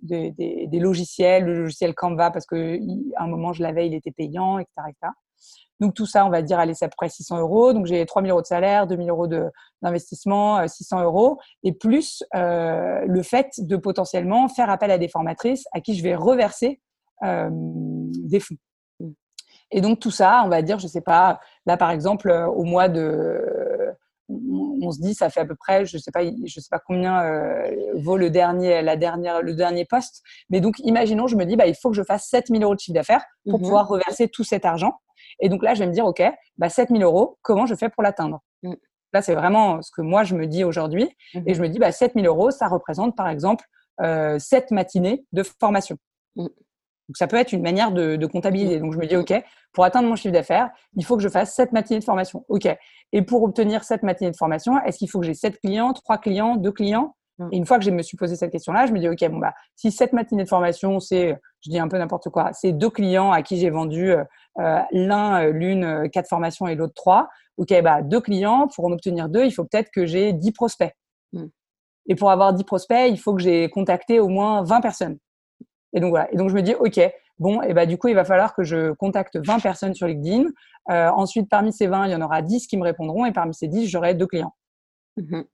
[0.01, 4.73] des, logiciels, le logiciel Canva, parce qu'à un moment, je l'avais, il était payant, etc.,
[4.89, 5.11] etc.
[5.83, 7.73] Donc tout ça, on va dire, allez, c'est à peu près 600 euros.
[7.73, 9.27] Donc j'ai 3 000 euros de salaire, 2 000 euros
[9.81, 15.09] d'investissement, 600 euh, euros, et plus euh, le fait de potentiellement faire appel à des
[15.09, 16.79] formatrices à qui je vais reverser
[17.25, 18.55] euh, des fonds.
[19.71, 22.87] Et donc tout ça, on va dire, je sais pas, là par exemple, au mois
[22.87, 23.93] de
[24.29, 27.23] on, se dit ça fait à peu près je sais pas je sais pas combien
[27.23, 31.55] euh, vaut le dernier la dernière le dernier poste mais donc imaginons je me dis
[31.55, 33.65] bah il faut que je fasse 7000 euros de chiffre d'affaires pour mhm.
[33.65, 34.93] pouvoir reverser tout cet argent
[35.43, 36.23] et donc là je vais me dire ok
[36.57, 38.41] bah 7000 euros comment je fais pour l'atteindre?
[38.63, 38.73] Mm.
[39.13, 41.53] là c'est vraiment ce que moi je me dis aujourd'hui et mhm.
[41.53, 43.65] je me dis bah 7000 euros ça représente par exemple
[44.01, 45.97] euh, 7 matinées de formation
[46.35, 46.47] mm.
[47.09, 48.79] Donc, ça peut être une manière de, de, comptabiliser.
[48.79, 49.33] Donc, je me dis, OK,
[49.73, 52.45] pour atteindre mon chiffre d'affaires, il faut que je fasse 7 matinées de formation.
[52.47, 52.67] OK.
[53.11, 56.17] Et pour obtenir cette matinées de formation, est-ce qu'il faut que j'ai 7 clients, 3
[56.19, 57.15] clients, 2 clients?
[57.39, 57.49] Mm.
[57.51, 59.39] Et une fois que je me suis posé cette question-là, je me dis, OK, bon,
[59.39, 62.89] bah, si 7 matinées de formation, c'est, je dis un peu n'importe quoi, c'est deux
[62.89, 64.13] clients à qui j'ai vendu
[64.59, 67.29] euh, l'un, euh, l'une, euh, quatre formations et l'autre trois.
[67.57, 70.93] OK, bah, deux clients, pour en obtenir deux, il faut peut-être que j'ai 10 prospects.
[71.33, 71.45] Mm.
[72.07, 75.17] Et pour avoir 10 prospects, il faut que j'ai contacté au moins 20 personnes.
[75.93, 76.31] Et donc voilà.
[76.33, 76.99] Et donc je me dis, ok,
[77.39, 80.49] bon, et bah du coup, il va falloir que je contacte 20 personnes sur LinkedIn.
[80.89, 83.53] Euh, ensuite, parmi ces 20, il y en aura 10 qui me répondront, et parmi
[83.53, 84.53] ces 10, j'aurai deux clients.
[85.17, 85.45] Mhm.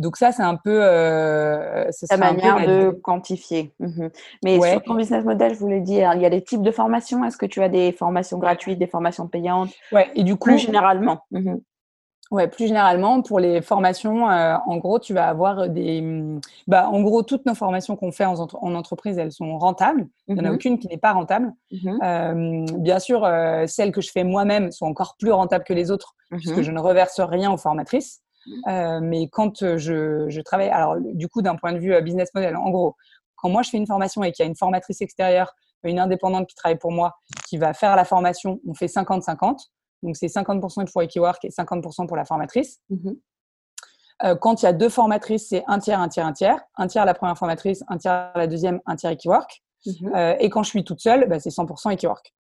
[0.00, 3.72] Donc ça, c'est un peu euh, la manière de quantifier.
[3.78, 4.10] Mhm.
[4.42, 7.22] Mais sur ton business model, je voulais dire, il y a des types de formations.
[7.24, 9.70] Est-ce que tu as des formations gratuites, des formations payantes?
[9.92, 10.10] Ouais.
[10.14, 11.24] Et du coup, plus généralement.
[11.30, 11.60] Mhm.
[12.30, 16.00] Ouais, plus généralement, pour les formations, euh, en gros, tu vas avoir des.
[16.00, 20.06] Mm, bah, en gros, toutes nos formations qu'on fait en, en, entreprise, elles sont rentables.
[20.28, 20.54] Il n'y en a mhm.
[20.54, 21.52] aucune qui n'est pas rentable.
[22.02, 25.90] Euh, bien sûr, euh, celles que je fais moi-même sont encore plus rentables que les
[25.90, 28.20] autres, puisque je ne reverse rien aux formatrices.
[28.68, 32.30] Euh, mais quand je, je, travaille, alors du coup, d'un point de vue euh, business
[32.34, 32.96] model, en gros,
[33.36, 35.54] quand moi je fais une formation et qu'il y a une formatrice extérieure,
[35.84, 39.58] une indépendante qui travaille pour moi, qui va faire la formation, on fait 50-50.
[40.02, 42.80] Donc, c'est 50% pour Equiwork et 50% pour la formatrice.
[44.22, 46.60] Euh, quand il y a deux formatrices, c'est un tiers, un tiers, un tiers.
[46.76, 49.62] Un tiers la première formatrice, un tiers la deuxième, un tiers Equiwork.
[50.14, 52.34] Euh, et quand je suis toute seule, bah, c'est 100% Equiwork.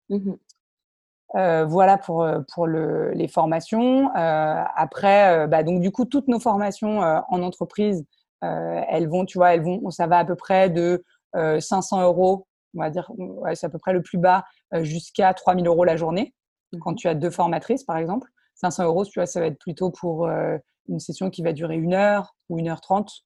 [1.35, 4.11] Euh, voilà pour, pour le, les formations.
[4.15, 8.05] après, bah, donc du coup, toutes nos formations en entreprise,
[8.41, 12.81] elles vont, tu vois, elles vont, ça va à peu près de 500 euros, on
[12.81, 13.11] va dire,
[13.55, 14.45] c'est à peu près le plus bas,
[14.81, 16.35] jusqu'à 3000 euros la journée.
[16.81, 18.29] Quand tu as deux formatrices, par exemple,
[18.59, 21.77] 500 euros, tu vois, ça va être plutôt pour euh, une session qui va durer
[21.77, 23.25] une heure ou une heure trente.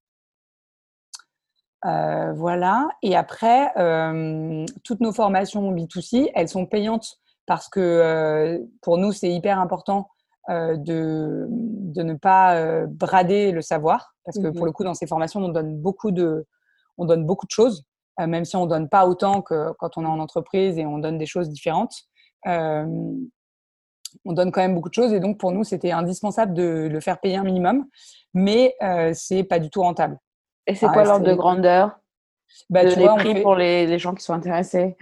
[1.84, 2.88] Euh, voilà.
[3.02, 9.30] Et après, euh, toutes nos formations B2C, elles sont payantes parce que pour nous, c'est
[9.30, 10.08] hyper important
[10.48, 14.14] de, de, ne pas brader le savoir.
[14.24, 16.46] Parce que pour mmh le coup, dans ces formations, on donne beaucoup de,
[16.98, 17.84] on donne beaucoup de choses,
[18.18, 20.98] même si on ne donne pas autant que quand on est en entreprise et on
[20.98, 21.94] donne des choses différentes.
[22.46, 22.86] Euh,
[24.24, 27.00] on donne quand même beaucoup de choses et donc pour nous c'était indispensable de le
[27.00, 27.86] faire payer un minimum,
[28.34, 30.18] mais euh, c'est pas du tout rentable.
[30.66, 31.98] Et c'est quoi l'ordre de grandeur?
[32.70, 34.96] Bah, tu les vois, prix pour les, les, gens qui sont intéressés.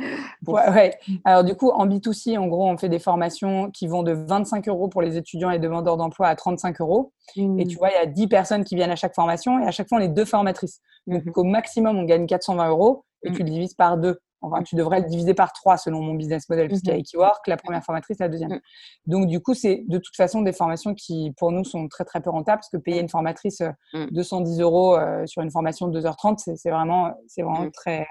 [0.47, 4.13] Ouais, Alors du coup, en B2C, en gros, on fait des formations qui vont de
[4.13, 7.13] 25 euros pour les étudiants et demandeurs d'emploi à 35 euros.
[7.37, 7.67] Et mmh.
[7.69, 9.89] tu vois, il y a 10 personnes qui viennent à chaque formation et à chaque
[9.89, 10.81] fois, on est deux formatrices.
[11.07, 11.33] Donc mmh.
[11.37, 13.35] au maximum, on gagne 420 euros et mmh.
[13.35, 14.19] tu le divises par deux.
[14.43, 17.01] Enfin, tu devrais le diviser par trois selon mon business model, puisqu'il y a mhm.
[17.01, 18.53] Equiwork, la première formatrice, la deuxième.
[18.53, 18.61] Mhm.
[19.07, 22.21] Donc, du coup, c'est de toute façon des formations qui, pour nous, sont très, très
[22.21, 23.03] peu rentables, parce que payer mhm.
[23.03, 23.63] une formatrice
[23.93, 28.07] 210 euh, euros euh, sur une formation de 2h30, c'est vraiment, vraiment très.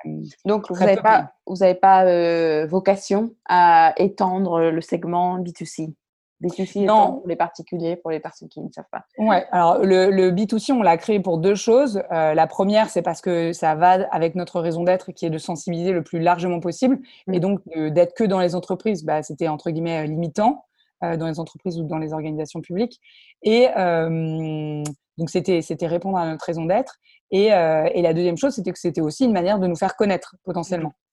[0.45, 5.93] Donc, vous n'avez pas, vous avez pas euh, vocation à étendre le segment B2C
[6.41, 7.17] B2C non.
[7.19, 9.03] pour les particuliers, pour les personnes qui ne savent pas.
[9.17, 12.01] Ouais, alors le, le B2C, on l'a créé pour deux choses.
[12.11, 15.37] Euh, la première, c'est parce que ça va avec notre raison d'être qui est de
[15.37, 16.99] sensibiliser le plus largement possible.
[17.27, 17.33] Mm.
[17.33, 20.65] Et donc, d'être que dans les entreprises, bah, c'était entre guillemets limitant
[21.03, 22.99] euh, dans les entreprises ou dans les organisations publiques.
[23.43, 24.83] Et euh,
[25.17, 26.95] donc, c'était répondre à notre raison d'être.
[27.31, 30.35] Et, et, la deuxième chose, c'était que c'était aussi une manière de nous faire connaître
[30.43, 30.89] potentiellement.
[30.89, 31.08] Mmh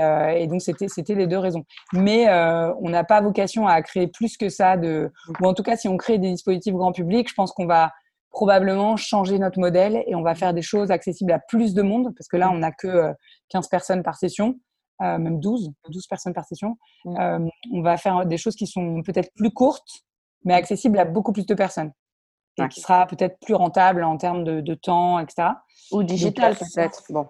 [0.00, 1.64] euh, et, donc, c'était, c'était les deux raisons.
[1.92, 4.76] Mais euh, on n'a pas vocation à créer plus que ça.
[4.76, 7.66] De, ou en tout cas, si on crée des dispositifs grand public, je pense qu'on
[7.66, 7.92] va
[8.30, 12.14] probablement changer notre modèle et on va faire des choses accessibles à plus de monde,
[12.16, 13.12] parce que là, on n'a que
[13.50, 14.58] 15 euh, personnes par session,
[15.00, 16.78] même 12, 12 personnes par session.
[17.04, 20.04] on va faire des choses qui sont peut-être plus courtes,
[20.44, 21.92] mais accessibles à beaucoup plus de personnes.
[22.58, 25.48] Et qui sera peut-être plus rentable en termes de, de temps, etc.
[25.90, 27.02] Ou digital peut-être.
[27.10, 27.26] Bon.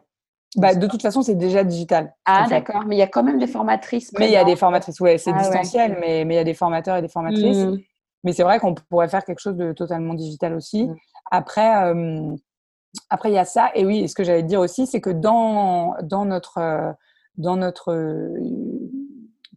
[0.56, 2.14] Bah, de toute façon, c'est déjà digital.
[2.26, 2.84] Ah, d'accord.
[2.86, 4.12] Mais il y a quand même des formatrices.
[4.18, 6.44] Mais il y a des formatrices, ouais, c'est ah, distanciel, mais, mais il y a
[6.44, 7.64] des formateurs et des formatrices.
[7.64, 7.78] Mmh.
[8.24, 10.88] Mais c'est vrai qu'on pourrait faire quelque chose de totalement digital aussi.
[10.88, 10.96] Mmh.
[11.30, 12.36] Après, euh,
[13.08, 13.70] après, il y a ça.
[13.74, 16.92] Et oui, ce que j'allais dire aussi, c'est que dans, dans notre, euh,
[17.38, 18.38] dans notre euh,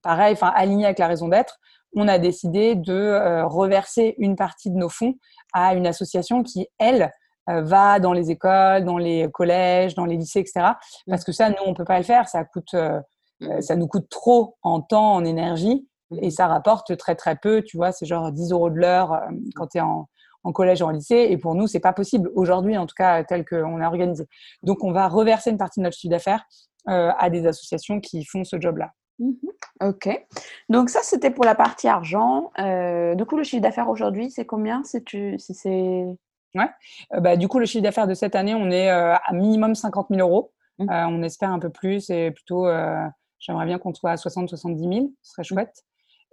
[0.01, 1.59] pareil, enfin, aligné avec la raison d'être,
[1.97, 5.15] on a décidé de reverser une partie de nos fonds
[5.53, 7.09] à une association qui, elle,
[7.49, 10.73] euh, va dans les écoles, dans les collèges, dans les lycées, etc.
[11.07, 12.27] Parce que ça, nous, on peut pas le faire.
[12.27, 12.99] Ça coûte, euh,
[13.41, 13.61] mmh.
[13.61, 15.87] ça nous coûte trop en temps, en énergie,
[16.21, 17.61] et ça rapporte très très peu.
[17.63, 19.21] Tu vois, c'est genre 10 euros de l'heure
[19.55, 20.07] quand tu es en,
[20.45, 21.27] en collège ou en lycée.
[21.29, 24.25] Et pour nous, c'est pas possible aujourd'hui, en tout cas, tel qu'on est organisé.
[24.63, 26.45] Donc, on va reverser une partie de notre chiffre d'affaires
[26.87, 28.91] euh, à des associations qui font ce job-là.
[29.19, 29.31] Mmh
[29.81, 30.25] ok.
[30.69, 32.51] Donc ça, c'était pour la partie argent.
[32.59, 34.83] Euh, du coup, le chiffre d'affaires aujourd'hui, c'est combien?
[34.83, 36.05] Si tu, si c'est...
[36.55, 36.69] Ouais.
[37.13, 40.07] Euh, bah, du coup, le chiffre d'affaires de cette année, on est à minimum 50
[40.09, 40.51] 000 euros.
[40.77, 40.89] Mmh.
[40.89, 42.67] on espère un peu plus et plutôt,
[43.39, 45.11] j'aimerais bien qu'on soit à 60-70 000.
[45.21, 45.45] Ce serait mmh.
[45.45, 45.85] chouette.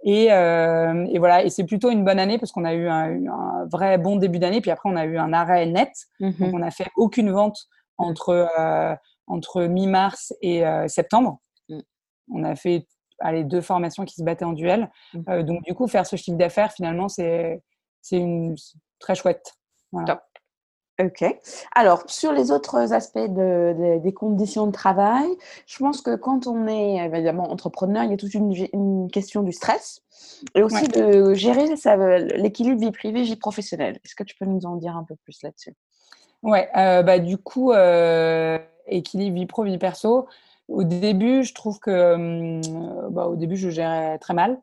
[0.03, 3.25] Et, euh, et, voilà, et c'est plutôt une bonne année parce qu'on a eu un,
[3.25, 6.51] un, vrai bon début d'année, puis après on a eu un arrêt net, donc mmh
[6.53, 7.57] on n'a fait aucune vente
[7.97, 8.95] entre euh,
[9.27, 11.39] entre mi-mars et euh, septembre.
[11.69, 11.79] Mmh.
[12.33, 12.85] On a fait
[13.19, 14.91] allez, deux formations qui se battaient en duel,
[15.29, 17.63] euh, donc du coup faire ce chiffre d'affaires finalement c'est
[18.01, 18.55] c'est une
[18.99, 19.53] très chouette.
[19.93, 20.07] Voilà.
[20.07, 20.21] Top.
[21.01, 21.25] Ok.
[21.73, 25.27] Alors, sur les autres aspects de, des conditions de travail,
[25.65, 29.51] je pense que quand on est évidemment entrepreneur, il y a toute une, question du
[29.51, 30.01] stress
[30.53, 31.65] et aussi de gérer
[32.35, 33.99] l'équilibre vie privée, vie professionnelle.
[34.05, 35.73] Est-ce que tu peux nous en dire un peu plus là-dessus?
[36.43, 40.27] Ouais, euh, bah, du coup, euh, équilibre vie pro, vie perso.
[40.67, 44.61] Au début, je trouve que hum, bah, au début, je gérais très mal.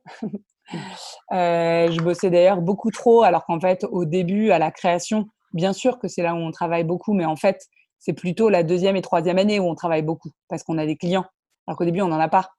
[1.33, 5.73] Euh, je bossais d'ailleurs beaucoup trop, alors qu'en fait, au début, à la création, Bien
[5.73, 7.67] sûr que c'est là où on travaille beaucoup, mais en fait,
[7.99, 10.97] c'est plutôt la deuxième et troisième année où on travaille beaucoup parce qu'on a des
[10.97, 11.25] clients.
[11.67, 12.51] Alors qu'au début, on n'en a pas.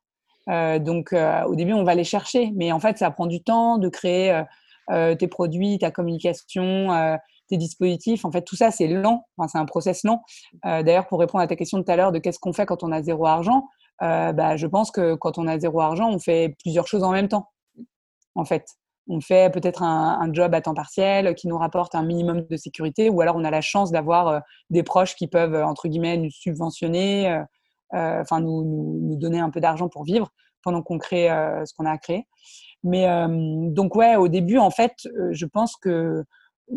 [0.49, 2.51] Euh, donc, euh, au début, on va les chercher.
[2.55, 4.41] Mais en fait, ça prend du temps de créer
[5.19, 7.17] tes produits, ta communication,
[7.47, 8.25] tes dispositifs.
[8.25, 9.25] En fait, tout ça, c'est lent.
[9.37, 10.21] Enfin, c'est un process lent.
[10.65, 12.83] D'ailleurs, pour répondre à ta question de tout à l'heure de qu'est-ce qu'on fait quand
[12.83, 13.69] on a zéro argent,
[14.01, 17.29] bah, je pense que quand on a zéro argent, on fait plusieurs choses en même
[17.29, 17.47] temps.
[18.35, 18.65] En fait
[19.07, 23.09] on fait peut-être un, job à temps partiel qui nous rapporte un minimum de sécurité,
[23.09, 24.39] ou alors on a la chance d'avoir euh,
[24.69, 27.29] des proches qui peuvent, euh, entre guillemets, nous subventionner,
[27.93, 30.29] euh, enfin nous, nous, donner un peu d'argent pour vivre
[30.63, 31.27] pendant qu'on crée
[31.65, 32.27] ce qu'on a à créer.
[32.83, 33.07] Mais
[33.71, 34.93] donc ouais, au début, en fait,
[35.31, 36.23] je pense que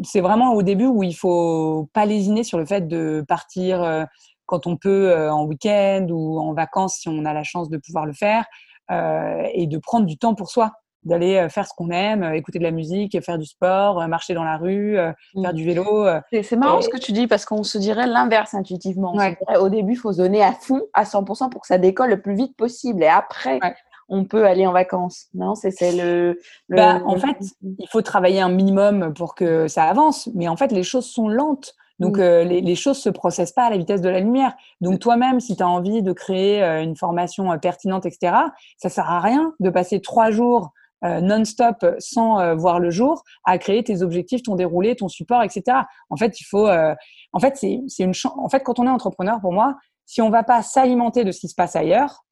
[0.02, 4.06] c'est vraiment au début où il faut pas lésiner sur le fait de partir
[4.46, 8.06] quand on peut en week-end ou en vacances si on a la chance de pouvoir
[8.06, 8.46] le faire
[8.90, 10.72] et de prendre du temps pour soi
[11.04, 14.06] d'aller euh, faire ce qu'on aime, euh, écouter de la musique, faire du sport, euh,
[14.06, 15.52] marcher dans la rue, faire mmh.
[15.52, 16.06] du vélo.
[16.42, 19.16] C'est marrant ce que tu dis parce qu'on se dirait l'inverse intuitivement.
[19.60, 22.20] au début, il faut se donner à fond, à 100% pour que ça décolle le
[22.20, 23.02] plus vite possible.
[23.02, 23.60] Et après,
[24.08, 25.26] on peut aller en vacances.
[25.34, 26.38] Non, c'est le.
[26.68, 26.76] le...
[26.76, 30.28] Bah, en fait, il faut travailler un minimum pour que ça avance.
[30.34, 31.74] Mais en fait, les choses sont lentes.
[32.00, 32.22] Donc, mmh.
[32.22, 34.52] les, les, choses se processent pas à la vitesse de la lumière.
[34.80, 38.34] Donc, toi-même, si tu as envie de créer une formation pertinente, etc.,
[38.78, 40.72] ça sert à rien de passer trois jours
[41.02, 45.78] non-stop sans euh, voir le jour à créer tes objectifs, ton déroulé, ton support, etc.
[46.10, 46.94] En fait, il faut, euh,
[47.32, 48.12] en fait, c'est une.
[48.36, 49.76] En fait, quand on est entrepreneur, pour moi,
[50.06, 52.24] si on va pas s'alimenter de ce qui se passe ailleurs,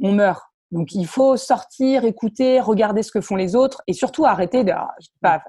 [0.00, 0.42] on meurt.
[0.70, 4.72] Donc, il faut sortir, écouter, regarder ce que font les autres et surtout arrêter de,
[5.20, 5.40] pas,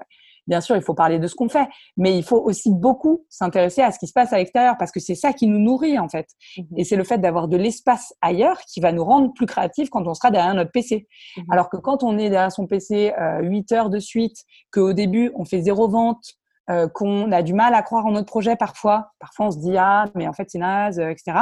[0.46, 3.82] bien sûr, il faut parler de ce qu'on fait, mais il faut aussi beaucoup s'intéresser
[3.82, 6.08] à ce qui se passe à l'extérieur parce que c'est ça qui nous nourrit en
[6.08, 6.28] fait.
[6.56, 9.88] Mmh et c'est le fait d'avoir de l'espace ailleurs qui va nous rendre plus créatifs
[9.88, 11.06] quand on sera derrière notre PC.
[11.36, 14.92] Mmh Alors que quand on est derrière son PC euh, 8 heures de suite, qu'au
[14.92, 16.36] début on fait zéro vente,
[16.68, 19.12] euh, qu'on a du mal à croire en notre projet parfois.
[19.20, 21.38] Parfois, on se dit ah, mais en fait c'est naze, euh, etc.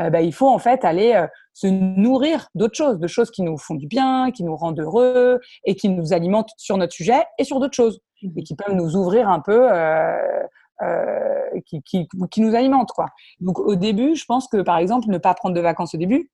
[0.00, 3.42] Euh, bah, il faut en fait aller euh, se nourrir d'autres choses, de choses qui
[3.42, 7.22] nous font du bien, qui nous rendent heureux et qui nous alimentent sur notre sujet
[7.38, 8.00] et sur d'autres choses
[8.36, 10.42] et qui peuvent nous ouvrir un peu, euh,
[10.82, 12.92] euh, qui, qui, qui, nous alimentent.
[12.92, 13.06] Quoi.
[13.40, 16.30] Donc au début, je pense que par exemple, ne pas prendre de vacances au début,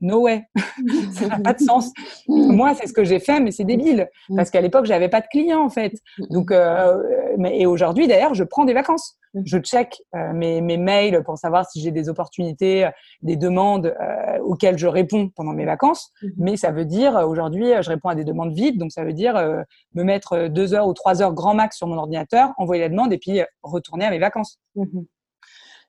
[0.00, 0.44] no way,
[1.12, 1.92] ça n'a pas de sens.
[2.28, 5.26] Moi, c'est ce que j'ai fait, mais c'est débile parce qu'à l'époque, j'avais pas de
[5.26, 5.94] clients en fait.
[6.30, 7.02] Donc, euh,
[7.44, 9.18] et aujourd'hui, d'ailleurs, je prends des vacances.
[9.44, 12.88] Je check euh, mes, mails pour savoir si j'ai des opportunités,
[13.22, 16.10] des demandes euh, auxquelles je réponds pendant mes vacances.
[16.36, 19.36] Mais ça veut dire aujourd'hui, je réponds à des demandes vides, donc ça veut dire
[19.36, 19.62] euh,
[19.94, 23.12] me mettre deux heures ou trois heures grand max sur mon ordinateur, envoyer la demande
[23.12, 24.58] et puis retourner à mes vacances.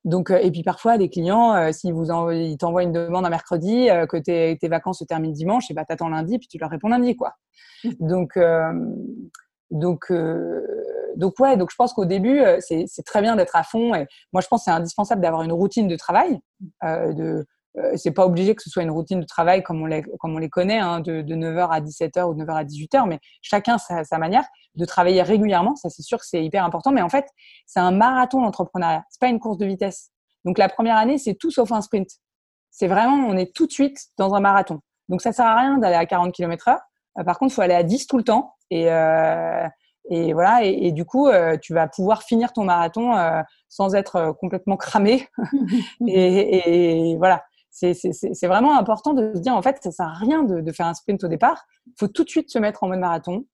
[0.04, 3.30] Donc, euh, et puis parfois, des clients, euh, s'ils vous ils t'envoient une demande un
[3.30, 6.58] mercredi, euh, que tes, tes, vacances se terminent dimanche, et bah t'attends lundi, puis tu
[6.58, 7.36] leur réponds lundi, quoi.
[8.00, 8.38] Donc,
[9.72, 10.12] donc,
[11.16, 13.96] donc ouais, donc je pense qu'au début, c'est très bien d'être à fond.
[13.96, 16.40] Et moi, je pense que c'est indispensable d'avoir une routine de travail,
[16.84, 17.46] de
[17.78, 20.36] euh, c'est pas obligé que ce soit une routine de travail comme on les, comme
[20.36, 23.20] on les connaît, hein, de, de, 9h à 17h ou de 9h à 18h, mais
[23.42, 24.44] chacun sa, sa manière
[24.76, 25.76] de travailler régulièrement.
[25.76, 26.92] Ça, c'est sûr que c'est hyper important.
[26.92, 27.28] Mais en fait,
[27.66, 29.04] c'est un marathon l'entrepreneuriat.
[29.10, 30.12] C'est pas une course de vitesse.
[30.46, 32.10] Donc la première année, c'est tout sauf un sprint.
[32.72, 34.80] C'est vraiment, on est tout de suite dans un marathon.
[35.10, 36.82] Donc ça sert à rien d'aller à 40 km heure.
[37.20, 38.56] Euh, par contre, il faut aller à 10 tout le temps.
[38.70, 39.68] Et, euh,
[40.10, 40.64] et voilà.
[40.64, 44.78] Et, et du coup, euh, tu vas pouvoir finir ton marathon euh, sans être complètement
[44.78, 45.28] cramé.
[46.08, 47.44] et, et, voilà.
[47.72, 50.88] C'est vraiment important de se dire, en fait, ça sert à rien de, de faire
[50.88, 51.66] un sprint au départ.
[51.88, 53.46] Il faut tout de suite se mettre en mode marathon,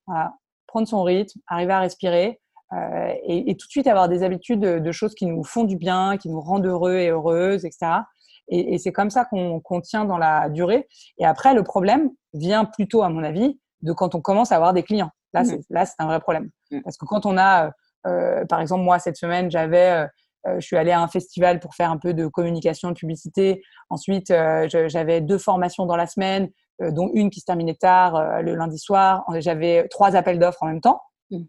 [0.66, 2.42] prendre son rythme, arriver à respirer
[2.74, 5.64] euh, et, et, tout de suite avoir des habitudes de, de, choses qui nous font
[5.64, 8.02] du bien, qui nous rendent heureux et heureuses, etc.
[8.50, 10.86] Et, et c'est comme ça qu'on qu tient dans la durée.
[11.18, 14.74] Et après, le problème vient plutôt, à mon avis, de quand on commence à avoir
[14.74, 15.12] des clients.
[15.34, 15.86] Là, mmh.
[15.86, 16.50] c'est un vrai problème.
[16.72, 16.82] Mmh.
[16.84, 17.72] Parce que quand on a,
[18.06, 20.08] euh, par exemple, moi, cette semaine, j'avais euh, euh,
[20.46, 23.62] je suis allée à un festival pour faire un peu de communication, de publicité.
[23.90, 26.50] Ensuite, euh, j'avais deux formations dans la semaine,
[26.82, 29.26] euh, dont une qui se terminait tard le lundi soir.
[29.40, 31.02] J'avais trois appels d'offres en même temps.
[31.32, 31.44] Mmh.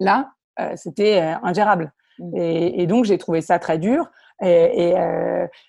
[0.00, 0.30] Là,
[0.76, 1.92] c'était ingérable.
[2.18, 2.36] Mmh.
[2.36, 4.06] Et, et, donc, j'ai trouvé ça très dur.
[4.42, 4.94] Et, et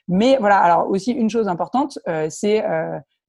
[0.07, 2.63] mais voilà, alors aussi une chose importante, c'est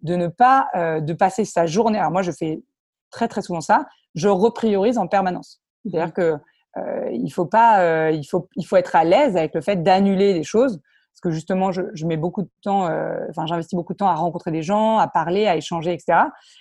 [0.01, 1.99] de ne pas de passer sa journée.
[1.99, 2.63] Alors moi, je fais
[3.11, 3.87] très très souvent ça.
[4.15, 5.61] Je repriorise en permanence.
[5.85, 6.13] C'est-à-dire mmh.
[6.13, 6.39] que
[6.77, 9.83] euh, il faut pas, euh, il faut, il faut être à l'aise avec le fait
[9.83, 10.81] d'annuler des choses
[11.13, 14.15] parce que justement, je, mets beaucoup de temps, euh, enfin, j'investis beaucoup de temps à
[14.15, 16.19] rencontrer des gens, à parler, à échanger, etc.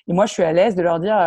[0.07, 1.17] Et moi, je suis à l'aise de leur dire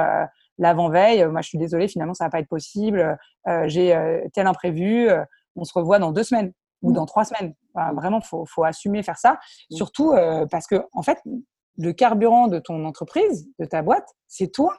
[0.58, 3.18] l'avant-veille, moi, je suis désolée, finalement, ça va pas être possible.
[3.64, 3.98] J'ai
[4.32, 5.10] tel imprévu.
[5.56, 6.52] on se revoit dans deux semaines
[6.82, 7.52] ou dans trois semaines.
[7.96, 9.40] vraiment, faut, faut assumer faire ça.
[9.72, 10.14] Surtout
[10.48, 11.18] parce que, en fait,
[11.78, 14.76] le carburant de ton entreprise, de ta boîte, c'est toi.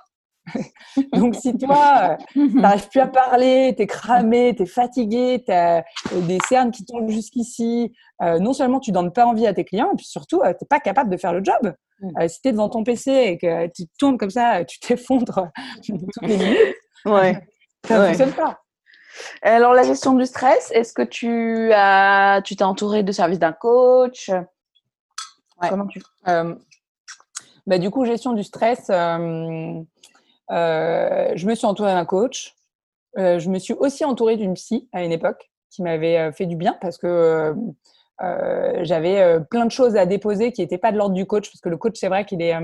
[1.14, 5.44] Donc, si toi, tu euh, n'arrives plus à parler, tu es cramé, tu es fatigué,
[5.46, 5.80] tu as
[6.14, 9.66] euh, des cernes qui tombent jusqu'ici, euh, non seulement tu donnes pas envie à tes
[9.66, 11.74] clients, et puis surtout, tu n'es pas capable de faire le job.
[12.00, 12.28] Mm.
[12.28, 15.50] si tu es devant ton PC et que tu tournes comme ça, tu t'effondres
[15.86, 16.76] toutes les minutes,
[17.06, 17.48] ouais.
[17.88, 18.60] ça ne fonctionne pas.
[19.42, 23.52] Alors, la gestion du stress, est-ce que tu as, tu t'es entouré de service d'un
[23.52, 24.30] coach?
[25.70, 26.02] Comment tu
[27.66, 29.82] bah, Du coup, gestion du stress, euh,
[30.50, 32.56] je me suis entourée d'un coach.
[33.18, 36.46] Euh, je me suis aussi entourée d'une psy à une époque qui m'avait euh, fait
[36.46, 37.56] du bien parce que
[38.82, 41.70] j'avais plein de choses à déposer qui n'étaient pas de l'ordre du coach parce que
[41.70, 42.56] le coach, c'est vrai qu'il est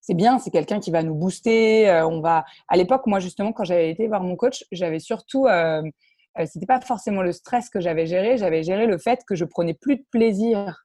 [0.00, 2.00] c'est bien, c'est quelqu'un qui va nous booster.
[2.04, 5.46] on va à l'époque, moi justement, quand j'avais été voir mon coach, j'avais surtout,
[6.38, 9.44] euh, c'était pas forcément le stress que j'avais géré, j'avais géré le fait que je
[9.44, 10.84] prenais plus de plaisir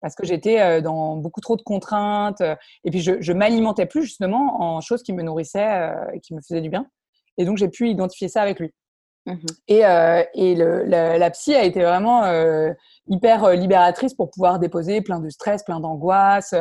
[0.00, 3.86] parce que j'étais euh, dans beaucoup trop de contraintes euh, et puis je, je m'alimentais
[3.86, 6.86] plus justement en choses qui me nourrissaient euh, et qui me faisaient du bien.
[7.38, 8.72] Et donc j'ai pu identifier ça avec lui.
[9.26, 9.36] Mmh
[9.68, 12.72] et, euh, et le, la, la, psy a été vraiment euh,
[13.06, 16.54] hyper libératrice pour pouvoir déposer plein de stress, plein d'angoisse,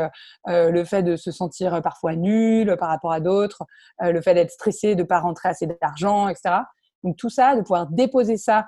[0.48, 3.64] euh, le fait de se sentir parfois nul par rapport à d'autres,
[4.00, 6.56] le fait d'être stressé, de pas rentrer assez d'argent, etc.
[7.04, 8.68] Donc tout ça, de pouvoir déposer ça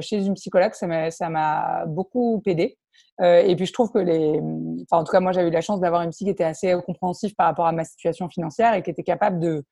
[0.00, 2.78] chez une psychologue, ça m'a beaucoup aidé.
[3.20, 4.40] Euh, et puis je trouve que les,
[4.82, 6.74] enfin en tout cas moi j'avais eu la chance d'avoir une psy qui était assez
[6.86, 9.64] compréhensive par rapport à ma situation financière et qui était capable de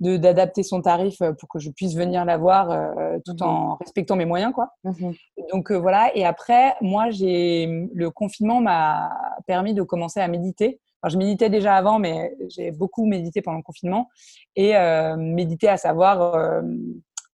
[0.00, 4.16] d'adapter son tarif pour que je puisse venir la voir euh, tout mmh en respectant
[4.16, 4.70] mes moyens quoi.
[4.82, 5.10] Mmh
[5.52, 9.10] Donc euh, voilà et après moi j'ai le confinement m'a
[9.46, 10.80] permis de commencer à méditer.
[11.02, 14.08] Alors, je méditais déjà avant mais j'ai beaucoup médité pendant le confinement
[14.56, 16.62] et euh, méditer à savoir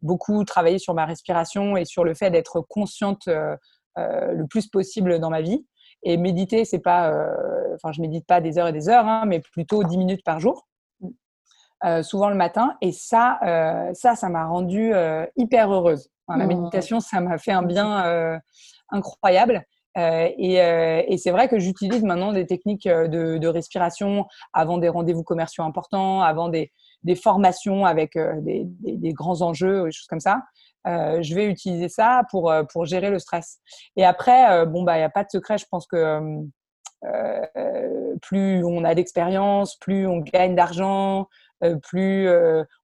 [0.03, 3.57] beaucoup travailler sur ma respiration et sur le fait d'être consciente euh,
[3.97, 5.65] le plus possible dans ma vie.
[6.03, 9.25] Et méditer, c'est pas, euh, enfin, je médite pas des heures et des heures, hein,
[9.27, 10.67] mais plutôt 10 minutes par jour.
[11.85, 12.75] Euh, souvent le matin.
[12.81, 13.39] Et ça,
[13.93, 14.93] ça, ça m'a rendue
[15.37, 16.09] hyper heureuse.
[16.29, 16.47] la mmh.
[16.47, 18.41] méditation, ça m'a fait un bien
[18.91, 19.63] incroyable.
[19.97, 25.23] et, et c'est vrai que j'utilise maintenant des techniques de, de respiration avant des rendez-vous
[25.23, 30.21] commerciaux importants, avant des, des formations avec des, des, des, grands enjeux, des choses comme
[30.21, 30.43] ça.
[30.87, 33.59] Euh, je vais utiliser ça pour, euh, pour gérer le stress.
[33.97, 35.59] Et après, euh, bon, bah, il n'y a pas de secret.
[35.59, 36.21] Je pense que
[38.23, 41.29] plus on a d'expérience, plus on gagne d'argent,
[41.83, 42.29] plus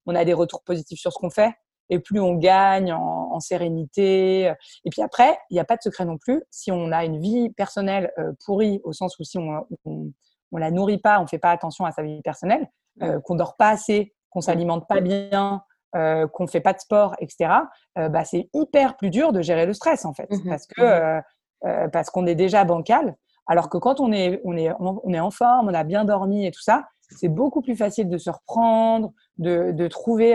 [0.07, 1.53] on a des retours positifs sur ce qu'on fait
[1.91, 4.53] et plus on gagne en, sérénité.
[4.85, 6.41] Et puis après, il n'y a pas de secret non plus.
[6.51, 8.13] Si on a une vie personnelle
[8.45, 11.91] pourrie, au sens où si on, on, la nourrit pas, on fait pas attention à
[11.91, 12.69] sa vie personnelle,
[13.01, 15.63] euh, qu'on dort pas assez, qu'on s'alimente pas bien,
[15.95, 17.53] euh, qu'on fait pas de sport, etc.,
[17.99, 20.81] euh, bah, c'est hyper plus dur de gérer le stress en fait, mmh parce que
[20.81, 21.23] mmh
[21.65, 23.15] euh, parce qu'on est déjà bancal.
[23.47, 26.47] Alors que quand on est on est on est en forme, on a bien dormi
[26.47, 30.35] et tout ça, c'est beaucoup plus facile de se reprendre, de, de trouver,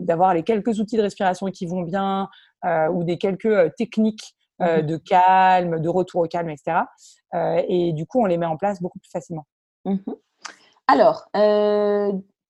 [0.00, 2.28] d'avoir les quelques outils de respiration qui vont bien
[2.64, 6.84] ou des quelques techniques mmh de calme, de retour au calme, etc.
[7.68, 9.46] et du coup, on les met en place beaucoup plus facilement.
[10.86, 11.26] Alors,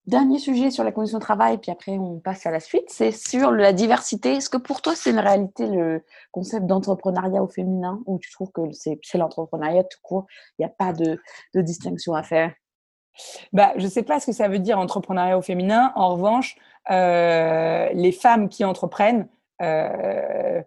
[0.07, 3.13] Dernier sujet sur la condition de travail, puis après on passe à la suite, c'est
[3.13, 4.33] sur la diversité.
[4.33, 8.51] Est-ce que pour toi c'est une réalité le concept d'entrepreneuriat au féminin ou tu trouves
[8.51, 10.27] que c'est l'entrepreneuriat tout court,
[10.59, 11.21] il n'y a pas de,
[11.55, 12.53] distinction à faire?
[13.53, 15.93] Bah, Je ne sais pas ce que ça veut dire entrepreneuriat au féminin.
[15.95, 16.57] En revanche,
[16.91, 19.29] euh, les femmes qui entreprennent
[19.61, 20.63] euh,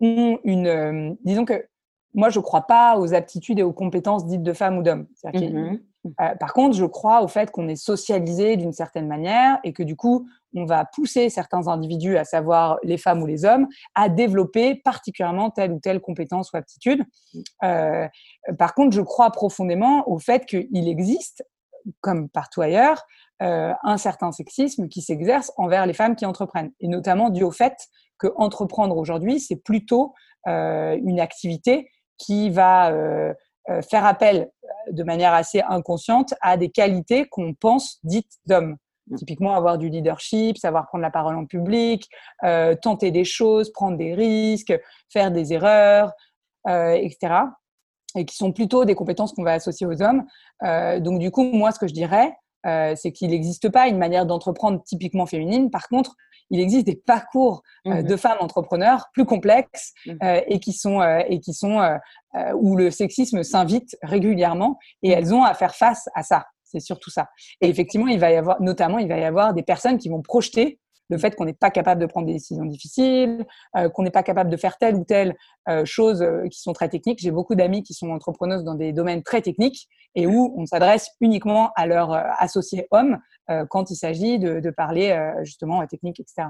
[0.00, 0.66] ont une...
[0.66, 1.66] Euh, disons que
[2.14, 5.06] moi, je ne crois pas aux aptitudes et aux compétences dites de femme ou d'homme.
[5.24, 5.80] Mhm.
[6.20, 9.82] Euh, par contre, je crois au fait qu'on est socialisé d'une certaine manière et que
[9.82, 14.08] du coup, on va pousser certains individus, à savoir les femmes ou les hommes, à
[14.08, 17.02] développer particulièrement telle ou telle compétence ou aptitude.
[17.64, 18.06] Euh,
[18.58, 21.44] par contre, je crois profondément au fait qu'il existe,
[22.00, 23.02] comme partout ailleurs,
[23.42, 27.50] euh, un certain sexisme qui s'exerce envers les femmes qui entreprennent, et notamment dû au
[27.50, 27.74] fait
[28.18, 30.14] que entreprendre aujourd'hui, c'est plutôt
[30.46, 31.88] une activité
[32.24, 32.92] qui va
[33.90, 34.50] faire appel
[34.90, 38.76] de manière assez inconsciente à des qualités qu'on pense dites d'hommes.
[39.08, 39.16] Mmh.
[39.16, 42.08] Typiquement, avoir du leadership, savoir prendre la parole en public,
[42.42, 44.72] euh, tenter des choses, prendre des risques,
[45.10, 46.12] faire des erreurs,
[46.68, 47.34] euh, etc.
[48.16, 50.24] Et qui sont plutôt des compétences qu'on va associer aux hommes.
[50.62, 52.32] Euh, donc, du coup, moi, ce que je dirais,
[52.64, 55.70] c'est qu'il n'existe pas une manière d'entreprendre typiquement féminine.
[55.70, 56.14] Par contre,
[56.50, 60.12] il existe des parcours mmh de femmes entrepreneurs plus complexes mmh.
[60.46, 61.98] et qui sont et qui sont
[62.54, 66.46] où le sexisme s'invite régulièrement et elles ont à faire face à ça.
[66.64, 67.28] C'est surtout ça.
[67.60, 70.22] Et effectivement, il va y avoir, notamment, il va y avoir des personnes qui vont
[70.22, 73.44] projeter le fait qu'on n'est pas capable de prendre des décisions difficiles,
[73.76, 75.36] euh, qu'on n'est pas capable de faire telle ou telle
[75.68, 77.18] euh, chose euh, qui sont très techniques.
[77.20, 81.10] J'ai beaucoup d'amis qui sont entrepreneuses dans des domaines très techniques et où on s'adresse
[81.20, 83.18] uniquement à leurs associés hommes
[83.68, 86.48] quand il s'agit de, parler justement technique, etc.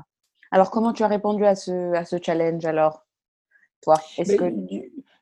[0.51, 3.07] Alors, comment tu as répondu à ce, à ce challenge alors,
[3.83, 4.45] toi Est-ce que...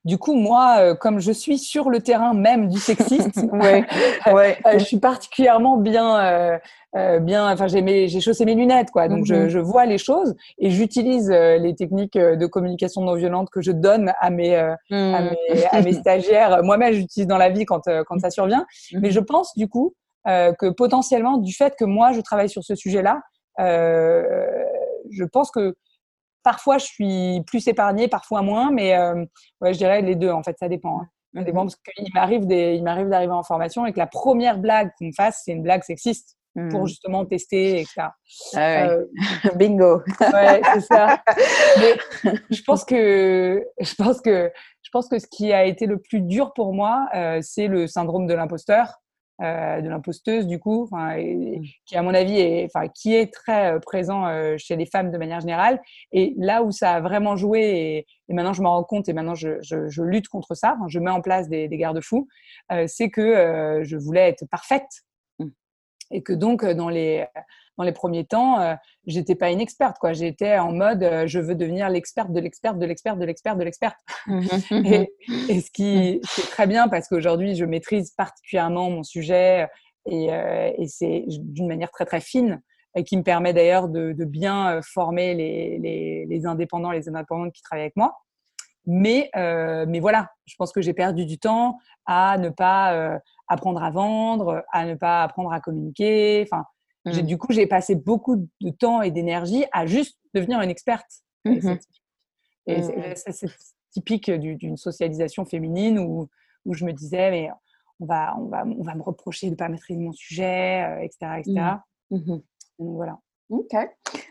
[0.05, 3.85] Du coup, moi, euh, comme je suis sur le terrain même du sexisme, ouais,
[4.33, 4.59] ouais.
[4.67, 6.59] Euh, je suis particulièrement bien,
[6.97, 7.53] euh, bien.
[7.53, 9.07] Enfin, j'ai j'ai chaussé mes lunettes, quoi.
[9.07, 9.49] Donc, je, mhm.
[9.49, 14.13] je, vois les choses et j'utilise les techniques de communication non violente que je donne
[14.21, 15.31] à mes, à, mhm.
[15.51, 16.65] mes à mes, stagiaires.
[16.65, 18.67] Moi-même, j'utilise dans la vie quand quand ça survient.
[18.93, 19.01] Mhm.
[19.03, 19.95] Mais je pense du coup
[20.27, 23.21] que potentiellement, du fait que moi, je travaille sur ce sujet-là,
[23.59, 25.77] je pense que
[26.43, 29.25] Parfois, je suis plus épargnée, parfois moins, mais euh,
[29.61, 31.01] ouais, je dirais les deux, en fait, ça dépend.
[31.01, 31.09] Hein.
[31.35, 34.91] Ça dépend parce qu'il m'arrive il m'arrive d'arriver en formation et que la première blague
[34.99, 36.37] qu'on me fasse, c'est une blague sexiste
[36.71, 36.87] pour mmh.
[36.87, 38.09] justement tester, etc.
[38.55, 39.07] Ah euh,
[39.57, 40.03] Bingo.
[40.21, 41.23] ouais, c'est ça.
[41.79, 41.97] Mais
[42.51, 44.51] je pense que je pense que
[44.83, 47.87] je pense que ce qui a été le plus dur pour moi, euh, c'est le
[47.87, 49.02] syndrome de l'imposteur.
[49.41, 51.63] Euh, de l'imposteuse du coup, mmh.
[51.87, 55.11] qui à mon avis est, enfin, qui est très euh, présent euh, chez les femmes
[55.11, 55.81] de manière générale.
[56.13, 59.35] Et là où ça a vraiment joué, et, maintenant je m'en rends compte et maintenant
[59.35, 62.29] je, je, lutte contre ça, je mets en place des, des garde-fous,
[62.87, 65.03] c'est que je voulais être parfaite.
[66.13, 67.27] Et que donc dans les
[67.79, 68.75] dans les premiers temps, euh,
[69.07, 70.13] j'étais pas une experte, quoi.
[70.13, 73.65] J'étais en mode, euh, je veux devenir l'experte de l'experte de l'experte de l'experte de
[73.65, 73.97] l'experte.
[74.27, 74.47] Mmh
[74.85, 75.13] et,
[75.49, 76.41] et, ce qui mmh.
[76.41, 79.69] est très bien parce qu'aujourd'hui, je maîtrise particulièrement mon sujet
[80.07, 82.61] et, euh, et c'est d'une manière très très fine
[82.95, 87.53] et qui me permet d'ailleurs de, de, bien former les, les, les, indépendants, les indépendantes
[87.53, 88.19] qui travaillent avec moi.
[88.87, 93.83] Mais, euh, mais voilà, je pense que j'ai perdu du temps à ne pas apprendre
[93.83, 96.45] à vendre, à ne pas apprendre à communiquer.
[96.47, 96.65] Enfin,
[97.05, 97.23] Mmh.
[97.23, 101.23] Du coup, j'ai passé beaucoup de temps et d'énergie à juste devenir une experte.
[101.45, 101.77] Mmh
[102.69, 103.49] et mmh c'est
[103.91, 106.29] typique d'une socialisation féminine où,
[106.65, 107.51] où, je me disais, mais
[107.99, 111.17] on va, on va, on va me reprocher de ne pas maîtriser mon sujet, etc.
[111.23, 111.55] Euh, etc.
[112.13, 112.45] Donc
[112.79, 113.19] voilà.
[113.53, 113.77] Ok.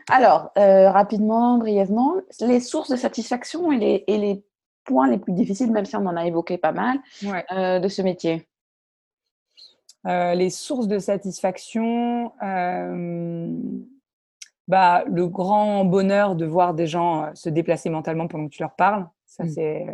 [0.09, 4.43] Alors, euh, rapidement, brièvement, les sources de satisfaction et les, et les,
[4.83, 6.97] points les plus difficiles, même si on en a évoqué pas mal,
[7.51, 8.47] euh, de ce métier?
[10.07, 12.31] Euh, les sources de satisfaction,
[14.67, 18.75] bah, le grand bonheur de voir des gens se déplacer mentalement pendant que tu leur
[18.75, 19.49] parles, ça mmh.
[19.49, 19.85] c'est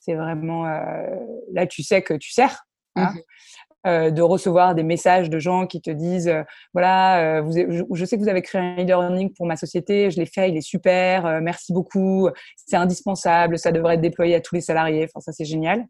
[0.00, 0.64] c'est vraiment
[1.52, 2.66] là tu sais que tu sers.
[2.94, 3.12] Hein.
[3.12, 3.18] Mmh.
[3.86, 6.32] De recevoir des messages de gens qui te disent
[6.74, 10.26] voilà vous, je, sais que vous avez créé un e-learning pour ma société je l'ai
[10.26, 14.60] fait il est super merci beaucoup c'est indispensable ça devrait être déployé à tous les
[14.60, 15.86] salariés enfin ça c'est génial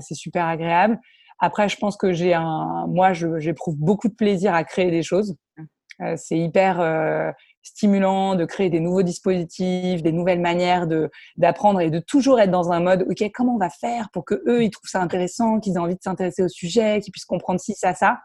[0.00, 0.98] c'est super agréable
[1.44, 5.34] après, je pense que j'ai un, moi, j'éprouve beaucoup de plaisir à créer des choses.
[5.56, 5.62] Mmh.
[6.02, 7.30] Euh, c'est hyper euh,
[7.62, 12.50] stimulant de créer des nouveaux dispositifs, des nouvelles manières de d'apprendre et de toujours être
[12.50, 15.60] dans un mode ok comment on va faire pour que eux ils trouvent ça intéressant,
[15.60, 18.18] qu'ils aient envie de s'intéresser au sujet, qu'ils puissent comprendre ci ça ça.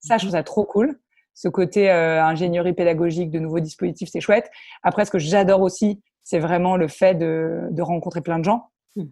[0.00, 0.98] Ça je trouve ça trop cool.
[1.34, 4.50] Ce côté euh, ingénierie pédagogique de nouveaux dispositifs c'est chouette.
[4.82, 8.70] Après ce que j'adore aussi c'est vraiment le fait de, de rencontrer plein de gens,
[8.96, 9.04] mmh.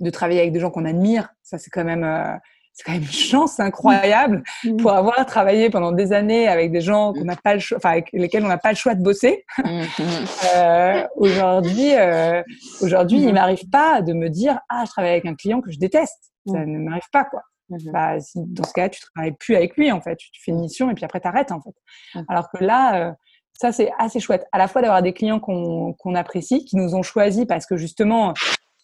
[0.00, 1.28] de travailler avec des gens qu'on admire.
[1.42, 2.40] Ça c'est quand même
[2.72, 4.76] c'est quand même une chance incroyable mmh.
[4.78, 7.90] pour avoir travaillé pendant des années avec des gens qu'on n'a pas le choix, enfin
[7.90, 9.44] avec lesquels on n'a pas le choix de bosser.
[9.58, 9.82] Mmh.
[10.56, 12.42] euh, aujourd'hui, euh,
[12.80, 15.78] aujourd'hui, il m'arrive pas de me dire ah je travaille avec un client que je
[15.78, 16.32] déteste.
[16.46, 17.42] Ça ne m'arrive pas quoi.
[17.90, 20.16] Bah, si, dans ce cas, tu travailles plus avec lui en fait.
[20.16, 22.24] Tu, fais une mission et puis après t'arrêtes en fait.
[22.28, 23.08] Alors que là.
[23.08, 23.12] Euh,
[23.54, 24.44] ça, c'est assez chouette.
[24.50, 28.34] À la fois d'avoir des clients qu'on apprécie, qui nous ont choisis parce que justement,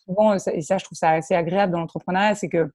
[0.05, 2.71] souvent, et ça, je trouve ça assez agréable dans l'entrepreneuriat, c'est que,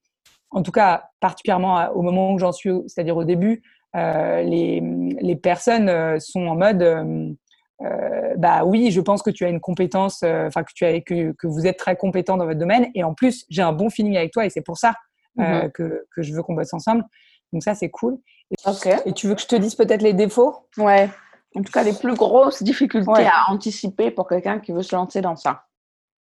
[0.54, 3.64] en tout cas, particulièrement au moment où j'en suis, c'est-à-dire au début,
[3.94, 4.82] les,
[5.22, 7.36] les, personnes sont en mode
[7.82, 11.02] euh, bah oui, je pense que tu as une compétence, euh, enfin que tu as
[11.02, 13.90] que, que, vous êtes très compétent dans votre domaine, et en plus j'ai un bon
[13.90, 14.94] feeling avec toi, et c'est pour ça
[15.40, 15.72] euh, mhm.
[15.72, 17.04] que, que, je veux qu'on bosse ensemble.
[17.52, 18.18] Donc ça c'est cool.
[18.52, 20.68] Et, et, tu veux que je te dise peut-être les défauts?
[20.78, 21.10] Ouais.
[21.56, 25.22] En tout cas, les plus grosses difficultés à anticiper pour quelqu'un qui veut se lancer
[25.22, 25.64] dans ça.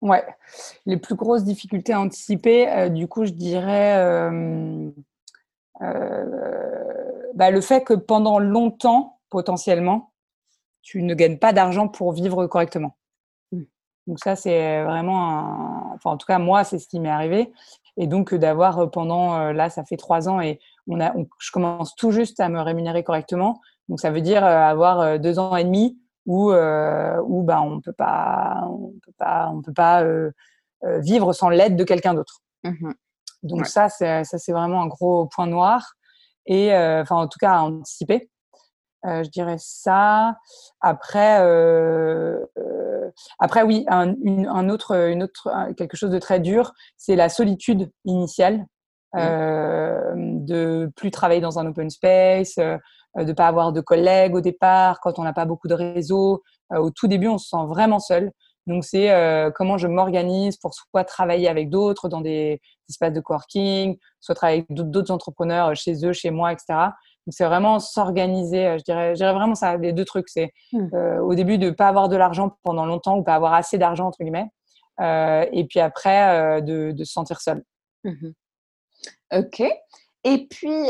[0.01, 0.25] Ouais.
[0.87, 4.31] Les plus grosses difficultés à anticiper, du coup, je dirais
[7.35, 10.13] bah, le fait que pendant longtemps, potentiellement,
[10.83, 12.97] tu ne gagnes pas d'argent pour vivre correctement.
[13.53, 13.63] Mmh.
[14.07, 15.95] Donc ça, c'est vraiment un...
[15.95, 17.53] Enfin, en tout cas, moi, c'est ce qui m'est arrivé.
[17.99, 21.51] Et donc, d'avoir euh, pendant, euh, là, ça fait trois ans et on a, je
[21.51, 23.61] commence tout juste à me rémunérer correctement.
[23.89, 27.93] Donc, ça veut dire euh, avoir deux ans et demi où, où ben, on peut
[27.93, 30.05] pas, on peut pas, on peut pas
[31.01, 32.41] vivre sans l'aide de quelqu'un d'autre.
[32.63, 32.93] Mmh
[33.45, 35.95] donc ça, c'est, ça, c'est vraiment un gros point noir.
[36.47, 38.29] Et enfin, en tout cas, à anticiper.
[39.07, 40.37] Euh, je dirais ça.
[40.81, 46.73] Après, euh, euh, après oui, un, un, autre, une autre, quelque chose de très dur,
[46.97, 48.67] c'est la solitude initiale,
[49.15, 49.19] mmh.
[49.19, 52.59] euh, de plus travailler dans un open space,
[53.17, 56.43] de pas avoir de collègues au départ, quand on n'a pas beaucoup de réseau.
[56.71, 58.31] au tout début, on se sent vraiment seul.
[58.67, 59.11] Donc, c'est
[59.55, 64.67] comment je m'organise pour soit travailler avec d'autres dans des espaces de coworking, soit travailler
[64.69, 66.91] avec d'autres entrepreneurs chez eux, chez moi, etc
[67.31, 70.29] c'est vraiment s'organiser, euh, je dirais, je dirais vraiment ça, les deux trucs.
[70.29, 70.95] C'est mmh.
[70.95, 73.79] euh, au début de ne pas avoir de l'argent pendant longtemps ou pas avoir assez
[73.79, 74.49] d'argent, entre guillemets.
[75.01, 77.63] Euh, et puis après, de, se sentir seul.
[78.05, 78.31] Mmh
[79.33, 79.63] ok.
[80.31, 80.85] Et puis,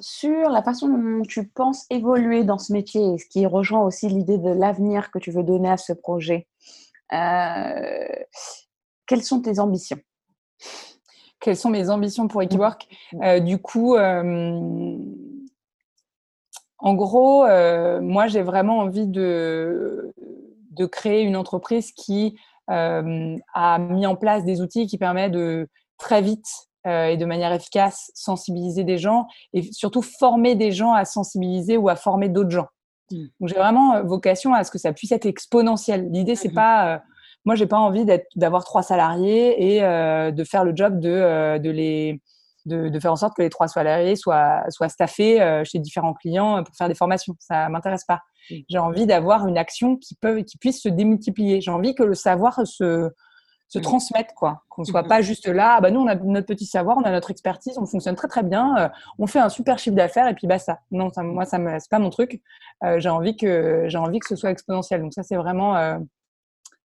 [0.00, 4.38] sur la façon dont tu penses évoluer dans ce métier, ce qui rejoint aussi l'idée
[4.38, 6.46] de l'avenir que tu veux donner à ce projet,
[7.10, 9.98] quelles sont tes ambitions?
[11.40, 12.88] Quelles sont mes ambitions pour Equiwork?
[13.12, 13.22] Mmh.
[13.22, 14.98] Euh, du coup, euh,
[16.78, 20.14] en gros, euh, moi, j'ai vraiment envie de,
[20.70, 22.36] de créer une entreprise qui
[22.66, 25.68] a mis en place des outils qui permettent de
[25.98, 26.46] très vite
[26.86, 31.88] et de manière efficace sensibiliser des gens et surtout former des gens à sensibiliser ou
[31.88, 32.66] à former d'autres gens.
[33.10, 33.24] Mmh.
[33.40, 36.10] Donc, j'ai vraiment vocation à ce que ça puisse être exponentiel.
[36.10, 37.02] L'idée, c'est mmh pas
[37.44, 38.06] moi, j'ai pas envie
[38.36, 42.20] d'avoir trois salariés et euh, de faire le job de, euh, de les
[42.64, 46.14] de, de, faire en sorte que les trois salariés soient, soient staffés euh, chez différents
[46.14, 47.34] clients pour faire des formations.
[47.38, 48.20] Ça m'intéresse pas.
[48.48, 51.60] J'ai envie d'avoir une action qui, peut, qui puisse se démultiplier.
[51.60, 53.10] J'ai envie que le savoir se,
[53.68, 54.62] se transmette, quoi.
[54.68, 57.02] Qu'on ne soit pas juste là, ah bah nous, on a notre petit savoir, on
[57.02, 60.34] a notre expertise, on fonctionne très, très bien, on fait un super chiffre d'affaires et
[60.34, 60.78] puis bah ça.
[60.90, 62.40] Non, ça, moi, ça c'est pas mon truc.
[62.98, 65.00] j'ai envie que, j'ai envie que ce soit exponentiel.
[65.00, 65.98] Donc ça, c'est vraiment,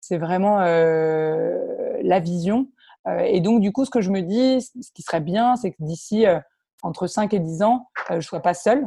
[0.03, 1.57] c'est vraiment euh,
[2.01, 2.67] la vision.
[3.07, 5.71] Euh, et donc, du coup, ce que je me dis, ce qui serait bien, c'est
[5.71, 6.39] que d'ici euh,
[6.81, 8.85] entre 5 et 10 ans, je ne sois pas seule.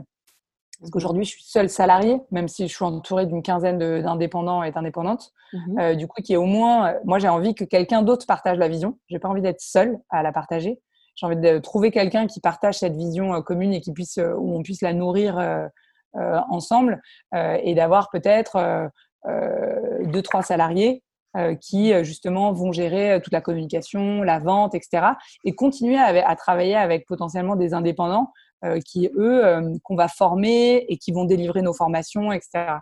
[0.81, 4.71] Parce qu'aujourd'hui, je suis seule salariée, même si je suis entourée d'une quinzaine d'indépendants et
[4.73, 5.33] d'indépendantes.
[5.53, 8.69] Mmh du coup, qui est au moins, moi, j'ai envie que quelqu'un d'autre partage la
[8.69, 8.99] vision.
[9.09, 10.81] J'ai pas envie d'être seule à la partager.
[11.15, 14.63] J'ai envie de trouver quelqu'un qui partage cette vision commune et qui puisse, où on
[14.63, 15.71] puisse la nourrir
[16.15, 17.01] ensemble
[17.35, 18.91] et d'avoir peut-être
[19.25, 21.03] deux, trois salariés
[21.37, 25.09] euh, qui euh, justement vont gérer euh, toute la communication, la vente, etc.
[25.45, 28.33] Et continuer à, travailler avec potentiellement des indépendants
[28.85, 32.79] qui, eux, qu'on va former et qui vont délivrer nos formations, etc.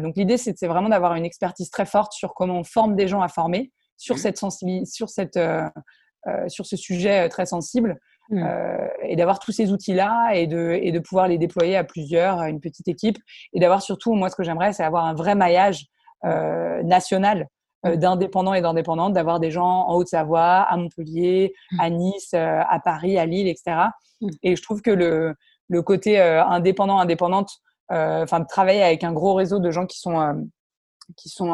[0.00, 3.20] donc l'idée, c'est vraiment d'avoir une expertise très forte sur comment on forme des gens
[3.20, 4.18] à former, sur, mmh.
[4.18, 4.38] cette
[4.86, 5.38] sur, cette,
[6.48, 7.98] sur ce sujet très sensible.
[8.30, 8.46] Mmh.
[9.02, 12.48] et d'avoir tous ces outils-là et de, et de pouvoir les déployer à plusieurs, à
[12.48, 13.18] une petite équipe.
[13.52, 15.88] Et d'avoir surtout, moi, ce que j'aimerais, c'est avoir un vrai maillage
[16.24, 17.44] national euh,
[17.84, 21.80] d'indépendants et d'indépendantes, d'avoir des gens en Haute-Savoie, à Montpellier, mmh.
[21.80, 23.76] à Nice, euh, à Paris, à Lille, etc.
[24.20, 24.28] Mmh.
[24.42, 25.34] Et je trouve que le,
[25.68, 27.50] le côté euh, indépendant, indépendante,
[27.90, 30.48] enfin de travailler avec un gros réseau de gens qui sont
[31.18, 31.52] qui sont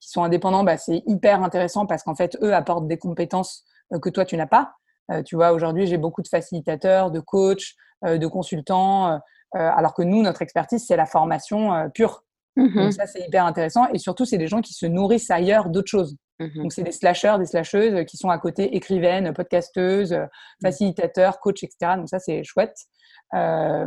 [0.00, 3.62] qui sont indépendants, bah, c'est hyper intéressant parce qu'en fait eux apportent des compétences
[4.00, 4.72] que toi tu n'as pas.
[5.26, 9.20] tu vois, aujourd'hui j'ai beaucoup de facilitateurs, de coachs, de consultants,
[9.52, 12.24] alors que nous notre expertise c'est la formation pure.
[12.56, 13.88] Donc mmh ça, c'est hyper intéressant.
[13.94, 16.16] Et surtout, c'est des gens qui se nourrissent ailleurs d'autres choses.
[16.38, 20.28] Mmh Donc c'est des slasheurs, des slasheuses qui sont à côté écrivaines, podcasteuses, mmh.
[20.62, 21.94] facilitateurs, coachs, etc.
[21.96, 22.76] Donc ça, c'est chouette.
[23.34, 23.86] Euh,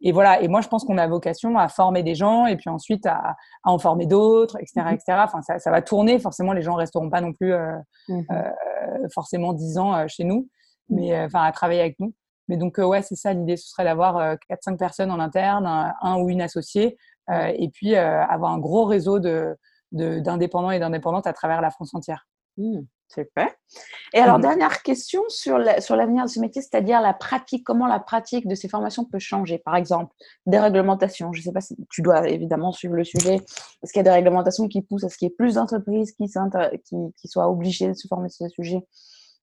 [0.00, 0.40] et voilà.
[0.40, 3.18] Et moi, je pense qu'on a vocation à former des gens et puis ensuite à,
[3.64, 5.18] à en former d'autres, etc., etc.
[5.24, 6.18] Enfin, ça, ça, va tourner.
[6.18, 7.76] Forcément, les gens resteront pas non plus euh,
[8.10, 10.48] euh, forcément 10 ans euh, chez nous,
[10.88, 12.14] mais enfin à travailler avec nous.
[12.48, 13.56] Mais donc, ouais, c'est ça l'idée.
[13.56, 18.22] Ce serait d'avoir 4-5 personnes en interne, un, ou une associée, euh, et puis euh,
[18.24, 22.26] avoir un gros réseau d'indépendants de, et d'indépendantes à travers la France entière.
[22.56, 22.80] Mmh,
[23.12, 23.48] super.
[24.12, 27.98] Et alors, mmh dernière question sur l'avenir de ce métier, c'est-à-dire la pratique, comment la
[27.98, 29.58] pratique de ces formations peut changer?
[29.58, 30.14] Par exemple,
[30.46, 31.32] des réglementations.
[31.32, 33.36] Je ne sais pas si tu dois évidemment suivre le sujet.
[33.82, 36.12] Est-ce qu'il y a des réglementations qui poussent à ce qu'il y ait plus d'entreprises
[36.12, 36.26] qui,
[37.16, 38.86] qui, soient obligées de se former sur ce sujet?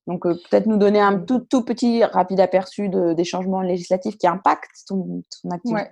[0.08, 4.28] Donc, euh, peut-être nous donner un tout, tout, petit rapide aperçu des changements législatifs qui
[4.28, 5.90] impactent ton, activité.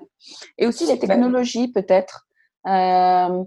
[0.58, 2.28] Et aussi les bah, technologies, peut-être.
[2.68, 3.44] Euh,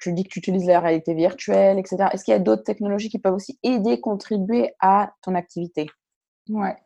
[0.00, 2.08] tu dis que tu utilises la réalité virtuelle, etc.
[2.12, 5.88] Est-ce qu'il y a d'autres technologies qui peuvent aussi aider, contribuer à ton activité?
[6.48, 6.76] Ouais.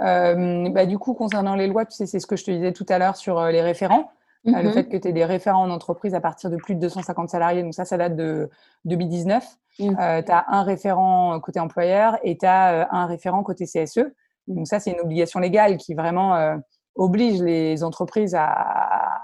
[0.00, 2.72] Euh, bah, du coup, concernant les lois, tu sais, c'est ce que je te disais
[2.72, 4.10] tout à l'heure sur les référents.
[4.48, 4.72] Euh, le mhm.
[4.72, 7.62] fait que tu aies des référents en entreprise à partir de plus de 250 salariés,
[7.62, 8.50] donc ça, ça date de
[8.84, 9.44] 2019.
[9.78, 14.00] tu as un référent côté employeur et tu as un référent côté CSE.
[14.48, 16.58] Donc ça, c'est une obligation légale qui vraiment
[16.96, 18.50] oblige les entreprises à,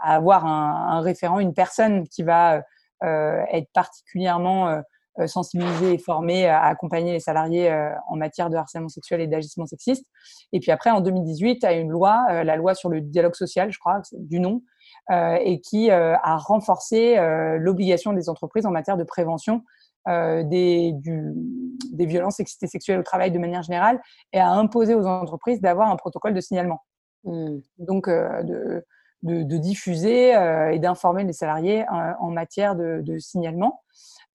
[0.03, 2.63] avoir un, un, référent, une personne qui va
[3.05, 4.81] euh, être particulièrement euh,
[5.21, 7.73] euh, sensibilisé et formé à accompagner les salariés
[8.09, 10.05] en matière de harcèlement sexuel et d'agissement sexiste.
[10.53, 13.35] Et puis après, en 2018, il y a une loi, la loi sur le dialogue
[13.35, 14.63] social, je crois, du nom,
[15.11, 17.17] et qui a renforcé
[17.59, 19.63] l'obligation des entreprises en matière de prévention
[20.07, 21.33] des, du,
[21.93, 24.01] des violences sexuelles au travail de manière générale
[24.33, 26.83] et a imposé aux entreprises d'avoir un protocole de signalement.
[27.25, 27.59] Mmh.
[27.79, 28.85] Donc, de,
[29.23, 33.83] de, diffuser euh, et d'informer les salariés euh, en matière de, signalement.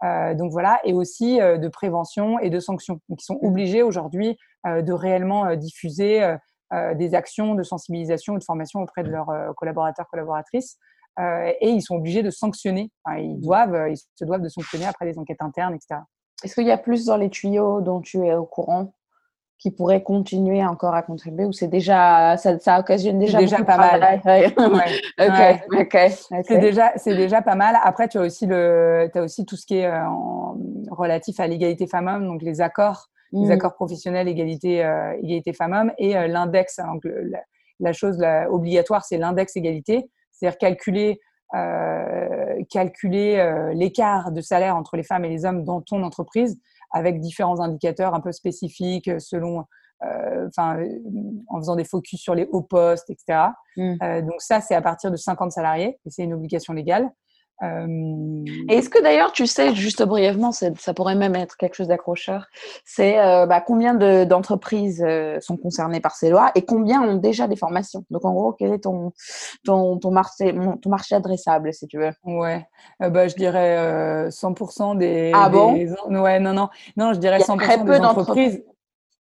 [0.04, 3.00] Euh, donc voilà, et aussi de prévention et de sanctions.
[3.10, 3.48] Donc ils sont mmh.
[3.48, 6.36] obligés aujourd'hui de réellement diffuser
[6.96, 10.78] des actions de sensibilisation ou de formation auprès de leurs collaborateurs, collaboratrices.
[11.20, 12.92] et ils sont obligés de sanctionner.
[13.18, 13.42] ils mmh.
[13.42, 16.02] doivent, ils se doivent de sanctionner après des enquêtes internes, etc.
[16.44, 18.94] Est-ce qu'il y a plus dans les tuyaux dont tu es au courant
[19.64, 23.78] qui pourrait continuer encore à contribuer ou c'est déjà ça, ça, occasionne déjà, déjà pas
[23.78, 24.22] mal
[26.44, 29.66] c'est déjà c'est déjà pas mal après tu as aussi le as aussi tout ce
[29.66, 30.04] qui est euh,
[30.92, 33.52] relatif à l'égalité femmes-hommes donc les accords les mm.
[33.52, 37.04] accords professionnels égalité euh, égalité femmes-hommes et euh, l'index donc
[37.80, 38.18] la, chose
[38.50, 41.20] obligatoire c'est l'index égalité c'est-à-dire calculer
[42.72, 46.58] calculer l'écart de salaire entre les femmes et les hommes dans ton entreprise
[46.94, 49.66] avec différents indicateurs un peu spécifiques euh, selon,
[50.04, 50.88] euh, enfin, euh,
[51.50, 53.48] en faisant des focus sur les hauts postes, etc.
[53.76, 54.22] Mmh.
[54.22, 57.10] donc ça, c'est à partir de 50 salariés et c'est une obligation légale.
[57.62, 62.48] Et est-ce que d'ailleurs, tu sais, juste brièvement, ça pourrait même être quelque chose d'accrocheur,
[62.84, 63.16] c'est
[63.48, 63.94] bah, combien
[64.26, 65.06] d'entreprises
[65.40, 68.04] sont concernées par ces lois et combien ont déjà des formations?
[68.10, 69.14] Donc en gros, quel est ton,
[69.64, 72.12] ton, ton, marché, ton marché adressable, si tu veux?
[72.26, 72.68] Ouais,
[73.00, 75.32] bah, je dirais 100% des...
[75.34, 75.74] Ah bon?
[76.10, 78.64] Ouais, non, non, non, je dirais 100% très peu des entreprises.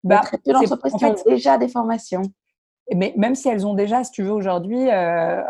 [0.03, 2.23] Bah, très peu d'entreprises qui ont déjà des formations.
[2.93, 4.89] Mais même si elles ont déjà, si tu veux, aujourd'hui,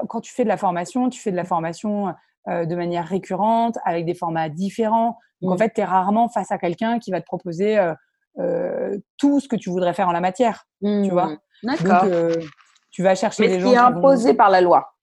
[0.10, 2.14] quand tu fais de la formation, tu fais de la formation
[2.50, 5.18] euh, de manière récurrente, avec des formats différents.
[5.42, 5.60] Donc, en mmh.
[5.60, 7.94] fait, tu es rarement face à quelqu'un qui va te proposer euh,
[8.40, 10.66] euh, tout ce que tu voudrais faire en la matière.
[10.82, 11.38] Tu vois mmh.
[11.64, 12.04] D'accord.
[12.92, 13.70] tu vas chercher des gens.
[13.70, 14.94] qui est imposé par la loi.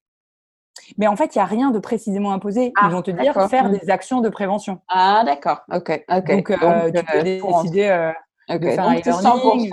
[0.98, 2.66] Mais en fait, il n'y a rien de précisément imposé.
[2.66, 3.78] Ils ah, vont te dire faire mmh.
[3.78, 4.78] des actions de prévention.
[4.88, 5.62] Ah, d'accord.
[5.72, 6.04] OK.
[6.28, 8.12] Donc, tu peux décider
[8.50, 9.70] de faire un e-learning.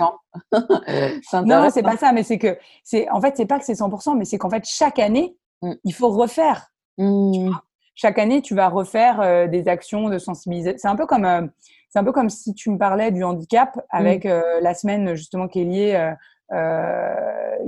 [1.44, 2.12] non, c'est pas ça.
[2.12, 4.64] Mais c'est que, c'est en fait, c'est pas que c'est 100%, mais c'est qu'en fait,
[4.64, 5.36] chaque année,
[5.84, 7.52] il faut refaire Mmh.
[7.94, 10.78] Chaque année, tu vas refaire euh, des actions de sensibilisation.
[10.80, 11.46] C'est un peu comme euh,
[11.88, 14.28] c'est un peu comme si tu me parlais du handicap avec mmh.
[14.28, 16.12] euh, la semaine justement qui est liée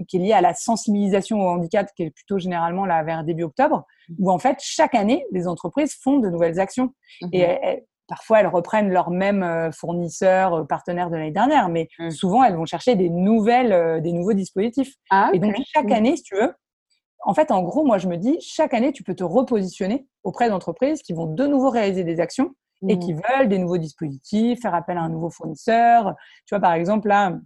[0.08, 3.42] qui est liée à la sensibilisation au handicap, qui est plutôt généralement là vers début
[3.42, 4.14] octobre, mmh.
[4.20, 6.94] où en fait chaque année les entreprises font de nouvelles actions
[7.32, 7.46] et
[8.08, 12.94] parfois elles reprennent leurs mêmes fournisseurs, partenaires de l'année dernière, mais souvent elles vont chercher
[12.94, 14.94] des nouvelles, des nouveaux dispositifs.
[15.10, 16.54] Ah, et donc chaque année, si tu veux,
[17.22, 20.48] en fait, en gros, moi, je me dis, chaque année, tu peux te repositionner auprès
[20.48, 22.54] d'entreprises qui vont de nouveau réaliser des actions
[22.88, 23.20] et qui mmh.
[23.28, 26.14] veulent des nouveaux dispositifs, faire appel à un nouveau fournisseur.
[26.46, 27.38] Tu vois, par exemple, là,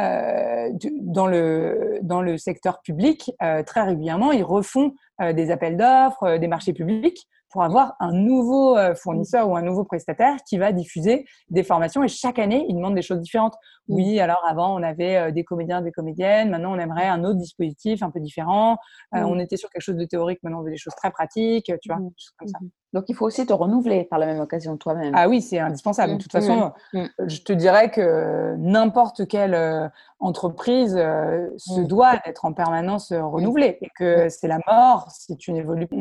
[0.00, 0.70] euh,
[1.00, 6.38] dans, le, dans le secteur public, euh, très régulièrement, ils refont euh, des appels d'offres,
[6.38, 10.72] des marchés publics pour avoir un nouveau euh, fournisseur ou un nouveau prestataire qui va
[10.72, 13.54] diffuser des formations et chaque année, il demande des choses différentes.
[13.88, 13.94] Mm.
[13.94, 17.38] Oui, alors avant, on avait euh, des comédiens, des comédiennes, maintenant on aimerait un autre
[17.38, 18.78] dispositif un peu différent.
[19.14, 19.26] Euh, mm.
[19.26, 21.88] On était sur quelque chose de théorique, maintenant on veut des choses très pratiques, tu
[21.88, 22.10] vois, mm.
[22.38, 22.58] comme ça.
[22.92, 25.12] Donc il faut aussi te renouveler par la même occasion toi-même.
[25.16, 26.14] Ah oui, c'est indispensable.
[26.14, 33.12] De toute façon, je te dirais que n'importe quelle entreprise se doit d'être en permanence
[33.12, 35.96] renouvelée et que c'est la mort si tu n'évolues pas.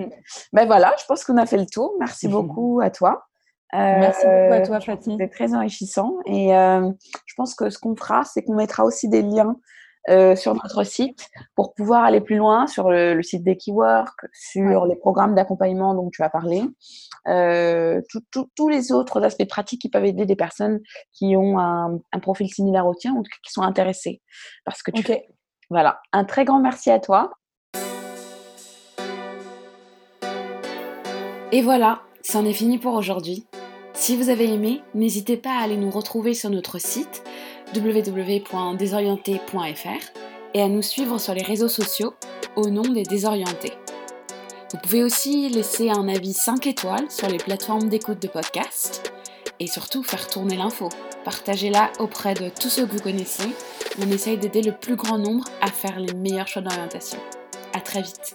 [0.53, 1.93] Ben voilà, je pense qu'on a fait le tour.
[1.99, 3.25] Merci beaucoup à toi.
[3.73, 5.11] Merci beaucoup à toi, Fatih.
[5.11, 6.15] C'était très enrichissant.
[6.25, 6.89] Et euh,
[7.25, 9.55] je pense que ce qu'on fera, c'est qu'on mettra aussi des liens
[10.07, 14.85] euh, sur notre site pour pouvoir aller plus loin sur le, site des Keywork, sur
[14.85, 16.63] les programmes d'accompagnement dont tu as parlé,
[17.27, 18.01] euh,
[18.55, 20.79] tous les autres aspects pratiques qui peuvent aider des personnes
[21.11, 24.21] qui ont un, profil similaire au tien ou qui sont intéressées
[24.65, 25.27] parce que tu fais.
[25.69, 27.31] Voilà, un très grand merci à toi.
[31.51, 33.45] Et voilà, c'en est fini pour aujourd'hui.
[33.93, 37.23] Si vous avez aimé, n'hésitez pas à aller nous retrouver sur notre site
[37.75, 40.19] www.désorienté.fr
[40.53, 42.13] et à nous suivre sur les réseaux sociaux
[42.55, 43.73] au nom des désorientés.
[44.71, 49.11] Vous pouvez aussi laisser un avis 5 étoiles sur les plateformes d'écoute de podcast
[49.59, 50.89] et surtout faire tourner l'info.
[51.25, 53.49] Partagez-la auprès de tous ceux que vous connaissez.
[54.01, 57.19] On essaye d'aider le plus grand nombre à faire les meilleurs choix d'orientation.
[57.73, 58.33] À très vite.